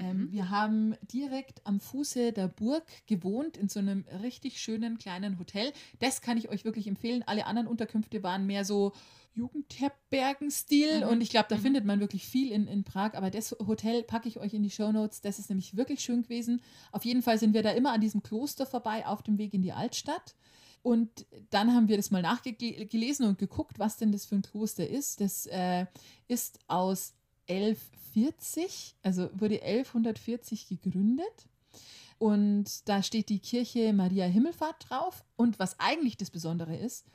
Ähm, 0.00 0.16
mhm. 0.16 0.32
wir 0.32 0.50
haben 0.50 0.96
direkt 1.02 1.64
am 1.64 1.80
Fuße 1.80 2.32
der 2.32 2.48
Burg 2.48 2.84
gewohnt, 3.06 3.56
in 3.56 3.68
so 3.68 3.78
einem 3.78 4.04
richtig 4.22 4.60
schönen 4.60 4.98
kleinen 4.98 5.38
Hotel. 5.38 5.72
Das 6.00 6.20
kann 6.20 6.36
ich 6.36 6.48
euch 6.48 6.64
wirklich 6.64 6.86
empfehlen. 6.86 7.22
Alle 7.26 7.46
anderen 7.46 7.68
Unterkünfte 7.68 8.22
waren 8.22 8.46
mehr 8.46 8.64
so 8.64 8.92
Jugendherbergen-Stil 9.34 11.04
mhm. 11.04 11.08
und 11.08 11.20
ich 11.20 11.30
glaube, 11.30 11.46
da 11.48 11.56
mhm. 11.56 11.62
findet 11.62 11.84
man 11.84 12.00
wirklich 12.00 12.26
viel 12.26 12.52
in, 12.52 12.66
in 12.66 12.84
Prag. 12.84 13.14
Aber 13.14 13.30
das 13.30 13.56
Hotel 13.66 14.02
packe 14.02 14.28
ich 14.28 14.38
euch 14.38 14.54
in 14.54 14.62
die 14.62 14.70
Show 14.70 14.92
Notes. 14.92 15.20
Das 15.20 15.38
ist 15.38 15.48
nämlich 15.48 15.76
wirklich 15.76 16.00
schön 16.00 16.22
gewesen. 16.22 16.60
Auf 16.92 17.04
jeden 17.04 17.22
Fall 17.22 17.38
sind 17.38 17.54
wir 17.54 17.62
da 17.62 17.70
immer 17.70 17.92
an 17.92 18.00
diesem 18.00 18.22
Kloster 18.22 18.66
vorbei 18.66 19.06
auf 19.06 19.22
dem 19.22 19.38
Weg 19.38 19.54
in 19.54 19.62
die 19.62 19.72
Altstadt. 19.72 20.34
Und 20.82 21.26
dann 21.50 21.74
haben 21.74 21.88
wir 21.88 21.96
das 21.96 22.10
mal 22.10 22.22
nachgelesen 22.22 23.26
und 23.26 23.38
geguckt, 23.38 23.78
was 23.78 23.96
denn 23.96 24.12
das 24.12 24.26
für 24.26 24.34
ein 24.34 24.42
Kloster 24.42 24.86
ist. 24.86 25.20
Das 25.20 25.46
äh, 25.46 25.86
ist 26.28 26.58
aus 26.68 27.14
1140, 28.16 28.96
also 29.02 29.30
wurde 29.34 29.62
1140 29.62 30.68
gegründet. 30.68 31.48
Und 32.18 32.88
da 32.88 33.02
steht 33.02 33.28
die 33.28 33.40
Kirche 33.40 33.92
Maria 33.92 34.26
Himmelfahrt 34.26 34.88
drauf. 34.88 35.24
Und 35.36 35.58
was 35.58 35.78
eigentlich 35.80 36.16
das 36.16 36.30
Besondere 36.30 36.76
ist, 36.76 37.06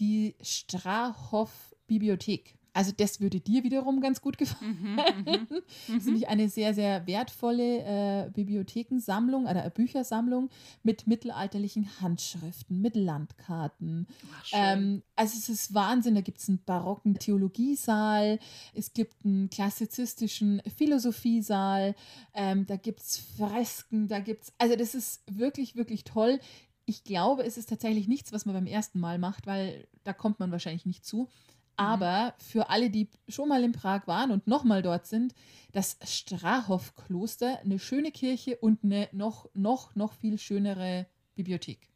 die 0.00 0.34
Strahoff 0.40 1.74
Bibliothek. 1.86 2.57
Also 2.78 2.92
das 2.96 3.20
würde 3.20 3.40
dir 3.40 3.64
wiederum 3.64 4.00
ganz 4.00 4.20
gut 4.20 4.38
gefallen. 4.38 4.78
Mhm, 5.26 5.32
mhm, 5.32 5.48
das 5.88 5.96
ist 5.96 6.04
nämlich 6.04 6.28
eine 6.28 6.48
sehr, 6.48 6.74
sehr 6.74 7.08
wertvolle 7.08 7.80
äh, 8.26 8.30
Bibliothekensammlung 8.30 9.46
oder 9.46 9.64
äh, 9.64 9.70
Büchersammlung 9.70 10.48
mit 10.84 11.08
mittelalterlichen 11.08 12.00
Handschriften, 12.00 12.80
mit 12.80 12.94
Landkarten. 12.94 14.06
Ach, 14.32 14.50
ähm, 14.52 15.02
also 15.16 15.36
es 15.36 15.48
ist 15.48 15.74
Wahnsinn, 15.74 16.14
da 16.14 16.20
gibt 16.20 16.38
es 16.38 16.48
einen 16.48 16.62
barocken 16.64 17.18
Theologiesaal, 17.18 18.38
es 18.74 18.92
gibt 18.92 19.24
einen 19.24 19.50
klassizistischen 19.50 20.62
Philosophiesaal, 20.76 21.96
ähm, 22.32 22.64
da 22.66 22.76
gibt 22.76 23.00
es 23.00 23.16
Fresken, 23.36 24.06
da 24.06 24.20
gibt 24.20 24.44
es, 24.44 24.52
also 24.56 24.76
das 24.76 24.94
ist 24.94 25.24
wirklich, 25.26 25.74
wirklich 25.74 26.04
toll 26.04 26.38
ich 26.88 27.04
glaube, 27.04 27.42
es 27.42 27.58
ist 27.58 27.68
tatsächlich 27.68 28.08
nichts, 28.08 28.32
was 28.32 28.46
man 28.46 28.54
beim 28.54 28.66
ersten 28.66 28.98
Mal 28.98 29.18
macht, 29.18 29.46
weil 29.46 29.86
da 30.04 30.14
kommt 30.14 30.40
man 30.40 30.50
wahrscheinlich 30.50 30.86
nicht 30.86 31.04
zu. 31.04 31.28
Mhm. 31.78 31.84
Aber 31.84 32.34
für 32.38 32.70
alle, 32.70 32.90
die 32.90 33.08
schon 33.28 33.48
mal 33.48 33.62
in 33.62 33.72
Prag 33.72 34.06
waren 34.06 34.30
und 34.30 34.46
nochmal 34.46 34.82
dort 34.82 35.06
sind, 35.06 35.34
das 35.72 35.98
Strahov-Kloster, 36.02 37.60
eine 37.60 37.78
schöne 37.78 38.10
Kirche 38.10 38.56
und 38.56 38.84
eine 38.84 39.08
noch, 39.12 39.48
noch, 39.54 39.94
noch 39.94 40.12
viel 40.12 40.38
schönere 40.38 41.06
Bibliothek. 41.34 41.88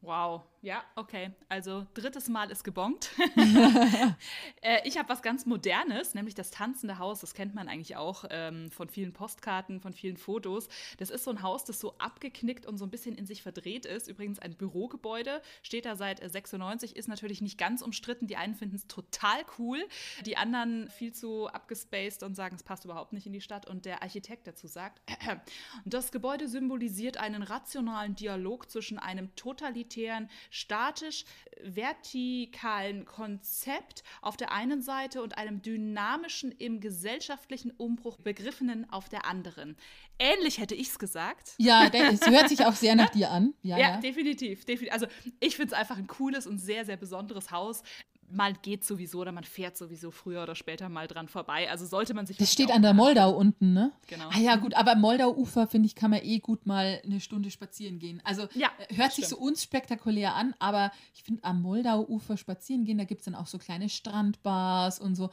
Wow, 0.00 0.42
Ja, 0.66 0.82
okay. 0.96 1.30
Also 1.48 1.86
drittes 1.94 2.28
Mal 2.28 2.50
ist 2.50 2.64
gebongt. 2.64 3.10
äh, 4.62 4.80
ich 4.82 4.98
habe 4.98 5.08
was 5.08 5.22
ganz 5.22 5.46
Modernes, 5.46 6.14
nämlich 6.14 6.34
das 6.34 6.50
tanzende 6.50 6.98
Haus. 6.98 7.20
Das 7.20 7.34
kennt 7.34 7.54
man 7.54 7.68
eigentlich 7.68 7.94
auch 7.94 8.24
ähm, 8.30 8.72
von 8.72 8.88
vielen 8.88 9.12
Postkarten, 9.12 9.80
von 9.80 9.92
vielen 9.92 10.16
Fotos. 10.16 10.68
Das 10.96 11.10
ist 11.10 11.22
so 11.22 11.30
ein 11.30 11.42
Haus, 11.42 11.62
das 11.62 11.78
so 11.78 11.96
abgeknickt 11.98 12.66
und 12.66 12.78
so 12.78 12.84
ein 12.84 12.90
bisschen 12.90 13.14
in 13.14 13.26
sich 13.26 13.44
verdreht 13.44 13.86
ist. 13.86 14.08
Übrigens 14.08 14.40
ein 14.40 14.56
Bürogebäude, 14.56 15.40
steht 15.62 15.84
da 15.84 15.94
seit 15.94 16.18
96, 16.18 16.96
ist 16.96 17.06
natürlich 17.06 17.40
nicht 17.40 17.58
ganz 17.58 17.80
umstritten. 17.80 18.26
Die 18.26 18.36
einen 18.36 18.56
finden 18.56 18.74
es 18.74 18.88
total 18.88 19.44
cool, 19.60 19.86
die 20.24 20.36
anderen 20.36 20.90
viel 20.90 21.12
zu 21.12 21.46
abgespaced 21.46 22.24
und 22.24 22.34
sagen, 22.34 22.56
es 22.56 22.64
passt 22.64 22.84
überhaupt 22.84 23.12
nicht 23.12 23.28
in 23.28 23.32
die 23.32 23.40
Stadt. 23.40 23.70
Und 23.70 23.84
der 23.84 24.02
Architekt 24.02 24.48
dazu 24.48 24.66
sagt, 24.66 25.00
das 25.84 26.10
Gebäude 26.10 26.48
symbolisiert 26.48 27.18
einen 27.18 27.44
rationalen 27.44 28.16
Dialog 28.16 28.68
zwischen 28.68 28.98
einem 28.98 29.32
totalitären 29.36 30.28
statisch 30.56 31.24
vertikalen 31.62 33.04
Konzept 33.04 34.02
auf 34.22 34.36
der 34.36 34.52
einen 34.52 34.82
Seite 34.82 35.22
und 35.22 35.38
einem 35.38 35.62
dynamischen, 35.62 36.52
im 36.52 36.80
gesellschaftlichen 36.80 37.70
Umbruch 37.72 38.18
begriffenen 38.18 38.90
auf 38.90 39.08
der 39.08 39.26
anderen. 39.26 39.76
Ähnlich 40.18 40.58
hätte 40.58 40.74
ich 40.74 40.88
es 40.88 40.98
gesagt. 40.98 41.54
Ja, 41.58 41.88
es 41.92 42.26
hört 42.26 42.48
sich 42.48 42.64
auch 42.64 42.74
sehr 42.74 42.94
nach 42.94 43.10
dir 43.16 43.30
an. 43.30 43.54
Ja, 43.62 43.78
ja, 43.78 43.90
ja. 43.90 43.96
definitiv, 43.98 44.64
definitiv. 44.64 44.92
Also 44.92 45.06
ich 45.40 45.56
finde 45.56 45.74
es 45.74 45.78
einfach 45.78 45.98
ein 45.98 46.06
cooles 46.06 46.46
und 46.46 46.58
sehr, 46.58 46.84
sehr 46.84 46.96
besonderes 46.96 47.50
Haus 47.50 47.82
man 48.30 48.56
geht 48.62 48.84
sowieso 48.84 49.20
oder 49.20 49.32
man 49.32 49.44
fährt 49.44 49.76
sowieso 49.76 50.10
früher 50.10 50.42
oder 50.42 50.54
später 50.54 50.88
mal 50.88 51.06
dran 51.06 51.28
vorbei. 51.28 51.70
Also 51.70 51.86
sollte 51.86 52.14
man 52.14 52.26
sich. 52.26 52.36
Das 52.36 52.52
steht 52.52 52.70
an 52.70 52.82
der 52.82 52.94
Moldau 52.94 53.36
unten, 53.36 53.72
ne? 53.72 53.92
Genau. 54.06 54.28
Ah 54.30 54.38
ja, 54.38 54.56
gut, 54.56 54.74
aber 54.74 54.94
Moldau-Ufer, 54.96 55.66
finde 55.66 55.86
ich, 55.86 55.94
kann 55.94 56.10
man 56.10 56.20
eh 56.22 56.38
gut 56.38 56.66
mal 56.66 57.00
eine 57.04 57.20
Stunde 57.20 57.50
spazieren 57.50 57.98
gehen. 57.98 58.20
Also 58.24 58.48
ja, 58.54 58.70
äh, 58.88 58.94
hört 58.96 59.12
sich 59.12 59.28
so 59.28 59.36
unspektakulär 59.36 60.34
an, 60.34 60.54
aber 60.58 60.92
ich 61.14 61.22
finde, 61.22 61.44
am 61.44 61.62
Moldau-Ufer 61.62 62.36
spazieren 62.36 62.84
gehen, 62.84 62.98
da 62.98 63.04
gibt 63.04 63.20
es 63.20 63.24
dann 63.26 63.34
auch 63.34 63.46
so 63.46 63.58
kleine 63.58 63.88
Strandbars 63.88 64.98
und 64.98 65.14
so. 65.14 65.30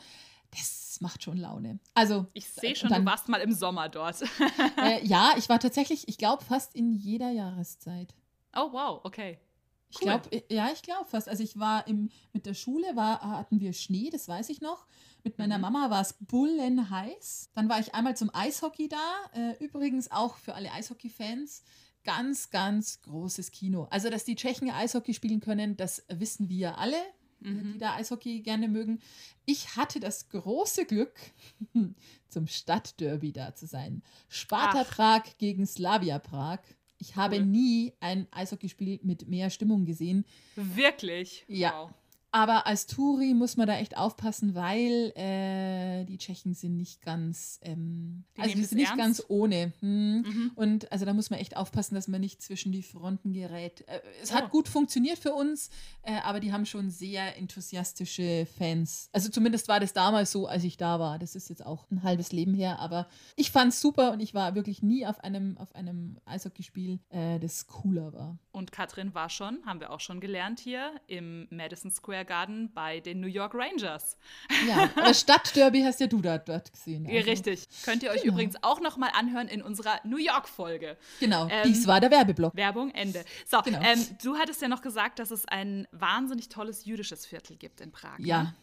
Das 0.52 1.00
macht 1.02 1.24
schon 1.24 1.38
Laune. 1.38 1.80
Also 1.96 2.28
ich 2.34 2.48
sehe 2.48 2.76
schon, 2.76 2.90
dann, 2.90 3.04
du 3.04 3.12
warst 3.12 3.28
mal 3.28 3.42
im 3.42 3.54
Sommer 3.54 3.90
dort. 3.90 4.22
äh, 4.78 5.04
ja, 5.06 5.34
ich 5.38 5.50
war 5.50 5.60
tatsächlich, 5.60 6.08
ich 6.08 6.18
glaube, 6.18 6.44
fast 6.44 6.76
in 6.76 6.94
jeder 6.94 7.32
Jahreszeit. 7.32 8.14
Oh 8.56 8.72
wow, 8.72 9.02
okay. 9.04 9.40
Ich 9.94 10.00
glaube, 10.00 10.44
ja, 10.50 10.70
ich 10.74 10.82
glaube 10.82 11.06
fast. 11.06 11.30
Also 11.30 11.44
ich 11.44 11.60
war 11.60 11.88
im, 11.88 12.10
mit 12.34 12.48
der 12.48 12.56
Schule, 12.56 12.96
war, 12.96 13.22
hatten 13.22 13.60
wir 13.60 13.74
Schnee, 13.74 14.10
das 14.10 14.28
weiß 14.28 14.50
ich 14.50 14.60
noch. 14.60 14.88
Mit 15.24 15.38
meiner 15.38 15.58
mhm. 15.58 15.62
Mama 15.62 15.90
war 15.92 16.02
es 16.02 16.16
bullenheiß. 16.20 17.52
Dann 17.54 17.70
war 17.70 17.80
ich 17.80 17.94
einmal 17.94 18.18
zum 18.18 18.34
Eishockey 18.34 18.90
da. 18.90 19.14
Äh, 19.34 19.64
übrigens 19.64 20.12
auch 20.12 20.38
für 20.38 20.56
alle 20.56 20.72
Eishockey-Fans 20.72 21.64
ganz, 22.04 22.50
ganz 22.50 23.02
großes 23.04 23.52
Kino. 23.52 23.88
Also, 23.92 24.10
dass 24.10 24.26
die 24.26 24.36
Tschechen 24.36 24.72
Eishockey 24.72 25.14
spielen 25.14 25.40
können, 25.40 25.78
das 25.78 26.04
wissen 26.10 26.50
wir 26.50 26.80
alle, 26.80 26.98
mhm. 27.40 27.74
die 27.74 27.78
da 27.78 27.94
Eishockey 27.94 28.42
gerne 28.42 28.68
mögen. 28.68 29.00
Ich 29.46 29.76
hatte 29.76 30.00
das 30.00 30.30
große 30.30 30.86
Glück, 30.86 31.14
zum 32.30 32.48
Stadtderby 32.48 33.32
da 33.32 33.54
zu 33.54 33.68
sein. 33.68 34.02
Sparta 34.28 34.82
Ach. 34.82 34.96
Prag 34.96 35.24
gegen 35.38 35.68
Slavia 35.68 36.18
Prag. 36.18 36.60
Ich 37.04 37.18
habe 37.18 37.36
cool. 37.36 37.46
nie 37.46 37.94
ein 38.00 38.28
Eishockeyspiel 38.32 39.02
mit 39.04 39.28
mehr 39.28 39.50
Stimmung 39.50 39.84
gesehen. 39.84 40.24
Wirklich? 40.56 41.44
Ja. 41.50 41.74
Wow. 41.74 41.92
Aber 42.36 42.66
als 42.66 42.88
Touri 42.88 43.36
muss 43.36 43.58
man 43.58 43.68
da 43.68 43.78
echt 43.78 43.96
aufpassen, 43.96 44.56
weil 44.56 45.14
äh, 45.16 46.04
die 46.06 46.18
Tschechen 46.18 46.56
sind 46.56 46.76
nicht 46.76 47.04
ganz, 47.04 47.60
ähm, 47.62 48.24
die 48.36 48.42
also 48.42 48.56
die 48.56 48.64
sind 48.64 48.80
nicht 48.80 48.88
ernst? 48.88 48.98
ganz 48.98 49.24
ohne. 49.28 49.72
Hm. 49.82 50.22
Mhm. 50.24 50.52
Und 50.56 50.92
also 50.92 51.06
da 51.06 51.14
muss 51.14 51.30
man 51.30 51.40
echt 51.40 51.56
aufpassen, 51.56 51.94
dass 51.94 52.08
man 52.08 52.22
nicht 52.22 52.42
zwischen 52.42 52.72
die 52.72 52.82
Fronten 52.82 53.34
gerät. 53.34 53.88
Äh, 53.88 54.00
es 54.24 54.32
oh. 54.32 54.34
hat 54.34 54.50
gut 54.50 54.68
funktioniert 54.68 55.20
für 55.20 55.32
uns, 55.36 55.70
äh, 56.02 56.16
aber 56.24 56.40
die 56.40 56.52
haben 56.52 56.66
schon 56.66 56.90
sehr 56.90 57.38
enthusiastische 57.38 58.48
Fans. 58.58 59.10
Also 59.14 59.30
zumindest 59.30 59.68
war 59.68 59.80
das 59.80 59.94
damals 59.94 60.32
so, 60.32 60.48
als 60.48 60.64
ich 60.64 60.78
da 60.78 61.00
war. 61.00 61.20
Das 61.20 61.36
ist 61.36 61.50
jetzt 61.50 61.64
auch 61.64 61.86
ein 61.92 62.02
halbes 62.02 62.32
Leben 62.32 62.56
her, 62.56 62.80
aber 62.80 63.08
ich 63.36 63.52
fand 63.52 63.74
es 63.74 63.80
super 63.80 64.12
und 64.12 64.22
ich 64.22 64.34
war 64.34 64.56
wirklich 64.56 64.82
nie 64.82 65.06
auf 65.06 65.24
einem, 65.24 65.56
auf 65.60 65.76
einem 65.76 66.18
Eishockeyspiel, 66.26 66.98
äh, 67.10 67.38
das 67.38 67.68
cooler 67.68 68.12
war. 68.12 68.40
Und 68.52 68.72
Katrin 68.72 69.14
war 69.14 69.30
schon, 69.30 69.64
haben 69.68 69.80
wir 69.80 69.92
auch 69.92 70.00
schon 70.00 70.20
gelernt 70.20 70.60
hier, 70.60 71.00
im 71.06 71.48
Madison 71.52 71.92
Square 71.92 72.23
Garden 72.26 72.72
bei 72.74 73.00
den 73.00 73.20
New 73.20 73.28
York 73.28 73.54
Rangers. 73.54 74.18
Ja, 74.68 74.90
aber 74.96 75.14
Stadtderby 75.14 75.82
hast 75.82 76.00
ja 76.00 76.08
du 76.08 76.22
da, 76.22 76.38
dort 76.38 76.72
gesehen. 76.72 77.08
Also. 77.08 77.30
Richtig. 77.30 77.68
Könnt 77.84 78.04
ihr 78.04 78.12
euch 78.12 78.22
genau. 78.22 78.34
übrigens 78.34 78.56
auch 78.62 78.82
noch 78.82 78.98
mal 78.98 79.10
anhören 79.14 79.48
in 79.48 79.62
unserer 79.62 80.00
New 80.04 80.18
York-Folge. 80.18 80.98
Genau, 81.20 81.48
ähm, 81.50 81.64
dies 81.66 81.88
war 81.88 82.00
der 82.00 82.12
Werbeblock. 82.12 82.56
Werbung, 82.56 82.92
Ende. 82.92 83.24
So, 83.46 83.62
genau. 83.62 83.80
ähm, 83.82 84.00
du 84.24 84.38
hattest 84.38 84.62
ja 84.62 84.68
noch 84.68 84.82
gesagt, 84.82 85.20
dass 85.20 85.32
es 85.32 85.48
ein 85.48 85.88
wahnsinnig 85.92 86.50
tolles 86.50 86.86
jüdisches 86.86 87.26
Viertel 87.26 87.58
gibt 87.58 87.82
in 87.82 87.92
Prag. 87.92 88.20
Ja. 88.20 88.44
Ne? 88.44 88.56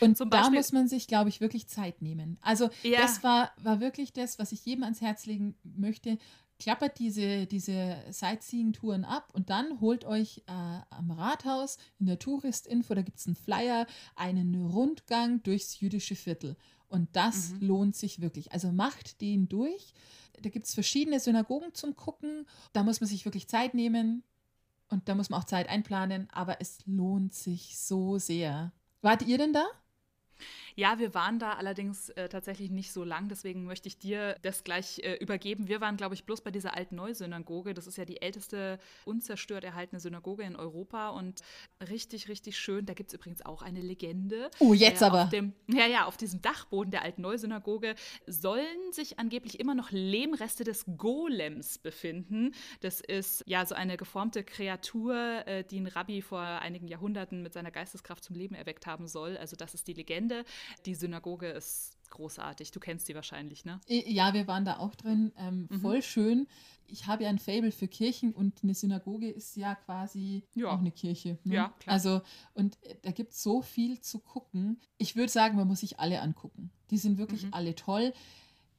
Und 0.00 0.20
da 0.32 0.50
muss 0.50 0.72
man 0.72 0.86
sich, 0.86 1.06
glaube 1.06 1.30
ich, 1.30 1.40
wirklich 1.40 1.66
Zeit 1.66 2.02
nehmen. 2.02 2.38
Also 2.42 2.68
ja. 2.82 3.00
das 3.00 3.22
war, 3.22 3.52
war 3.56 3.80
wirklich 3.80 4.12
das, 4.12 4.38
was 4.38 4.52
ich 4.52 4.64
jedem 4.66 4.84
ans 4.84 5.00
Herz 5.00 5.24
legen 5.26 5.56
möchte 5.62 6.18
klappert 6.58 6.98
diese, 6.98 7.46
diese 7.46 7.96
Sightseeing-Touren 8.10 9.04
ab 9.04 9.30
und 9.32 9.50
dann 9.50 9.80
holt 9.80 10.04
euch 10.04 10.42
äh, 10.46 10.52
am 10.90 11.10
Rathaus 11.10 11.78
in 11.98 12.06
der 12.06 12.18
Touristinfo, 12.18 12.94
da 12.94 13.02
gibt 13.02 13.18
es 13.18 13.26
einen 13.26 13.36
Flyer, 13.36 13.86
einen 14.16 14.66
Rundgang 14.66 15.42
durchs 15.42 15.80
jüdische 15.80 16.16
Viertel. 16.16 16.56
Und 16.88 17.08
das 17.14 17.50
mhm. 17.50 17.68
lohnt 17.68 17.96
sich 17.96 18.20
wirklich. 18.20 18.52
Also 18.52 18.72
macht 18.72 19.20
den 19.20 19.48
durch. 19.48 19.92
Da 20.40 20.48
gibt 20.50 20.66
es 20.66 20.74
verschiedene 20.74 21.20
Synagogen 21.20 21.74
zum 21.74 21.96
Gucken. 21.96 22.46
Da 22.72 22.82
muss 22.82 23.00
man 23.00 23.08
sich 23.08 23.24
wirklich 23.24 23.46
Zeit 23.46 23.74
nehmen 23.74 24.22
und 24.88 25.08
da 25.08 25.14
muss 25.14 25.30
man 25.30 25.40
auch 25.40 25.44
Zeit 25.44 25.68
einplanen, 25.68 26.28
aber 26.30 26.60
es 26.60 26.78
lohnt 26.86 27.34
sich 27.34 27.78
so 27.78 28.18
sehr. 28.18 28.72
Wart 29.02 29.22
ihr 29.22 29.38
denn 29.38 29.52
da? 29.52 29.66
Ja, 30.78 31.00
wir 31.00 31.12
waren 31.12 31.40
da 31.40 31.54
allerdings 31.54 32.10
äh, 32.10 32.28
tatsächlich 32.28 32.70
nicht 32.70 32.92
so 32.92 33.02
lang, 33.02 33.28
deswegen 33.28 33.64
möchte 33.64 33.88
ich 33.88 33.98
dir 33.98 34.36
das 34.42 34.62
gleich 34.62 35.00
äh, 35.00 35.14
übergeben. 35.16 35.66
Wir 35.66 35.80
waren, 35.80 35.96
glaube 35.96 36.14
ich, 36.14 36.22
bloß 36.22 36.42
bei 36.42 36.52
dieser 36.52 36.76
alten 36.76 36.94
Neusynagoge. 36.94 37.74
Das 37.74 37.88
ist 37.88 37.98
ja 37.98 38.04
die 38.04 38.22
älteste 38.22 38.78
unzerstört 39.04 39.64
erhaltene 39.64 39.98
Synagoge 39.98 40.44
in 40.44 40.54
Europa 40.54 41.08
und 41.08 41.40
richtig, 41.90 42.28
richtig 42.28 42.56
schön. 42.56 42.86
Da 42.86 42.94
gibt 42.94 43.10
es 43.10 43.14
übrigens 43.14 43.44
auch 43.44 43.62
eine 43.62 43.80
Legende. 43.80 44.52
Oh, 44.60 44.72
jetzt 44.72 45.02
äh, 45.02 45.06
aber. 45.06 45.24
Dem, 45.32 45.52
ja, 45.66 45.88
ja, 45.88 46.04
auf 46.04 46.16
diesem 46.16 46.42
Dachboden 46.42 46.92
der 46.92 47.02
alten 47.02 47.22
Neusynagoge 47.22 47.96
sollen 48.28 48.92
sich 48.92 49.18
angeblich 49.18 49.58
immer 49.58 49.74
noch 49.74 49.90
Lehmreste 49.90 50.62
des 50.62 50.84
Golems 50.96 51.78
befinden. 51.78 52.54
Das 52.82 53.00
ist 53.00 53.42
ja 53.46 53.66
so 53.66 53.74
eine 53.74 53.96
geformte 53.96 54.44
Kreatur, 54.44 55.44
äh, 55.44 55.64
die 55.64 55.80
ein 55.80 55.88
Rabbi 55.88 56.22
vor 56.22 56.38
einigen 56.38 56.86
Jahrhunderten 56.86 57.42
mit 57.42 57.52
seiner 57.52 57.72
Geisteskraft 57.72 58.22
zum 58.22 58.36
Leben 58.36 58.54
erweckt 58.54 58.86
haben 58.86 59.08
soll. 59.08 59.36
Also 59.38 59.56
das 59.56 59.74
ist 59.74 59.88
die 59.88 59.94
Legende. 59.94 60.44
Die 60.86 60.94
Synagoge 60.94 61.48
ist 61.48 61.98
großartig. 62.10 62.70
Du 62.70 62.80
kennst 62.80 63.08
die 63.08 63.14
wahrscheinlich, 63.14 63.64
ne? 63.64 63.80
Ja, 63.86 64.34
wir 64.34 64.46
waren 64.46 64.64
da 64.64 64.78
auch 64.78 64.94
drin. 64.94 65.32
Ähm, 65.36 65.68
mhm. 65.70 65.80
Voll 65.80 66.02
schön. 66.02 66.46
Ich 66.86 67.06
habe 67.06 67.24
ja 67.24 67.28
ein 67.28 67.38
Fable 67.38 67.72
für 67.72 67.88
Kirchen 67.88 68.32
und 68.32 68.62
eine 68.62 68.74
Synagoge 68.74 69.28
ist 69.28 69.56
ja 69.56 69.74
quasi 69.74 70.44
ja. 70.54 70.68
auch 70.68 70.78
eine 70.78 70.90
Kirche. 70.90 71.38
Ne? 71.44 71.54
Ja, 71.54 71.74
klar. 71.78 71.94
Also, 71.94 72.22
und 72.54 72.82
äh, 72.82 72.96
da 73.02 73.10
gibt 73.10 73.32
es 73.32 73.42
so 73.42 73.62
viel 73.62 74.00
zu 74.00 74.20
gucken. 74.20 74.80
Ich 74.96 75.16
würde 75.16 75.30
sagen, 75.30 75.56
man 75.56 75.68
muss 75.68 75.80
sich 75.80 76.00
alle 76.00 76.20
angucken. 76.22 76.70
Die 76.90 76.98
sind 76.98 77.18
wirklich 77.18 77.44
mhm. 77.44 77.54
alle 77.54 77.74
toll. 77.74 78.12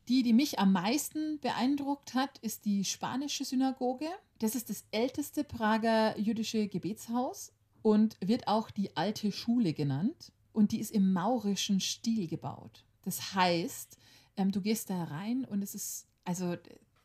Die, 0.08 0.24
die 0.24 0.34
mich 0.34 0.58
am 0.58 0.72
meisten 0.72 1.40
beeindruckt 1.40 2.16
hat, 2.16 2.40
ist 2.40 2.66
die 2.66 2.84
spanische 2.84 3.46
Synagoge. 3.46 4.08
Das 4.40 4.56
ist 4.56 4.72
das 4.72 4.84
älteste 4.90 5.44
Prager 5.44 6.18
jüdische 6.18 6.68
Gebetshaus 6.68 7.54
und 7.84 8.18
wird 8.20 8.48
auch 8.48 8.72
die 8.72 8.98
alte 8.98 9.32
Schule 9.32 9.74
genannt 9.74 10.32
und 10.54 10.72
die 10.72 10.80
ist 10.80 10.91
im 10.91 11.14
maurischen 11.14 11.80
Stil 11.80 12.28
gebaut. 12.28 12.84
Das 13.04 13.34
heißt, 13.34 13.97
ähm, 14.38 14.52
du 14.52 14.62
gehst 14.62 14.89
da 14.89 15.04
rein 15.06 15.45
und 15.45 15.62
es 15.62 15.76
ist, 15.76 16.08
also 16.26 16.56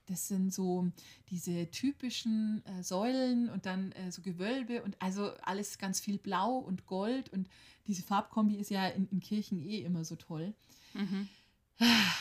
das 0.06 0.28
sind 0.28 0.52
so 0.52 0.90
diese 1.30 1.70
typischen 1.70 2.62
äh, 2.66 2.82
Säulen 2.82 3.48
und 3.48 3.66
dann 3.66 3.92
äh, 3.92 4.12
so 4.12 4.22
Gewölbe 4.22 4.82
und 4.82 5.00
also 5.00 5.30
alles 5.42 5.78
ganz 5.78 6.00
viel 6.00 6.18
Blau 6.18 6.58
und 6.58 6.86
Gold 6.86 7.30
und 7.30 7.48
diese 7.86 8.02
Farbkombi 8.02 8.56
ist 8.56 8.70
ja 8.70 8.86
in, 8.88 9.08
in 9.10 9.20
Kirchen 9.20 9.58
eh 9.58 9.80
immer 9.80 10.04
so 10.04 10.16
toll. 10.16 10.54
Mhm. 10.92 11.28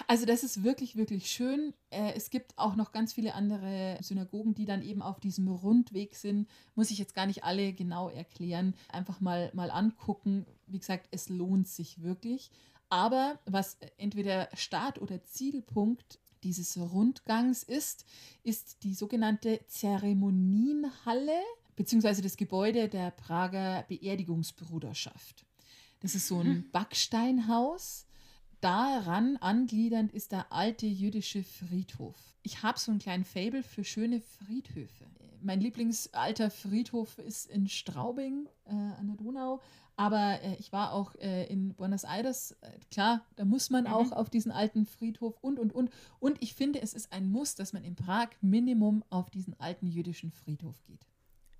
Also 0.07 0.25
das 0.25 0.43
ist 0.43 0.63
wirklich, 0.63 0.95
wirklich 0.95 1.29
schön. 1.29 1.73
Äh, 1.91 2.13
es 2.15 2.29
gibt 2.29 2.57
auch 2.57 2.75
noch 2.75 2.91
ganz 2.91 3.13
viele 3.13 3.35
andere 3.35 3.97
Synagogen, 4.01 4.55
die 4.55 4.65
dann 4.65 4.81
eben 4.81 5.01
auf 5.01 5.19
diesem 5.19 5.47
Rundweg 5.47 6.15
sind. 6.15 6.49
Muss 6.75 6.91
ich 6.91 6.97
jetzt 6.97 7.13
gar 7.13 7.27
nicht 7.27 7.43
alle 7.43 7.73
genau 7.73 8.09
erklären. 8.09 8.73
Einfach 8.89 9.21
mal, 9.21 9.51
mal 9.53 9.69
angucken. 9.69 10.45
Wie 10.67 10.79
gesagt, 10.79 11.07
es 11.11 11.29
lohnt 11.29 11.67
sich 11.67 12.01
wirklich. 12.01 12.51
Aber 12.89 13.39
was 13.45 13.77
entweder 13.97 14.49
Start- 14.53 15.01
oder 15.01 15.23
Zielpunkt 15.23 16.19
dieses 16.43 16.77
Rundgangs 16.77 17.63
ist, 17.63 18.05
ist 18.43 18.83
die 18.83 18.93
sogenannte 18.93 19.61
Zeremonienhalle 19.67 21.39
beziehungsweise 21.75 22.21
das 22.21 22.37
Gebäude 22.37 22.89
der 22.89 23.11
Prager 23.11 23.83
Beerdigungsbruderschaft. 23.87 25.45
Das 26.01 26.15
ist 26.15 26.27
so 26.27 26.39
ein 26.39 26.47
mhm. 26.47 26.71
Backsteinhaus 26.71 28.05
daran 28.63 29.37
angliedernd 29.37 30.13
ist 30.13 30.31
der 30.31 30.51
alte 30.51 30.85
jüdische 30.85 31.43
Friedhof. 31.43 32.15
Ich 32.43 32.63
habe 32.63 32.79
so 32.79 32.91
einen 32.91 32.99
kleinen 32.99 33.25
Fable 33.25 33.63
für 33.63 33.83
schöne 33.83 34.21
Friedhöfe. 34.21 35.05
mein 35.41 35.59
Lieblingsalter 35.59 36.49
Friedhof 36.49 37.17
ist 37.17 37.47
in 37.47 37.67
Straubing 37.67 38.47
äh, 38.65 38.71
an 38.71 39.07
der 39.07 39.17
Donau. 39.17 39.61
Aber 39.95 40.41
äh, 40.41 40.55
ich 40.55 40.71
war 40.71 40.93
auch 40.93 41.15
äh, 41.15 41.45
in 41.45 41.75
Buenos 41.75 42.03
Aires. 42.03 42.55
Äh, 42.61 42.71
klar, 42.91 43.25
da 43.35 43.45
muss 43.45 43.69
man 43.69 43.83
mhm. 43.83 43.91
auch 43.91 44.11
auf 44.11 44.29
diesen 44.29 44.51
alten 44.51 44.85
Friedhof 44.85 45.37
und, 45.41 45.59
und, 45.59 45.73
und. 45.73 45.91
Und 46.19 46.41
ich 46.41 46.55
finde, 46.55 46.81
es 46.81 46.93
ist 46.93 47.13
ein 47.13 47.29
Muss, 47.31 47.55
dass 47.55 47.73
man 47.73 47.83
in 47.83 47.95
Prag 47.95 48.29
Minimum 48.41 49.03
auf 49.09 49.29
diesen 49.29 49.59
alten 49.59 49.87
jüdischen 49.87 50.31
Friedhof 50.31 50.83
geht 50.85 51.05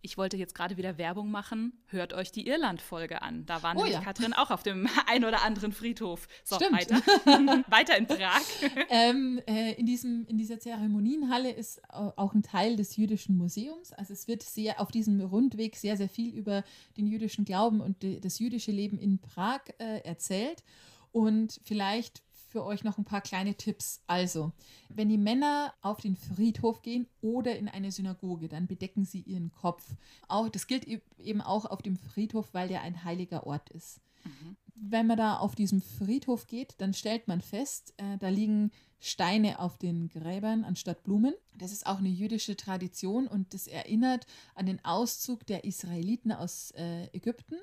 ich 0.04 0.18
wollte 0.18 0.36
jetzt 0.36 0.54
gerade 0.54 0.76
wieder 0.76 0.98
Werbung 0.98 1.32
machen, 1.32 1.72
hört 1.88 2.14
euch 2.14 2.32
die 2.32 2.46
Irland-Folge 2.46 3.22
an. 3.22 3.46
Da 3.46 3.64
war 3.64 3.72
oh, 3.72 3.78
nämlich 3.78 3.94
ja. 3.94 4.02
Katrin 4.02 4.34
auch 4.34 4.52
auf 4.52 4.62
dem 4.62 4.88
ein 5.08 5.24
oder 5.24 5.44
anderen 5.44 5.72
Friedhof. 5.72 6.28
So, 6.44 6.58
Stimmt. 6.58 6.74
weiter. 6.74 6.96
weiter 7.70 7.98
in 7.98 8.06
Prag. 8.08 8.42
Ähm, 8.90 9.40
äh, 9.48 9.74
in, 9.74 9.86
diesem, 9.86 10.26
in 10.28 10.38
dieser 10.38 10.60
Zeremonienhalle 10.60 11.52
ist 11.52 11.82
auch 11.90 12.34
ein 12.34 12.44
Teil 12.44 12.76
des 12.76 12.98
jüdischen 12.98 13.38
Museums. 13.38 13.94
Also 13.94 14.14
es 14.14 14.28
wird 14.28 14.44
sehr 14.44 14.82
auf 14.82 14.92
diesem 14.92 15.22
Rundweg 15.22 15.78
sehr, 15.78 15.96
sehr 15.96 16.10
viel 16.10 16.34
über 16.34 16.64
den 16.98 17.08
jüdischen 17.08 17.46
Glauben 17.46 17.82
und 17.82 18.04
das 18.04 18.40
jüdische 18.40 18.72
Leben 18.72 19.00
in 19.00 19.20
Prag 19.20 19.62
äh, 19.80 20.00
erzählt. 20.04 20.64
Und 21.12 21.62
vielleicht 21.64 22.23
für 22.54 22.64
euch 22.64 22.84
noch 22.84 23.00
ein 23.00 23.04
paar 23.04 23.22
kleine 23.22 23.56
Tipps. 23.56 24.02
Also, 24.06 24.52
wenn 24.88 25.10
die 25.10 25.18
Männer 25.18 25.74
auf 25.82 26.00
den 26.00 26.16
Friedhof 26.16 26.84
gehen 26.84 27.08
oder 27.20 27.58
in 27.58 27.68
eine 27.68 27.92
Synagoge, 27.92 28.48
dann 28.48 28.68
bedecken 28.68 29.06
sie 29.06 29.22
ihren 29.22 29.52
Kopf. 29.52 29.84
Auch, 30.28 30.48
das 30.50 30.68
gilt 30.68 30.88
e-, 30.88 31.02
eben 31.18 31.42
auch 31.42 31.66
auf 31.66 31.82
dem 31.82 31.98
Friedhof, 31.98 32.54
weil 32.54 32.68
der 32.68 32.82
ein 32.82 33.04
heiliger 33.04 33.48
Ort 33.48 33.72
ist. 33.72 34.00
Mhm. 34.24 34.56
Wenn 34.76 35.08
man 35.08 35.18
da 35.18 35.38
auf 35.38 35.56
diesem 35.56 35.82
Friedhof 35.82 36.46
geht, 36.46 36.76
dann 36.78 36.94
stellt 36.94 37.28
man 37.28 37.42
fest, 37.42 37.96
äh, 37.98 38.18
da 38.20 38.30
liegen 38.30 38.72
Steine 39.00 39.60
auf 39.60 39.78
den 39.78 40.10
Gräbern 40.10 40.64
anstatt 40.64 41.04
Blumen. 41.04 41.34
Das 41.58 41.72
ist 41.72 41.88
auch 41.88 41.98
eine 41.98 42.10
jüdische 42.10 42.56
Tradition 42.56 43.28
und 43.28 43.54
das 43.56 43.66
erinnert 43.66 44.28
an 44.54 44.68
den 44.68 44.84
Auszug 44.86 45.46
der 45.48 45.64
Israeliten 45.64 46.32
aus 46.32 46.72
äh, 46.78 47.08
Ägypten 47.14 47.56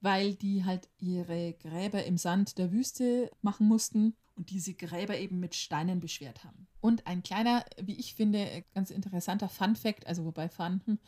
weil 0.00 0.34
die 0.34 0.64
halt 0.64 0.88
ihre 0.98 1.54
Gräber 1.54 2.04
im 2.04 2.18
Sand 2.18 2.58
der 2.58 2.70
Wüste 2.72 3.30
machen 3.42 3.66
mussten 3.66 4.14
und 4.36 4.50
diese 4.50 4.74
Gräber 4.74 5.16
eben 5.18 5.40
mit 5.40 5.54
Steinen 5.54 6.00
beschwert 6.00 6.44
haben. 6.44 6.68
Und 6.86 7.04
ein 7.04 7.24
kleiner, 7.24 7.64
wie 7.82 7.96
ich 7.96 8.14
finde, 8.14 8.62
ganz 8.72 8.92
interessanter 8.92 9.48
Fun 9.48 9.74
Fact, 9.74 10.06
also 10.06 10.24
wobei 10.24 10.48
Fun, 10.48 10.80
hm, 10.84 10.98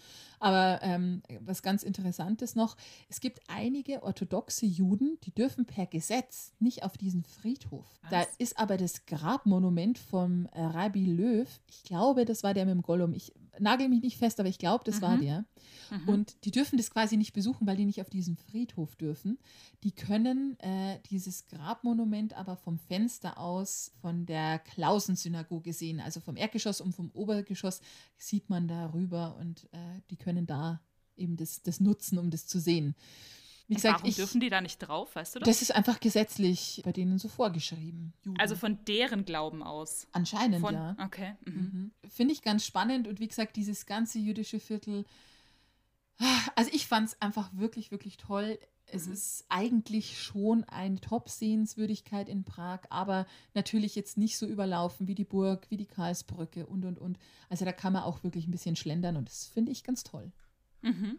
aber 0.40 0.80
ähm, 0.82 1.22
was 1.38 1.62
ganz 1.62 1.84
Interessantes 1.84 2.56
noch, 2.56 2.76
es 3.08 3.20
gibt 3.20 3.38
einige 3.46 4.02
orthodoxe 4.02 4.66
Juden, 4.66 5.18
die 5.22 5.30
dürfen 5.30 5.66
per 5.66 5.86
Gesetz 5.86 6.52
nicht 6.58 6.82
auf 6.82 6.98
diesen 6.98 7.22
Friedhof. 7.22 7.86
Was? 8.02 8.10
Da 8.10 8.26
ist 8.38 8.58
aber 8.58 8.76
das 8.76 9.06
Grabmonument 9.06 9.98
vom 9.98 10.46
äh, 10.46 10.62
Rabbi 10.62 11.06
Löw, 11.06 11.48
ich 11.70 11.84
glaube, 11.84 12.24
das 12.24 12.42
war 12.42 12.54
der 12.54 12.66
mit 12.66 12.74
dem 12.74 12.82
Gollum, 12.82 13.12
ich 13.12 13.32
nagel 13.60 13.88
mich 13.88 14.02
nicht 14.02 14.18
fest, 14.18 14.40
aber 14.40 14.48
ich 14.48 14.58
glaube, 14.58 14.84
das 14.84 14.96
mhm. 14.96 15.02
war 15.02 15.16
der. 15.18 15.44
Mhm. 15.90 16.08
Und 16.08 16.44
die 16.44 16.50
dürfen 16.50 16.76
das 16.76 16.90
quasi 16.90 17.16
nicht 17.16 17.32
besuchen, 17.32 17.66
weil 17.66 17.76
die 17.76 17.84
nicht 17.84 18.00
auf 18.00 18.10
diesen 18.10 18.36
Friedhof 18.36 18.96
dürfen. 18.96 19.38
Die 19.82 19.92
können 19.92 20.58
äh, 20.60 20.98
dieses 21.10 21.46
Grabmonument 21.46 22.34
aber 22.34 22.56
vom 22.56 22.78
Fenster 22.78 23.38
aus 23.38 23.92
von 24.00 24.26
der 24.26 24.58
Klausensynagoge 24.58 25.67
sehen. 25.72 26.00
Also 26.00 26.20
vom 26.20 26.36
Erdgeschoss 26.36 26.80
und 26.80 26.94
vom 26.94 27.10
Obergeschoss 27.12 27.80
sieht 28.16 28.50
man 28.50 28.68
da 28.68 28.92
rüber 28.92 29.36
und 29.38 29.64
äh, 29.72 30.00
die 30.10 30.16
können 30.16 30.46
da 30.46 30.80
eben 31.16 31.36
das, 31.36 31.62
das 31.62 31.80
nutzen, 31.80 32.18
um 32.18 32.30
das 32.30 32.46
zu 32.46 32.60
sehen. 32.60 32.94
Wie 33.68 33.74
gesagt, 33.74 33.96
warum 33.96 34.08
ich, 34.08 34.16
dürfen 34.16 34.40
die 34.40 34.48
da 34.48 34.62
nicht 34.62 34.78
drauf, 34.78 35.14
weißt 35.14 35.34
du 35.34 35.40
das? 35.40 35.46
Das 35.46 35.62
ist 35.62 35.74
einfach 35.74 36.00
gesetzlich 36.00 36.80
bei 36.84 36.92
denen 36.92 37.18
so 37.18 37.28
vorgeschrieben. 37.28 38.14
Juden. 38.24 38.40
Also 38.40 38.56
von 38.56 38.82
deren 38.86 39.26
Glauben 39.26 39.62
aus? 39.62 40.06
Anscheinend, 40.12 40.60
von, 40.60 40.72
ja. 40.72 40.96
Okay. 41.04 41.34
Mhm. 41.44 41.52
Mhm. 42.02 42.08
Finde 42.08 42.32
ich 42.32 42.40
ganz 42.40 42.64
spannend 42.64 43.06
und 43.06 43.20
wie 43.20 43.28
gesagt, 43.28 43.56
dieses 43.56 43.84
ganze 43.84 44.18
jüdische 44.18 44.58
Viertel, 44.58 45.04
also 46.54 46.70
ich 46.72 46.86
fand 46.86 47.08
es 47.08 47.22
einfach 47.22 47.50
wirklich, 47.54 47.90
wirklich 47.90 48.16
toll. 48.16 48.58
Es 48.86 49.06
mhm. 49.06 49.12
ist 49.12 49.44
eigentlich 49.48 50.20
schon 50.20 50.64
eine 50.64 51.00
Top-Sehenswürdigkeit 51.00 52.28
in 52.28 52.44
Prag, 52.44 52.80
aber 52.90 53.26
natürlich 53.54 53.94
jetzt 53.94 54.16
nicht 54.16 54.38
so 54.38 54.46
überlaufen 54.46 55.06
wie 55.06 55.14
die 55.14 55.24
Burg, 55.24 55.66
wie 55.70 55.76
die 55.76 55.86
Karlsbrücke 55.86 56.66
und, 56.66 56.84
und, 56.84 56.98
und. 56.98 57.18
Also 57.48 57.64
da 57.64 57.72
kann 57.72 57.92
man 57.92 58.02
auch 58.02 58.24
wirklich 58.24 58.46
ein 58.46 58.50
bisschen 58.50 58.76
schlendern 58.76 59.16
und 59.16 59.28
das 59.28 59.46
finde 59.46 59.72
ich 59.72 59.84
ganz 59.84 60.04
toll. 60.04 60.32
Mhm. 60.82 61.18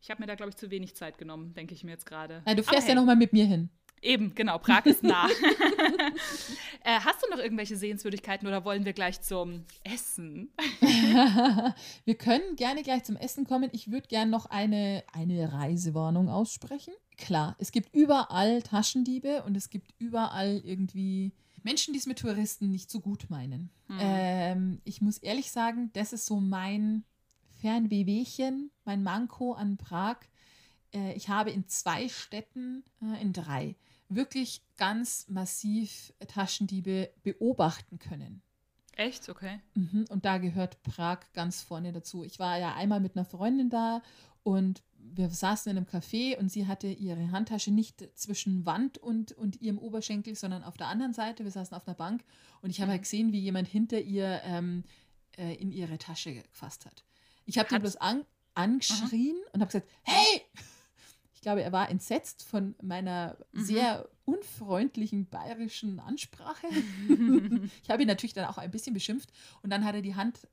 Ich 0.00 0.10
habe 0.10 0.22
mir 0.22 0.26
da, 0.26 0.34
glaube 0.34 0.50
ich, 0.50 0.56
zu 0.56 0.70
wenig 0.70 0.94
Zeit 0.94 1.18
genommen, 1.18 1.54
denke 1.54 1.74
ich 1.74 1.82
mir 1.84 1.92
jetzt 1.92 2.06
gerade. 2.06 2.42
Du 2.44 2.62
fährst 2.62 2.86
hey. 2.86 2.90
ja 2.90 2.94
noch 2.94 3.04
mal 3.04 3.16
mit 3.16 3.32
mir 3.32 3.46
hin. 3.46 3.70
Eben, 4.02 4.34
genau, 4.34 4.58
Prag 4.58 4.86
ist 4.86 5.02
nah. 5.02 5.26
äh, 6.84 7.00
hast 7.00 7.22
du 7.22 7.30
noch 7.30 7.38
irgendwelche 7.38 7.76
Sehenswürdigkeiten 7.76 8.46
oder 8.46 8.64
wollen 8.64 8.84
wir 8.84 8.92
gleich 8.92 9.20
zum 9.20 9.64
Essen? 9.84 10.52
wir 12.04 12.14
können 12.14 12.56
gerne 12.56 12.82
gleich 12.82 13.04
zum 13.04 13.16
Essen 13.16 13.46
kommen. 13.46 13.70
Ich 13.72 13.90
würde 13.90 14.06
gerne 14.06 14.30
noch 14.30 14.46
eine, 14.46 15.02
eine 15.12 15.52
Reisewarnung 15.52 16.28
aussprechen. 16.28 16.94
Klar, 17.16 17.56
es 17.58 17.72
gibt 17.72 17.94
überall 17.94 18.62
Taschendiebe 18.62 19.42
und 19.44 19.56
es 19.56 19.70
gibt 19.70 19.94
überall 19.98 20.60
irgendwie 20.64 21.32
Menschen, 21.62 21.92
die 21.92 21.98
es 21.98 22.06
mit 22.06 22.18
Touristen 22.18 22.70
nicht 22.70 22.90
so 22.90 23.00
gut 23.00 23.26
meinen. 23.28 23.70
Hm. 23.88 23.98
Ähm, 24.00 24.80
ich 24.84 25.00
muss 25.00 25.18
ehrlich 25.18 25.50
sagen, 25.50 25.90
das 25.94 26.12
ist 26.12 26.26
so 26.26 26.38
mein 26.38 27.04
Fernwehwehchen, 27.60 28.70
mein 28.84 29.02
Manko 29.02 29.54
an 29.54 29.76
Prag. 29.76 30.18
Äh, 30.92 31.14
ich 31.14 31.28
habe 31.28 31.50
in 31.50 31.66
zwei 31.68 32.08
Städten, 32.08 32.84
äh, 33.02 33.20
in 33.20 33.32
drei, 33.32 33.76
wirklich 34.08 34.62
ganz 34.76 35.28
massiv 35.28 36.12
Taschendiebe 36.28 37.10
beobachten 37.22 37.98
können. 37.98 38.42
Echt? 38.92 39.28
Okay. 39.28 39.60
Mhm. 39.74 40.06
Und 40.08 40.24
da 40.24 40.38
gehört 40.38 40.82
Prag 40.82 41.20
ganz 41.34 41.60
vorne 41.62 41.92
dazu. 41.92 42.24
Ich 42.24 42.38
war 42.38 42.58
ja 42.58 42.74
einmal 42.74 43.00
mit 43.00 43.16
einer 43.16 43.26
Freundin 43.26 43.68
da 43.68 44.02
und 44.42 44.82
wir 44.98 45.28
saßen 45.28 45.70
in 45.70 45.76
einem 45.76 45.86
Café 45.86 46.36
und 46.38 46.50
sie 46.50 46.66
hatte 46.66 46.88
ihre 46.88 47.30
Handtasche 47.30 47.70
nicht 47.70 48.08
zwischen 48.14 48.64
Wand 48.66 48.98
und, 48.98 49.32
und 49.32 49.60
ihrem 49.60 49.78
Oberschenkel, 49.78 50.34
sondern 50.34 50.64
auf 50.64 50.76
der 50.76 50.88
anderen 50.88 51.12
Seite. 51.12 51.44
Wir 51.44 51.50
saßen 51.50 51.76
auf 51.76 51.86
einer 51.86 51.94
Bank 51.94 52.24
und 52.62 52.70
ich 52.70 52.80
habe 52.80 52.88
mhm. 52.88 52.92
halt 52.92 53.02
gesehen, 53.02 53.32
wie 53.32 53.40
jemand 53.40 53.68
hinter 53.68 54.00
ihr 54.00 54.40
ähm, 54.44 54.84
äh, 55.36 55.54
in 55.54 55.72
ihre 55.72 55.98
Tasche 55.98 56.34
gefasst 56.34 56.86
hat. 56.86 57.04
Ich 57.44 57.58
habe 57.58 57.68
den 57.68 57.80
bloß 57.80 57.96
an, 57.96 58.24
angeschrien 58.54 59.36
Aha. 59.44 59.50
und 59.52 59.60
habe 59.60 59.66
gesagt, 59.66 59.88
hey! 60.02 60.42
Ich 61.46 61.48
glaube, 61.48 61.62
er 61.62 61.70
war 61.70 61.88
entsetzt 61.88 62.42
von 62.42 62.74
meiner 62.82 63.36
mhm. 63.52 63.64
sehr 63.64 64.08
unfreundlichen 64.24 65.26
bayerischen 65.28 66.00
Ansprache. 66.00 66.66
ich 67.84 67.88
habe 67.88 68.02
ihn 68.02 68.08
natürlich 68.08 68.32
dann 68.32 68.46
auch 68.46 68.58
ein 68.58 68.72
bisschen 68.72 68.94
beschimpft 68.94 69.30
und 69.62 69.70
dann 69.70 69.84
hat 69.84 69.94
er 69.94 70.02
die 70.02 70.16
Hand 70.16 70.48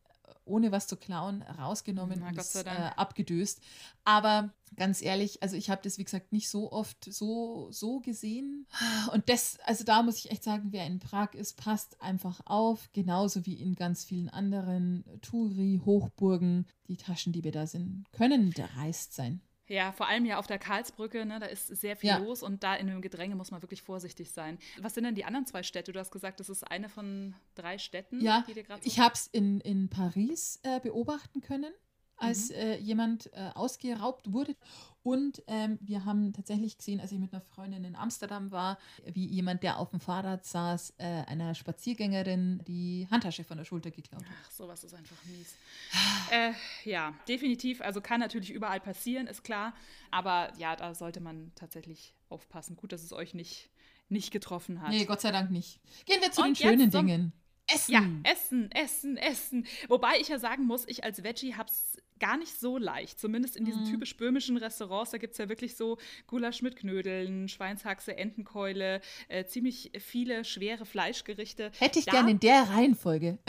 ohne 0.45 0.71
was 0.71 0.85
zu 0.85 0.95
klauen, 0.95 1.41
rausgenommen 1.41 2.19
Na, 2.19 2.27
und 2.27 2.37
ist, 2.37 2.55
äh, 2.57 2.69
abgedöst. 2.95 3.59
Aber 4.03 4.53
ganz 4.75 5.01
ehrlich, 5.01 5.41
also 5.41 5.55
ich 5.55 5.71
habe 5.71 5.81
das, 5.83 5.97
wie 5.97 6.03
gesagt, 6.03 6.31
nicht 6.31 6.47
so 6.47 6.71
oft 6.71 7.11
so, 7.11 7.71
so 7.71 7.99
gesehen. 7.99 8.67
Und 9.13 9.29
das, 9.29 9.57
also 9.65 9.83
da 9.83 10.03
muss 10.03 10.19
ich 10.19 10.29
echt 10.29 10.43
sagen, 10.43 10.67
wer 10.73 10.85
in 10.85 10.99
Prag 10.99 11.33
ist, 11.33 11.57
passt 11.57 11.99
einfach 12.03 12.39
auf, 12.45 12.91
genauso 12.93 13.47
wie 13.47 13.55
in 13.55 13.73
ganz 13.73 14.03
vielen 14.03 14.29
anderen 14.29 15.05
Turi, 15.23 15.81
Hochburgen. 15.83 16.67
Die 16.87 16.97
Taschendiebe 16.97 17.49
da 17.49 17.65
sind, 17.65 18.05
können 18.11 18.51
dreist 18.51 19.15
sein. 19.15 19.41
Ja, 19.67 19.91
vor 19.93 20.07
allem 20.07 20.25
ja 20.25 20.39
auf 20.39 20.47
der 20.47 20.59
Karlsbrücke, 20.59 21.25
ne, 21.25 21.39
da 21.39 21.45
ist 21.45 21.67
sehr 21.67 21.95
viel 21.95 22.09
ja. 22.09 22.17
los 22.17 22.43
und 22.43 22.63
da 22.63 22.75
in 22.75 22.87
dem 22.87 23.01
Gedränge 23.01 23.35
muss 23.35 23.51
man 23.51 23.61
wirklich 23.61 23.81
vorsichtig 23.81 24.31
sein. 24.31 24.59
Was 24.81 24.93
sind 24.93 25.05
denn 25.05 25.15
die 25.15 25.25
anderen 25.25 25.45
zwei 25.45 25.63
Städte? 25.63 25.93
Du 25.93 25.99
hast 25.99 26.11
gesagt, 26.11 26.39
das 26.39 26.49
ist 26.49 26.63
eine 26.63 26.89
von 26.89 27.33
drei 27.55 27.77
Städten, 27.77 28.19
ja, 28.21 28.43
die 28.47 28.53
dir 28.53 28.63
gerade 28.63 28.81
so 28.81 28.87
Ich 28.87 28.99
habe 28.99 29.13
es 29.13 29.27
in, 29.27 29.61
in 29.61 29.89
Paris 29.89 30.59
äh, 30.63 30.79
beobachten 30.81 31.41
können 31.41 31.73
als 32.23 32.49
mhm. 32.49 32.55
äh, 32.55 32.77
jemand 32.77 33.31
äh, 33.33 33.49
ausgeraubt 33.53 34.31
wurde. 34.31 34.55
Und 35.03 35.43
ähm, 35.47 35.77
wir 35.81 36.05
haben 36.05 36.31
tatsächlich 36.31 36.77
gesehen, 36.77 37.01
als 37.01 37.11
ich 37.11 37.19
mit 37.19 37.33
einer 37.33 37.41
Freundin 37.41 37.83
in 37.83 37.95
Amsterdam 37.95 38.51
war, 38.51 38.77
wie 39.05 39.25
jemand, 39.25 39.61
der 39.61 39.77
auf 39.77 39.89
dem 39.89 39.99
Fahrrad 39.99 40.45
saß, 40.45 40.93
äh, 40.97 41.03
einer 41.03 41.53
Spaziergängerin 41.55 42.63
die 42.65 43.05
Handtasche 43.11 43.43
von 43.43 43.57
der 43.57 43.65
Schulter 43.65 43.91
geklaut 43.91 44.23
hat. 44.23 44.31
Ach, 44.45 44.51
sowas 44.51 44.81
ist 44.85 44.93
einfach 44.93 45.17
mies. 45.25 45.55
äh, 46.31 46.53
ja, 46.89 47.13
definitiv. 47.27 47.81
Also 47.81 47.99
kann 47.99 48.21
natürlich 48.21 48.51
überall 48.51 48.79
passieren, 48.79 49.27
ist 49.27 49.43
klar. 49.43 49.73
Aber 50.09 50.53
ja, 50.57 50.77
da 50.77 50.95
sollte 50.95 51.19
man 51.19 51.51
tatsächlich 51.55 52.15
aufpassen. 52.29 52.77
Gut, 52.77 52.93
dass 52.93 53.03
es 53.03 53.11
euch 53.11 53.33
nicht, 53.33 53.69
nicht 54.07 54.31
getroffen 54.31 54.81
hat. 54.81 54.91
Nee, 54.91 55.03
Gott 55.03 55.19
sei 55.19 55.31
Dank 55.31 55.51
nicht. 55.51 55.81
Gehen 56.05 56.21
wir 56.21 56.31
zu 56.31 56.41
Und 56.41 56.47
den 56.47 56.55
schönen 56.55 56.89
Dingen. 56.91 57.33
Essen. 57.67 57.91
Ja, 57.91 58.31
Essen, 58.31 58.71
Essen, 58.71 59.17
Essen. 59.17 59.67
Wobei 59.87 60.19
ich 60.19 60.29
ja 60.29 60.39
sagen 60.39 60.65
muss, 60.65 60.87
ich 60.87 61.03
als 61.03 61.23
Veggie 61.23 61.55
habe 61.55 61.69
es 61.69 61.97
gar 62.23 62.37
nicht 62.37 62.57
so 62.57 62.77
leicht. 62.77 63.19
Zumindest 63.19 63.57
in 63.57 63.65
diesen 63.65 63.81
mhm. 63.81 63.89
typisch 63.89 64.15
böhmischen 64.15 64.55
Restaurants, 64.55 65.11
da 65.11 65.17
gibt 65.17 65.33
es 65.33 65.39
ja 65.39 65.49
wirklich 65.49 65.75
so 65.75 65.97
Gulasch 66.25 66.61
mit 66.61 66.77
Knödeln, 66.77 67.49
Schweinshaxe, 67.49 68.15
Entenkeule, 68.15 69.01
äh, 69.27 69.43
ziemlich 69.43 69.91
viele 69.99 70.45
schwere 70.45 70.85
Fleischgerichte. 70.85 71.71
Hätte 71.79 71.99
ich 71.99 72.05
gerne 72.05 72.31
in 72.31 72.39
der 72.39 72.69
Reihenfolge. 72.69 73.39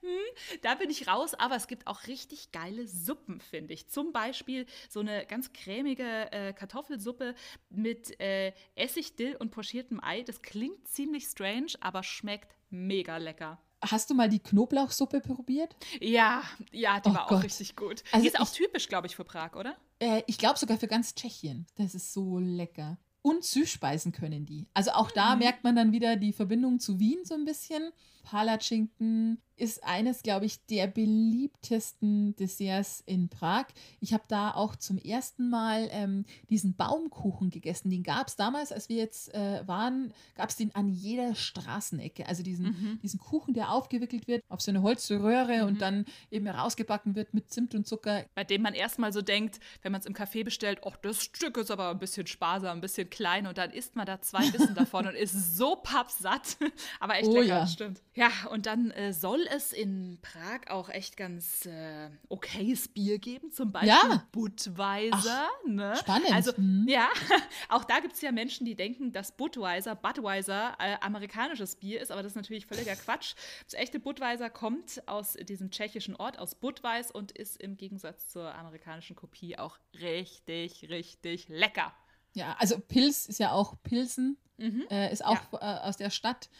hm, 0.00 0.18
da 0.60 0.74
bin 0.74 0.90
ich 0.90 1.08
raus, 1.08 1.32
aber 1.32 1.56
es 1.56 1.66
gibt 1.66 1.86
auch 1.86 2.06
richtig 2.08 2.52
geile 2.52 2.86
Suppen, 2.86 3.40
finde 3.40 3.72
ich. 3.72 3.88
Zum 3.88 4.12
Beispiel 4.12 4.66
so 4.90 5.00
eine 5.00 5.24
ganz 5.24 5.54
cremige 5.54 6.30
äh, 6.30 6.52
Kartoffelsuppe 6.52 7.36
mit 7.70 8.20
äh, 8.20 8.52
Essig, 8.74 9.16
Dill 9.16 9.34
und 9.36 9.50
pochiertem 9.50 9.98
Ei. 10.04 10.20
Das 10.24 10.42
klingt 10.42 10.86
ziemlich 10.86 11.24
strange, 11.24 11.72
aber 11.80 12.02
schmeckt 12.02 12.54
mega 12.68 13.16
lecker. 13.16 13.58
Hast 13.82 14.10
du 14.10 14.14
mal 14.14 14.28
die 14.28 14.40
Knoblauchsuppe 14.40 15.20
probiert? 15.20 15.74
Ja, 16.00 16.42
ja, 16.70 17.00
die 17.00 17.08
Oh 17.10 17.14
war 17.14 17.26
Gott. 17.28 17.38
auch 17.38 17.42
richtig 17.44 17.76
gut. 17.76 18.02
Also 18.12 18.22
die 18.22 18.28
ist 18.28 18.38
auch 18.40 18.44
ich- 18.46 18.52
typisch, 18.52 18.88
glaube 18.88 19.06
ich, 19.06 19.16
für 19.16 19.24
Prag, 19.24 19.54
oder? 19.56 19.74
Äh, 20.00 20.22
ich 20.26 20.36
glaube 20.38 20.58
sogar 20.58 20.76
für 20.78 20.86
ganz 20.88 21.14
Tschechien. 21.14 21.66
Das 21.76 21.94
ist 21.94 22.12
so 22.12 22.38
lecker. 22.38 22.98
Und 23.22 23.44
Süßspeisen 23.44 24.12
können 24.12 24.46
die. 24.46 24.66
Also 24.74 24.92
auch 24.92 25.10
da 25.10 25.32
Mhm. 25.34 25.40
merkt 25.40 25.64
man 25.64 25.76
dann 25.76 25.92
wieder 25.92 26.16
die 26.16 26.32
Verbindung 26.32 26.78
zu 26.80 26.98
Wien 26.98 27.18
so 27.24 27.34
ein 27.34 27.44
bisschen. 27.44 27.90
Palatschinken 28.22 29.40
ist 29.60 29.84
eines, 29.84 30.22
glaube 30.22 30.46
ich, 30.46 30.64
der 30.66 30.86
beliebtesten 30.88 32.34
Desserts 32.36 33.02
in 33.06 33.28
Prag. 33.28 33.66
Ich 34.00 34.12
habe 34.12 34.24
da 34.28 34.52
auch 34.52 34.76
zum 34.76 34.98
ersten 34.98 35.48
Mal 35.50 35.88
ähm, 35.92 36.24
diesen 36.48 36.74
Baumkuchen 36.74 37.50
gegessen. 37.50 37.90
Den 37.90 38.02
gab 38.02 38.28
es 38.28 38.36
damals, 38.36 38.72
als 38.72 38.88
wir 38.88 38.96
jetzt 38.96 39.32
äh, 39.34 39.66
waren, 39.66 40.12
gab 40.34 40.48
es 40.50 40.56
den 40.56 40.74
an 40.74 40.88
jeder 40.88 41.34
Straßenecke. 41.34 42.26
Also 42.26 42.42
diesen, 42.42 42.66
Mhm. 42.70 43.00
diesen 43.02 43.18
Kuchen, 43.20 43.54
der 43.54 43.72
aufgewickelt 43.72 44.28
wird 44.28 44.42
auf 44.48 44.60
so 44.60 44.70
eine 44.70 44.82
Holzröhre 44.82 45.58
Mhm. 45.62 45.66
und 45.68 45.80
dann 45.80 46.04
eben 46.30 46.46
herausgebacken 46.46 47.14
wird 47.14 47.34
mit 47.34 47.50
Zimt 47.52 47.74
und 47.74 47.86
Zucker. 47.86 48.24
Bei 48.34 48.44
dem 48.44 48.62
man 48.62 48.74
erstmal 48.74 49.12
so 49.12 49.22
denkt, 49.22 49.60
wenn 49.82 49.92
man 49.92 50.00
es 50.00 50.06
im 50.06 50.14
Café 50.14 50.44
bestellt, 50.44 50.80
ach, 50.86 50.96
das 50.96 51.22
Stück 51.22 51.56
ist 51.56 51.70
aber 51.70 51.90
ein 51.90 51.98
bisschen 51.98 52.26
sparsam, 52.26 52.78
ein 52.78 52.80
bisschen 52.80 53.10
klein 53.10 53.46
und 53.46 53.58
dann 53.58 53.70
isst 53.70 53.96
man 53.96 54.06
da 54.06 54.20
zwei 54.20 54.48
Bissen 54.50 54.74
davon 54.94 55.06
und 55.06 55.14
ist 55.14 55.56
so 55.56 55.76
pappsatt. 55.76 56.56
aber 57.00 57.16
echt 57.16 57.28
Oh 57.28 57.34
lecker, 57.34 57.46
ja. 57.46 57.66
stimmt. 57.66 58.02
Ja, 58.14 58.30
und 58.50 58.66
dann 58.66 58.90
äh, 58.92 59.12
soll 59.12 59.46
es 59.50 59.72
in 59.72 60.18
Prag 60.22 60.68
auch 60.68 60.88
echt 60.88 61.16
ganz 61.16 61.66
äh, 61.66 62.10
okayes 62.28 62.88
Bier 62.88 63.18
geben, 63.18 63.50
zum 63.52 63.72
Beispiel 63.72 63.88
Ja. 64.10 64.26
Budweiser. 64.32 65.48
ne? 65.66 65.94
spannend. 65.96 66.32
Also, 66.32 66.52
Mhm. 66.56 66.86
ja, 66.88 67.08
auch 67.68 67.84
da 67.84 68.00
gibt 68.00 68.14
es 68.14 68.20
ja 68.20 68.32
Menschen, 68.32 68.64
die 68.64 68.74
denken, 68.74 69.12
dass 69.12 69.32
Budweiser, 69.36 69.94
Budweiser 69.94 70.76
äh, 70.78 70.96
amerikanisches 71.00 71.76
Bier 71.76 72.00
ist, 72.00 72.10
aber 72.10 72.22
das 72.22 72.32
ist 72.32 72.36
natürlich 72.36 72.66
völliger 72.66 72.96
Quatsch. 72.96 73.34
Das 73.64 73.74
echte 73.74 74.00
Budweiser 74.00 74.50
kommt 74.50 75.02
aus 75.06 75.34
diesem 75.34 75.70
tschechischen 75.70 76.16
Ort, 76.16 76.38
aus 76.38 76.54
Budweis 76.54 77.10
und 77.10 77.32
ist 77.32 77.56
im 77.60 77.76
Gegensatz 77.76 78.28
zur 78.28 78.54
amerikanischen 78.54 79.16
Kopie 79.16 79.58
auch 79.58 79.78
richtig, 80.00 80.88
richtig 80.88 81.48
lecker. 81.48 81.92
Ja, 82.34 82.54
also 82.58 82.78
Pils 82.78 83.26
ist 83.26 83.38
ja 83.40 83.52
auch 83.52 83.74
Pilsen, 83.82 84.36
Mhm. 84.58 84.84
äh, 84.90 85.10
ist 85.12 85.24
auch 85.24 85.52
äh, 85.54 85.56
aus 85.88 85.96
der 85.96 86.10
Stadt 86.10 86.50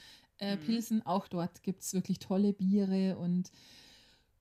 äh, 0.40 0.56
Mhm. 0.56 0.60
Pilsen. 0.60 1.06
Auch 1.06 1.28
dort 1.28 1.62
gibt 1.62 1.82
es 1.82 1.94
wirklich 1.94 2.18
tolle 2.18 2.52
Biere 2.52 3.16
und 3.18 3.50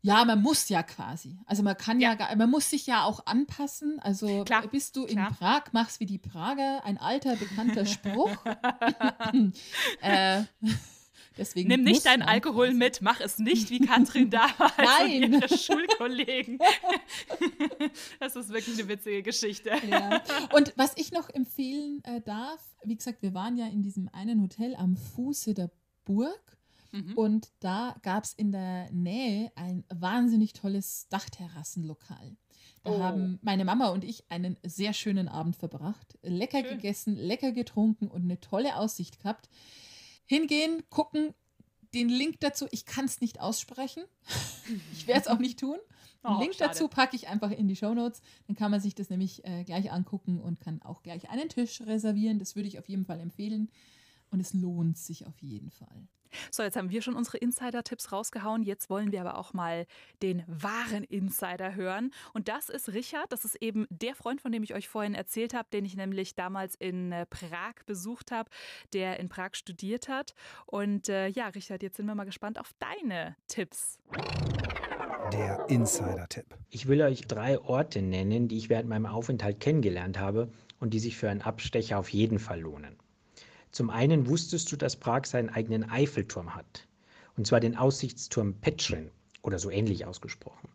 ja, 0.02 0.24
man 0.24 0.42
muss 0.42 0.70
ja 0.70 0.82
quasi. 0.82 1.38
Also 1.46 1.62
man 1.62 1.76
kann 1.76 2.00
ja, 2.00 2.12
Ja. 2.12 2.16
gar, 2.16 2.36
man 2.38 2.50
muss 2.50 2.70
sich 2.70 2.88
ja 2.88 3.04
auch 3.04 3.26
anpassen. 3.26 4.00
Also 4.00 4.46
Klar, 4.46 4.66
bist 4.68 4.96
du 4.96 5.04
in 5.06 5.18
klar. 5.18 5.34
Prag, 5.38 5.64
machst 5.74 6.00
wie 6.00 6.06
die 6.06 6.18
Prager, 6.18 6.86
ein 6.86 6.98
alter 6.98 7.36
bekannter 7.36 7.86
Spruch. 7.86 8.32
äh, 10.02 10.44
deswegen 11.38 11.68
Nimm 11.68 11.84
nicht 11.84 12.06
deinen 12.06 12.22
Alkohol 12.22 12.68
quasi. 12.68 12.78
mit, 12.78 13.02
mach 13.02 13.20
es 13.20 13.40
nicht 13.40 13.70
wie 13.72 13.80
Katrin 13.82 14.30
damals 14.30 14.72
Nein. 14.78 15.24
und 15.26 15.34
ihre 15.44 15.58
Schulkollegen. 15.58 16.60
das 18.22 18.38
ist 18.38 18.50
wirklich 18.50 18.80
eine 18.80 18.88
witzige 18.88 19.22
Geschichte. 19.24 19.72
Ja. 19.90 20.22
Und 20.54 20.74
was 20.78 20.94
ich 20.96 21.12
noch 21.12 21.30
empfehlen 21.30 22.02
äh, 22.06 22.22
darf, 22.22 22.62
wie 22.84 22.96
gesagt, 22.96 23.22
wir 23.22 23.34
waren 23.34 23.58
ja 23.58 23.68
in 23.68 23.82
diesem 23.84 24.08
einen 24.14 24.42
Hotel 24.42 24.76
am 24.76 24.96
Fuße 24.96 25.54
der 25.54 25.70
Burg 26.10 26.58
Mhm. 26.92 27.14
und 27.16 27.52
da 27.60 27.96
gab 28.02 28.24
es 28.24 28.34
in 28.34 28.52
der 28.52 28.90
Nähe 28.92 29.52
ein 29.56 29.84
wahnsinnig 29.94 30.54
tolles 30.54 31.08
Dachterrassenlokal. 31.10 32.36
Da 32.84 32.92
Oh. 32.92 33.00
haben 33.00 33.38
meine 33.44 33.64
Mama 33.64 33.90
und 33.90 34.04
ich 34.04 34.24
einen 34.32 34.58
sehr 34.66 34.94
schönen 34.94 35.28
Abend 35.28 35.56
verbracht, 35.56 36.18
lecker 36.24 36.62
Schön. 36.62 36.78
gegessen, 36.78 37.16
lecker 37.16 37.52
getrunken 37.52 38.08
und 38.08 38.24
eine 38.24 38.40
tolle 38.40 38.76
Aussicht 38.76 39.20
gehabt. 39.22 39.50
Hingehen, 40.26 40.82
gucken, 40.90 41.36
den 41.94 42.10
Link 42.10 42.40
dazu, 42.40 42.66
ich 42.72 42.86
kann 42.86 43.06
es 43.06 43.22
nicht 43.22 43.40
aussprechen. 43.40 44.04
ich 44.94 45.06
werde 45.06 45.22
es 45.22 45.28
auch 45.28 45.40
nicht 45.40 45.60
tun. 45.60 45.78
Den 46.24 46.32
Oh, 46.36 46.40
Link 46.42 46.56
schade. 46.56 46.72
dazu 46.72 46.88
packe 46.90 47.16
ich 47.16 47.28
einfach 47.30 47.50
in 47.52 47.68
die 47.70 47.78
Shownotes. 47.78 48.22
Dann 48.48 48.56
kann 48.58 48.72
man 48.72 48.82
sich 48.82 48.94
das 48.94 49.10
nämlich 49.10 49.46
äh, 49.46 49.64
gleich 49.64 49.90
angucken 49.92 50.42
und 50.42 50.60
kann 50.60 50.82
auch 50.82 51.02
gleich 51.02 51.30
einen 51.30 51.48
Tisch 51.48 51.80
reservieren. 51.82 52.40
Das 52.40 52.56
würde 52.58 52.68
ich 52.68 52.78
auf 52.78 52.90
jeden 52.90 53.06
Fall 53.06 53.20
empfehlen. 53.22 53.70
Und 54.32 54.40
es 54.40 54.54
lohnt 54.54 54.98
sich 54.98 55.26
auf 55.26 55.42
jeden 55.42 55.72
Fall. 55.72 56.08
So, 56.52 56.64
jetzt 56.64 56.78
haben 56.78 56.90
wir 56.90 57.02
schon 57.02 57.16
unsere 57.16 57.38
Insider-Tipps 57.38 58.12
rausgehauen. 58.12 58.64
Jetzt 58.64 58.90
wollen 58.90 59.12
wir 59.12 59.22
aber 59.22 59.38
auch 59.38 59.54
mal 59.54 59.86
den 60.22 60.44
wahren 60.48 61.04
Insider 61.04 61.76
hören. 61.76 62.12
Und 62.34 62.48
das 62.48 62.70
ist 62.70 62.90
Richard. 62.90 63.32
Das 63.32 63.46
ist 63.46 63.56
eben 63.62 63.88
der 63.90 64.16
Freund, 64.16 64.42
von 64.42 64.52
dem 64.52 64.64
ich 64.64 64.74
euch 64.74 64.88
vorhin 64.88 65.16
erzählt 65.16 65.54
habe, 65.54 65.70
den 65.72 65.86
ich 65.86 65.96
nämlich 65.96 66.36
damals 66.36 66.76
in 66.76 67.12
äh, 67.12 67.26
Prag 67.26 67.74
besucht 67.86 68.32
habe, 68.32 68.50
der 68.94 69.20
in 69.20 69.30
Prag 69.30 69.52
studiert 69.54 70.08
hat. 70.08 70.34
Und 70.66 71.10
äh, 71.10 71.28
ja, 71.28 71.48
Richard, 71.48 71.84
jetzt 71.84 71.98
sind 71.98 72.06
wir 72.06 72.16
mal 72.16 72.26
gespannt 72.26 72.60
auf 72.60 72.74
deine 72.80 73.36
Tipps. 73.48 74.00
Der 75.34 75.68
Insider-Tipp. 75.70 76.58
Ich 76.70 76.88
will 76.88 77.02
euch 77.02 77.22
drei 77.28 77.60
Orte 77.60 78.02
nennen, 78.02 78.48
die 78.48 78.58
ich 78.58 78.70
während 78.70 78.90
meinem 78.90 79.06
Aufenthalt 79.06 79.60
kennengelernt 79.60 80.20
habe 80.20 80.52
und 80.80 80.94
die 80.94 81.00
sich 81.00 81.18
für 81.18 81.30
einen 81.30 81.42
Abstecher 81.42 82.00
auf 82.00 82.10
jeden 82.10 82.40
Fall 82.40 82.62
lohnen. 82.62 82.98
Zum 83.72 83.90
einen 83.90 84.28
wusstest 84.28 84.72
du, 84.72 84.76
dass 84.76 84.96
Prag 84.96 85.26
seinen 85.26 85.50
eigenen 85.50 85.90
Eiffelturm 85.90 86.56
hat. 86.56 86.88
Und 87.38 87.48
zwar 87.48 87.60
den 87.60 87.78
Aussichtsturm 87.78 88.56
Petrin 88.56 89.12
oder 89.44 89.60
so 89.60 89.70
ähnlich 89.70 90.06
ausgesprochen. 90.06 90.70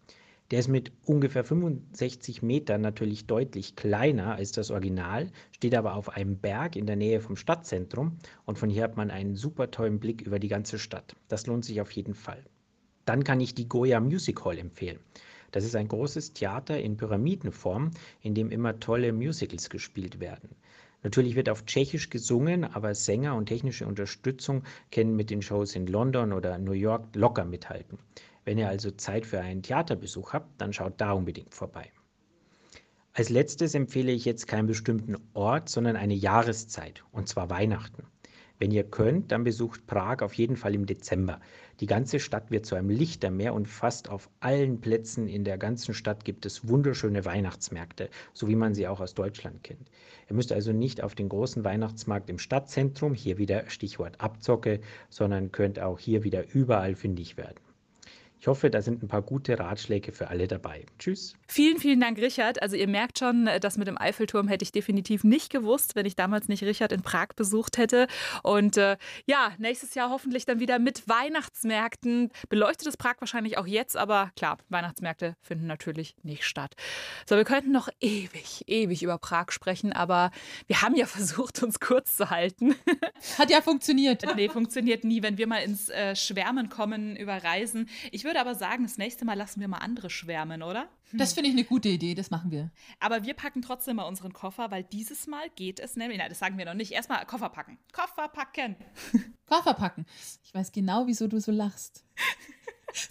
Der 0.51 0.61
ist 0.61 0.69
mit 0.69 0.93
ungefähr 1.07 1.43
65 1.43 2.43
Metern 2.43 2.83
natürlich 2.83 3.27
deutlich 3.27 3.77
kleiner 3.77 4.35
als 4.35 4.53
das 4.53 4.71
Original, 4.71 5.31
steht 5.53 5.75
aber 5.75 5.95
auf 5.95 6.11
einem 6.11 6.37
Berg 6.37 6.77
in 6.77 6.87
der 6.87 6.97
Nähe 6.97 7.21
vom 7.21 7.37
Stadtzentrum 7.37 8.19
und 8.45 8.59
von 8.59 8.69
hier 8.69 8.85
hat 8.85 8.97
man 8.97 9.11
einen 9.11 9.37
super 9.37 9.71
tollen 9.71 9.99
Blick 9.99 10.21
über 10.21 10.39
die 10.39 10.49
ganze 10.49 10.79
Stadt. 10.79 11.17
Das 11.29 11.47
lohnt 11.47 11.65
sich 11.65 11.81
auf 11.81 11.91
jeden 11.93 12.15
Fall. 12.15 12.45
Dann 13.07 13.25
kann 13.25 13.41
ich 13.41 13.55
die 13.55 13.69
Goya 13.69 14.01
Music 14.01 14.45
Hall 14.45 14.59
empfehlen. 14.59 15.01
Das 15.51 15.65
ist 15.65 15.77
ein 15.77 15.89
großes 15.89 16.35
Theater 16.35 16.79
in 16.81 16.97
Pyramidenform, 16.97 17.91
in 18.21 18.35
dem 18.35 18.51
immer 18.51 18.79
tolle 18.81 19.13
Musicals 19.13 19.71
gespielt 19.71 20.21
werden. 20.21 20.51
Natürlich 21.05 21.37
wird 21.37 21.51
auf 21.51 21.67
Tschechisch 21.67 22.09
gesungen, 22.09 22.65
aber 22.65 22.95
Sänger 22.95 23.37
und 23.37 23.47
technische 23.47 23.87
Unterstützung 23.87 24.65
können 24.91 25.15
mit 25.15 25.29
den 25.29 25.43
Shows 25.43 25.77
in 25.77 25.87
London 25.87 26.33
oder 26.33 26.59
New 26.59 26.73
York 26.73 27.15
locker 27.15 27.45
mithalten. 27.45 27.99
Wenn 28.45 28.59
ihr 28.59 28.69
also 28.69 28.91
Zeit 28.91 29.27
für 29.27 29.41
einen 29.41 29.63
Theaterbesuch 29.63 30.33
habt, 30.33 30.61
dann 30.61 30.73
schaut 30.73 31.01
da 31.01 31.13
unbedingt 31.13 31.55
vorbei. 31.55 31.93
Als 33.13 33.29
letztes 33.29 33.75
empfehle 33.75 34.13
ich 34.13 34.25
jetzt 34.25 34.49
keinen 34.49 34.67
bestimmten 34.67 35.17
Ort, 35.35 35.69
sondern 35.69 35.97
eine 35.97 36.15
Jahreszeit, 36.15 37.05
und 37.13 37.29
zwar 37.29 37.51
Weihnachten. 37.51 38.05
Wenn 38.59 38.71
ihr 38.71 38.85
könnt, 38.85 39.31
dann 39.31 39.45
besucht 39.45 39.87
Prag 39.87 40.23
auf 40.23 40.33
jeden 40.35 40.57
Fall 40.57 40.75
im 40.75 40.87
Dezember. 40.87 41.41
Die 41.81 41.87
ganze 41.87 42.21
Stadt 42.21 42.53
wird 42.53 42.67
zu 42.67 42.77
einem 42.77 42.91
Lichtermeer 42.91 43.53
und 43.53 43.67
fast 43.67 44.09
auf 44.09 44.31
allen 44.39 44.81
Plätzen 44.81 45.27
in 45.27 45.43
der 45.43 45.59
ganzen 45.59 45.93
Stadt 45.93 46.25
gibt 46.25 46.47
es 46.47 46.69
wunderschöne 46.69 47.25
Weihnachtsmärkte, 47.25 48.11
so 48.33 48.47
wie 48.47 48.55
man 48.55 48.75
sie 48.75 48.87
auch 48.87 49.01
aus 49.01 49.15
Deutschland 49.15 49.65
kennt. 49.65 49.91
Ihr 50.31 50.37
müsst 50.37 50.53
also 50.53 50.73
nicht 50.73 51.03
auf 51.03 51.17
den 51.17 51.29
großen 51.29 51.65
Weihnachtsmarkt 51.65 52.31
im 52.31 52.39
Stadtzentrum, 52.39 53.13
hier 53.13 53.39
wieder 53.39 53.69
Stichwort 53.69 54.21
Abzocke, 54.21 54.81
sondern 55.11 55.51
könnt 55.51 55.81
auch 55.81 55.99
hier 55.99 56.23
wieder 56.23 56.45
überall 56.55 56.95
fündig 56.95 57.37
werden. 57.37 57.59
Ich 58.45 58.49
hoffe, 58.49 58.69
da 58.69 58.83
sind 58.83 59.03
ein 59.03 59.09
paar 59.09 59.23
gute 59.23 59.59
Ratschläge 59.59 60.13
für 60.13 60.29
alle 60.29 60.47
dabei. 60.47 60.85
Tschüss. 60.99 61.33
Vielen, 61.49 61.79
vielen 61.79 61.99
Dank, 61.99 62.19
Richard. 62.19 62.61
Also 62.61 62.77
ihr 62.77 62.89
merkt 62.89 63.19
schon, 63.19 63.49
das 63.63 63.79
mit 63.79 63.89
dem 63.89 63.97
Eiffelturm 63.97 64.49
hätte 64.49 64.65
ich 64.65 64.71
definitiv 64.71 65.25
nicht 65.25 65.49
gewusst, 65.49 65.97
wenn 65.97 66.05
ich 66.05 66.15
damals 66.15 66.47
nicht 66.47 66.63
Richard 66.63 66.93
in 66.93 67.01
Prag 67.01 67.29
besucht 67.37 67.79
hätte. 67.79 68.07
Und 68.43 68.77
äh, 68.77 68.99
ja, 69.25 69.53
nächstes 69.57 69.95
Jahr 69.95 70.11
hoffentlich 70.11 70.45
dann 70.45 70.61
wieder 70.61 70.79
mit 70.79 71.09
Weihnachtsmärkten. 71.09 72.33
Beleuchtet 72.51 72.87
ist 72.87 72.99
Prag 72.99 73.15
wahrscheinlich 73.21 73.57
auch 73.57 73.67
jetzt, 73.67 73.97
aber 73.97 74.31
klar, 74.37 74.59
Weihnachtsmärkte 74.69 75.37
finden 75.41 75.67
natürlich 75.67 76.15
nicht 76.23 76.45
statt. 76.45 76.75
So, 77.25 77.37
wir 77.37 77.45
könnten 77.45 77.73
noch 77.73 77.89
ewig, 78.01 78.65
ewig 78.67 79.03
über 79.03 79.17
Prag 79.17 79.53
sprechen, 79.53 79.95
aber 79.95 80.31
wir 80.67 80.83
haben 80.83 80.97
ja 80.97 81.07
versucht, 81.07 81.63
uns 81.63 81.81
kurz 81.81 82.15
zu 82.15 82.29
halten. 82.29 82.75
Hat 83.39 83.49
ja 83.49 83.63
funktioniert. 83.63 84.23
nee, 84.37 84.51
funktioniert 84.51 85.03
nie, 85.03 85.23
wenn 85.23 85.39
wir 85.39 85.47
mal 85.47 85.63
ins 85.63 85.89
äh, 85.89 86.15
Schwärmen 86.15 86.69
kommen 86.69 87.17
über 87.17 87.43
Reisen. 87.43 87.89
Ich 88.13 88.25
würde 88.25 88.34
aber 88.41 88.55
sagen, 88.55 88.85
das 88.85 88.99
nächste 88.99 89.25
Mal 89.25 89.35
lassen 89.35 89.61
wir 89.61 89.69
mal 89.69 89.79
andere 89.79 90.11
schwärmen, 90.11 90.63
oder? 90.63 90.89
Das 91.13 91.33
finde 91.33 91.49
ich 91.51 91.55
eine 91.55 91.65
gute 91.65 91.89
Idee, 91.89 92.15
das 92.15 92.31
machen 92.31 92.51
wir. 92.51 92.71
Aber 93.01 93.25
wir 93.25 93.35
packen 93.35 93.63
trotzdem 93.63 93.97
mal 93.97 94.05
unseren 94.05 94.33
Koffer, 94.33 94.71
weil 94.71 94.85
dieses 94.85 95.27
Mal 95.27 95.49
geht 95.51 95.81
es 95.81 95.97
nämlich. 95.97 96.19
Nein, 96.19 96.29
das 96.29 96.39
sagen 96.39 96.59
wir 96.59 96.65
noch 96.65 96.75
nicht. 96.75 96.93
Erstmal 96.93 97.25
Koffer 97.27 97.49
packen. 97.51 97.79
Koffer 97.93 98.29
packen. 98.29 98.77
Koffer 99.47 99.75
packen. 99.75 100.07
Ich 100.45 100.55
weiß 100.55 100.73
genau, 100.73 101.07
wieso 101.07 101.29
du 101.29 101.41
so 101.41 101.53
lachst. 101.53 102.05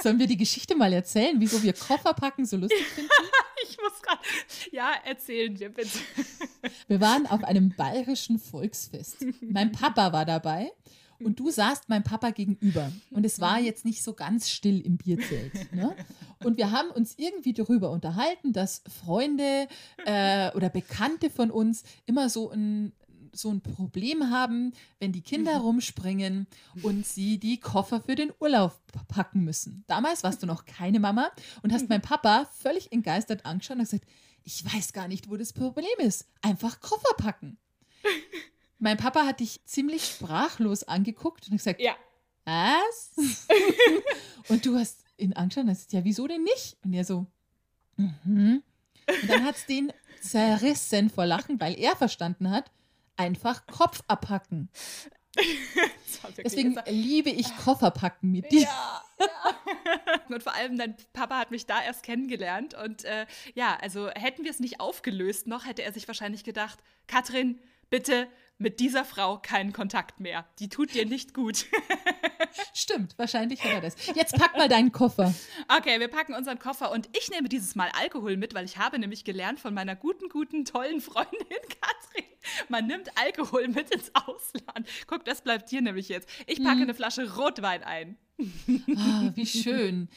Sollen 0.02 0.20
wir 0.20 0.28
die 0.28 0.38
Geschichte 0.38 0.76
mal 0.76 0.94
erzählen, 0.94 1.40
wieso 1.40 1.62
wir 1.62 1.74
Koffer 1.74 2.14
packen 2.14 2.46
so 2.46 2.58
lustig 2.58 2.86
finden? 2.88 3.10
Ich 3.66 3.78
muss 3.78 4.02
gerade. 4.02 4.22
Ja, 4.72 4.92
erzählen 5.06 5.58
wir 5.58 5.70
bitte. 5.70 5.98
Wir 6.88 7.00
waren 7.00 7.26
auf 7.28 7.46
einem 7.46 7.74
bayerischen 7.74 8.38
Volksfest. 8.38 9.26
Mein 9.40 9.72
Papa 9.72 10.12
war 10.12 10.26
dabei 10.26 10.70
und 11.20 11.40
du 11.40 11.50
saßt 11.52 11.90
meinem 11.90 12.04
Papa 12.04 12.32
gegenüber. 12.32 12.92
Und 13.12 13.26
es 13.26 13.40
war 13.40 13.60
jetzt 13.60 13.86
nicht 13.86 14.04
so 14.04 14.14
ganz 14.14 14.50
still 14.50 14.80
im 14.82 14.98
Bierzelt. 14.98 15.74
Ne? 15.74 15.96
Und 16.44 16.58
wir 16.58 16.72
haben 16.72 16.90
uns 16.92 17.16
irgendwie 17.18 17.54
darüber 17.54 17.92
unterhalten, 17.92 18.54
dass 18.54 18.84
Freunde 19.04 19.68
äh, 20.06 20.52
oder 20.56 20.70
Bekannte 20.70 21.30
von 21.30 21.52
uns 21.52 21.84
immer 22.06 22.30
so 22.30 22.52
ein 22.52 22.94
so 23.36 23.50
ein 23.50 23.62
Problem 23.62 24.30
haben, 24.30 24.74
wenn 25.00 25.12
die 25.12 25.22
Kinder 25.24 25.56
Mhm. 25.58 25.62
rumspringen 25.66 26.48
und 26.84 27.04
sie 27.04 27.40
die 27.40 27.60
Koffer 27.60 28.00
für 28.00 28.14
den 28.14 28.32
Urlaub 28.40 28.80
packen 29.08 29.44
müssen. 29.44 29.84
Damals 29.88 30.22
warst 30.24 30.44
du 30.44 30.46
noch 30.46 30.66
keine 30.66 31.00
Mama 31.00 31.32
und 31.64 31.74
hast 31.74 31.90
meinen 31.90 32.04
Papa 32.04 32.48
völlig 32.60 32.92
entgeistert 32.92 33.44
angeschaut 33.44 33.78
und 33.78 33.84
gesagt, 33.86 34.06
ich 34.44 34.64
weiß 34.72 34.94
gar 34.94 35.08
nicht, 35.08 35.32
wo 35.32 35.36
das 35.38 35.52
Problem 35.52 35.88
ist. 35.98 36.28
Einfach 36.44 36.80
Koffer 36.80 37.16
packen. 37.18 37.58
Mein 38.84 38.98
Papa 38.98 39.26
hat 39.26 39.40
dich 39.40 39.64
ziemlich 39.66 40.06
sprachlos 40.06 40.84
angeguckt 40.84 41.48
und 41.50 41.58
gesagt, 41.58 41.80
Ja. 41.82 41.96
was? 42.46 43.14
und 44.50 44.66
du 44.66 44.78
hast 44.78 45.04
ihn 45.18 45.34
angeschaut 45.34 45.64
und 45.64 45.70
hast 45.72 45.80
gesagt, 45.88 45.94
ja, 45.94 46.04
wieso 46.04 46.28
denn 46.28 46.44
nicht? 46.44 46.78
Und 46.84 46.94
er 46.94 47.06
so, 47.06 47.26
mhm. 47.98 48.62
Und 49.08 49.30
dann 49.30 49.44
hat 49.44 49.56
es 49.56 49.66
den 49.66 49.92
zerrissen 50.22 51.10
vor 51.10 51.26
Lachen, 51.26 51.60
weil 51.60 51.78
er 51.80 51.96
verstanden 51.96 52.50
hat, 52.52 52.72
einfach 53.18 53.66
Kopf 53.68 54.02
abhacken. 54.08 54.70
Deswegen 56.38 56.74
jetzt- 56.74 56.88
liebe 56.90 57.30
ich 57.30 57.56
Kofferpacken 57.58 58.32
mit 58.32 58.52
dir. 58.52 58.62
Ja, 58.62 59.04
ja. 59.20 60.22
Und 60.30 60.44
vor 60.44 60.54
allem 60.56 60.78
dein 60.78 60.96
Papa 61.12 61.38
hat 61.40 61.52
mich 61.52 61.66
da 61.66 61.82
erst 61.84 62.04
kennengelernt. 62.04 62.74
Und 62.76 63.04
äh, 63.04 63.26
ja, 63.56 63.78
also 63.82 64.10
hätten 64.12 64.44
wir 64.44 64.52
es 64.52 64.60
nicht 64.60 64.80
aufgelöst 64.80 65.48
noch, 65.48 65.66
hätte 65.66 65.84
er 65.84 65.92
sich 65.92 66.08
wahrscheinlich 66.08 66.44
gedacht, 66.44 66.80
Katrin, 67.08 67.60
bitte 67.90 68.28
mit 68.58 68.80
dieser 68.80 69.04
Frau 69.04 69.38
keinen 69.40 69.74
Kontakt 69.74 70.20
mehr. 70.20 70.46
Die 70.60 70.70
tut 70.70 70.94
dir 70.94 71.06
nicht 71.06 71.34
gut. 71.34 71.66
Stimmt, 72.74 73.18
wahrscheinlich 73.18 73.64
hat 73.64 73.74
er 73.74 73.82
das. 73.82 73.96
Jetzt 74.16 74.38
pack 74.38 74.56
mal 74.56 74.70
deinen 74.70 74.92
Koffer. 74.92 75.34
Okay, 75.78 76.00
wir 76.00 76.08
packen 76.08 76.34
unseren 76.34 76.60
Koffer 76.60 76.92
und 76.92 77.10
ich 77.18 77.30
nehme 77.30 77.50
dieses 77.50 77.76
Mal 77.76 77.90
Alkohol 78.00 78.38
mit, 78.38 78.54
weil 78.54 78.66
ich 78.66 78.78
habe 78.78 79.00
nämlich 79.00 79.24
gelernt 79.24 79.60
von 79.60 79.74
meiner 79.74 79.96
guten, 79.96 80.30
guten, 80.30 80.66
tollen 80.66 81.02
Freundin 81.02 81.40
Katrin, 81.50 82.30
man 82.70 82.88
nimmt 82.88 83.10
Alkohol 83.18 83.68
mit 83.68 83.94
ins 83.94 84.12
Ausland. 84.14 84.88
Guck, 85.08 85.26
das 85.26 85.42
bleibt 85.42 85.70
hier 85.70 85.82
nämlich 85.82 86.10
jetzt. 86.10 86.30
Ich 86.48 86.64
packe 86.64 86.82
eine 86.82 86.94
Flasche 86.94 87.36
Rotwein 87.36 87.84
ein. 87.84 88.18
Ah, 88.96 89.32
wie 89.36 89.46
schön. 89.64 90.10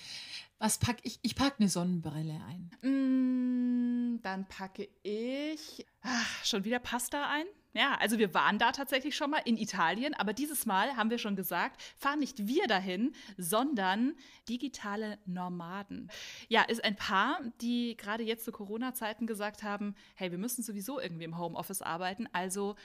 Was 0.59 0.79
pack 0.79 0.99
ich? 1.03 1.19
Ich 1.23 1.35
pack 1.35 1.57
eine 1.59 1.69
Sonnenbrille 1.69 2.41
ein. 2.49 2.71
Mm, 2.81 4.23
dann 4.23 4.49
packe 4.49 4.89
ich 5.03 5.85
ach, 6.03 6.45
schon 6.45 6.65
wieder 6.65 6.79
Pasta 6.79 7.29
ein. 7.29 7.47
Ja, 7.77 7.95
also 8.01 8.19
wir 8.19 8.33
waren 8.33 8.59
da 8.59 8.73
tatsächlich 8.73 9.15
schon 9.15 9.29
mal 9.29 9.43
in 9.45 9.59
Italien, 9.59 10.15
aber 10.15 10.33
dieses 10.33 10.65
Mal 10.65 10.97
haben 10.97 11.11
wir 11.11 11.19
schon 11.19 11.37
gesagt, 11.37 11.83
fahren 11.99 12.21
nicht 12.21 12.47
wir 12.49 12.67
dahin, 12.67 13.15
sondern 13.37 14.15
digitale 14.49 15.19
Nomaden. 15.27 16.11
Ja, 16.49 16.63
ist 16.63 16.83
ein 16.83 16.97
Paar, 16.97 17.39
die 17.61 17.95
gerade 17.99 18.23
jetzt 18.23 18.47
zu 18.47 18.53
Corona-Zeiten 18.53 19.27
gesagt 19.27 19.63
haben, 19.63 19.95
hey, 20.15 20.31
wir 20.31 20.39
müssen 20.39 20.63
sowieso 20.63 20.99
irgendwie 20.99 21.25
im 21.25 21.37
Homeoffice 21.37 21.83
arbeiten, 21.83 22.27
also 22.33 22.77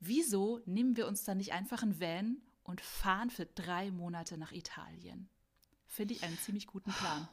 wieso 0.00 0.60
nehmen 0.66 0.96
wir 0.96 1.06
uns 1.06 1.22
dann 1.22 1.36
nicht 1.36 1.52
einfach 1.52 1.84
einen 1.84 2.00
Van 2.00 2.38
und 2.64 2.80
fahren 2.80 3.30
für 3.30 3.46
drei 3.46 3.92
Monate 3.92 4.36
nach 4.36 4.50
Italien? 4.50 5.28
Finde 5.92 6.14
ich 6.14 6.22
einen 6.22 6.38
ziemlich 6.38 6.68
guten 6.68 6.92
Plan. 6.92 7.28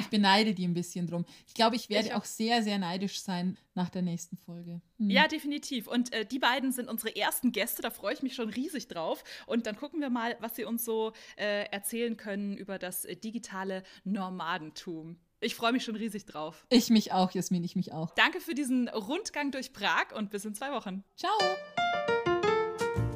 Ich 0.00 0.08
beneide 0.08 0.52
die 0.52 0.68
ein 0.68 0.74
bisschen 0.74 1.06
drum. 1.06 1.24
Ich 1.46 1.54
glaube, 1.54 1.76
ich 1.76 1.88
werde 1.88 2.08
Ich 2.08 2.12
auch. 2.12 2.18
auch. 2.20 2.24
sehr, 2.26 2.62
sehr 2.62 2.78
neidisch 2.78 3.22
sein 3.22 3.56
nach 3.74 3.88
der 3.88 4.02
nächsten 4.02 4.36
Folge. 4.36 4.82
Hm. 4.98 5.08
Ja, 5.08 5.26
definitiv. 5.28 5.86
Und 5.88 6.12
äh, 6.12 6.26
die 6.26 6.38
beiden 6.38 6.72
sind 6.72 6.90
unsere 6.90 7.16
ersten 7.16 7.52
Gäste, 7.52 7.80
da 7.80 7.88
freue 7.90 8.12
ich 8.12 8.22
mich 8.22 8.34
schon 8.34 8.50
riesig 8.50 8.86
drauf. 8.86 9.24
Und 9.46 9.66
dann 9.66 9.76
gucken 9.76 10.00
wir 10.02 10.10
mal, 10.10 10.36
was 10.40 10.54
sie 10.56 10.64
uns 10.64 10.84
so 10.84 11.14
äh, 11.36 11.64
erzählen 11.70 12.18
können 12.18 12.54
über 12.58 12.78
das 12.78 13.06
äh, 13.06 13.16
digitale 13.16 13.82
Nomadentum. 14.04 15.16
Ich 15.40 15.54
freue 15.54 15.72
mich 15.72 15.82
schon 15.82 15.96
riesig 15.96 16.26
drauf. 16.26 16.66
Ich 16.68 16.90
mich 16.90 17.12
auch, 17.12 17.30
Jasmin, 17.30 17.64
ich 17.64 17.76
mich 17.76 17.92
auch. 17.92 18.14
Danke 18.14 18.40
für 18.42 18.54
diesen 18.54 18.88
Rundgang 18.90 19.50
durch 19.52 19.72
Prag 19.72 20.14
und 20.14 20.28
bis 20.30 20.44
in 20.44 20.54
zwei 20.54 20.70
Wochen. 20.72 21.02
Ciao. 21.16 21.32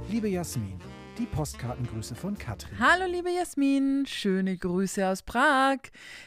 Liebe 0.09 0.29
Jasmin, 0.29 0.81
die 1.19 1.25
Postkartengrüße 1.25 2.15
von 2.15 2.37
Katrin. 2.37 2.79
Hallo 2.79 3.07
liebe 3.11 3.31
Jasmin, 3.31 4.05
schöne 4.07 4.57
Grüße 4.57 5.07
aus 5.07 5.23
Prag. 5.23 5.79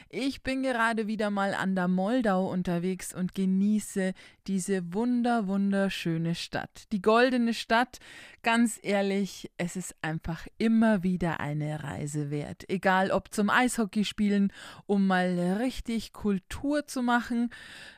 Ich 0.08 0.42
bin 0.42 0.64
gerade 0.64 1.06
wieder 1.06 1.30
mal 1.30 1.54
an 1.54 1.76
der 1.76 1.86
Moldau 1.86 2.50
unterwegs 2.50 3.14
und 3.14 3.32
genieße 3.34 4.14
diese 4.48 4.92
wunder 4.92 5.46
wunderschöne 5.46 6.34
Stadt. 6.34 6.90
Die 6.90 7.00
goldene 7.00 7.54
Stadt, 7.54 8.00
ganz 8.42 8.80
ehrlich, 8.82 9.50
es 9.58 9.76
ist 9.76 9.94
einfach 10.02 10.48
immer 10.58 11.04
wieder 11.04 11.38
eine 11.38 11.84
Reise 11.84 12.30
wert. 12.30 12.68
Egal 12.68 13.12
ob 13.12 13.32
zum 13.32 13.48
Eishockeyspielen, 13.48 14.52
um 14.86 15.06
mal 15.06 15.38
richtig 15.60 16.12
Kultur 16.12 16.88
zu 16.88 17.02
machen, 17.02 17.50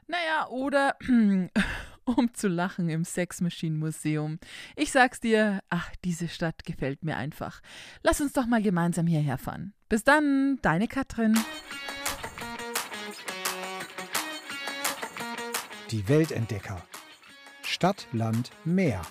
naja, 0.09 0.49
oder 0.49 0.97
um 2.05 2.33
zu 2.35 2.49
lachen 2.49 2.89
im 2.89 3.05
Sex 3.05 3.41
Machine 3.41 3.77
Museum. 3.77 4.39
Ich 4.77 4.93
sag's 4.93 5.21
dir, 5.21 5.63
ach, 5.69 5.91
diese 6.05 6.29
Stadt 6.29 6.65
gefällt 6.65 7.05
mir 7.05 7.17
einfach. 7.17 7.61
Lass 8.03 8.21
uns 8.21 8.33
doch 8.33 8.47
mal 8.47 8.63
gemeinsam 8.63 9.07
hierher 9.07 9.39
fahren. 9.39 9.75
Bis 9.89 10.05
dann, 10.05 10.59
deine 10.63 10.89
Katrin. 10.89 11.39
Die 15.91 16.09
Weltentdecker. 16.09 16.83
Stadt, 17.63 18.09
Land, 18.13 18.51
Meer. 18.65 19.03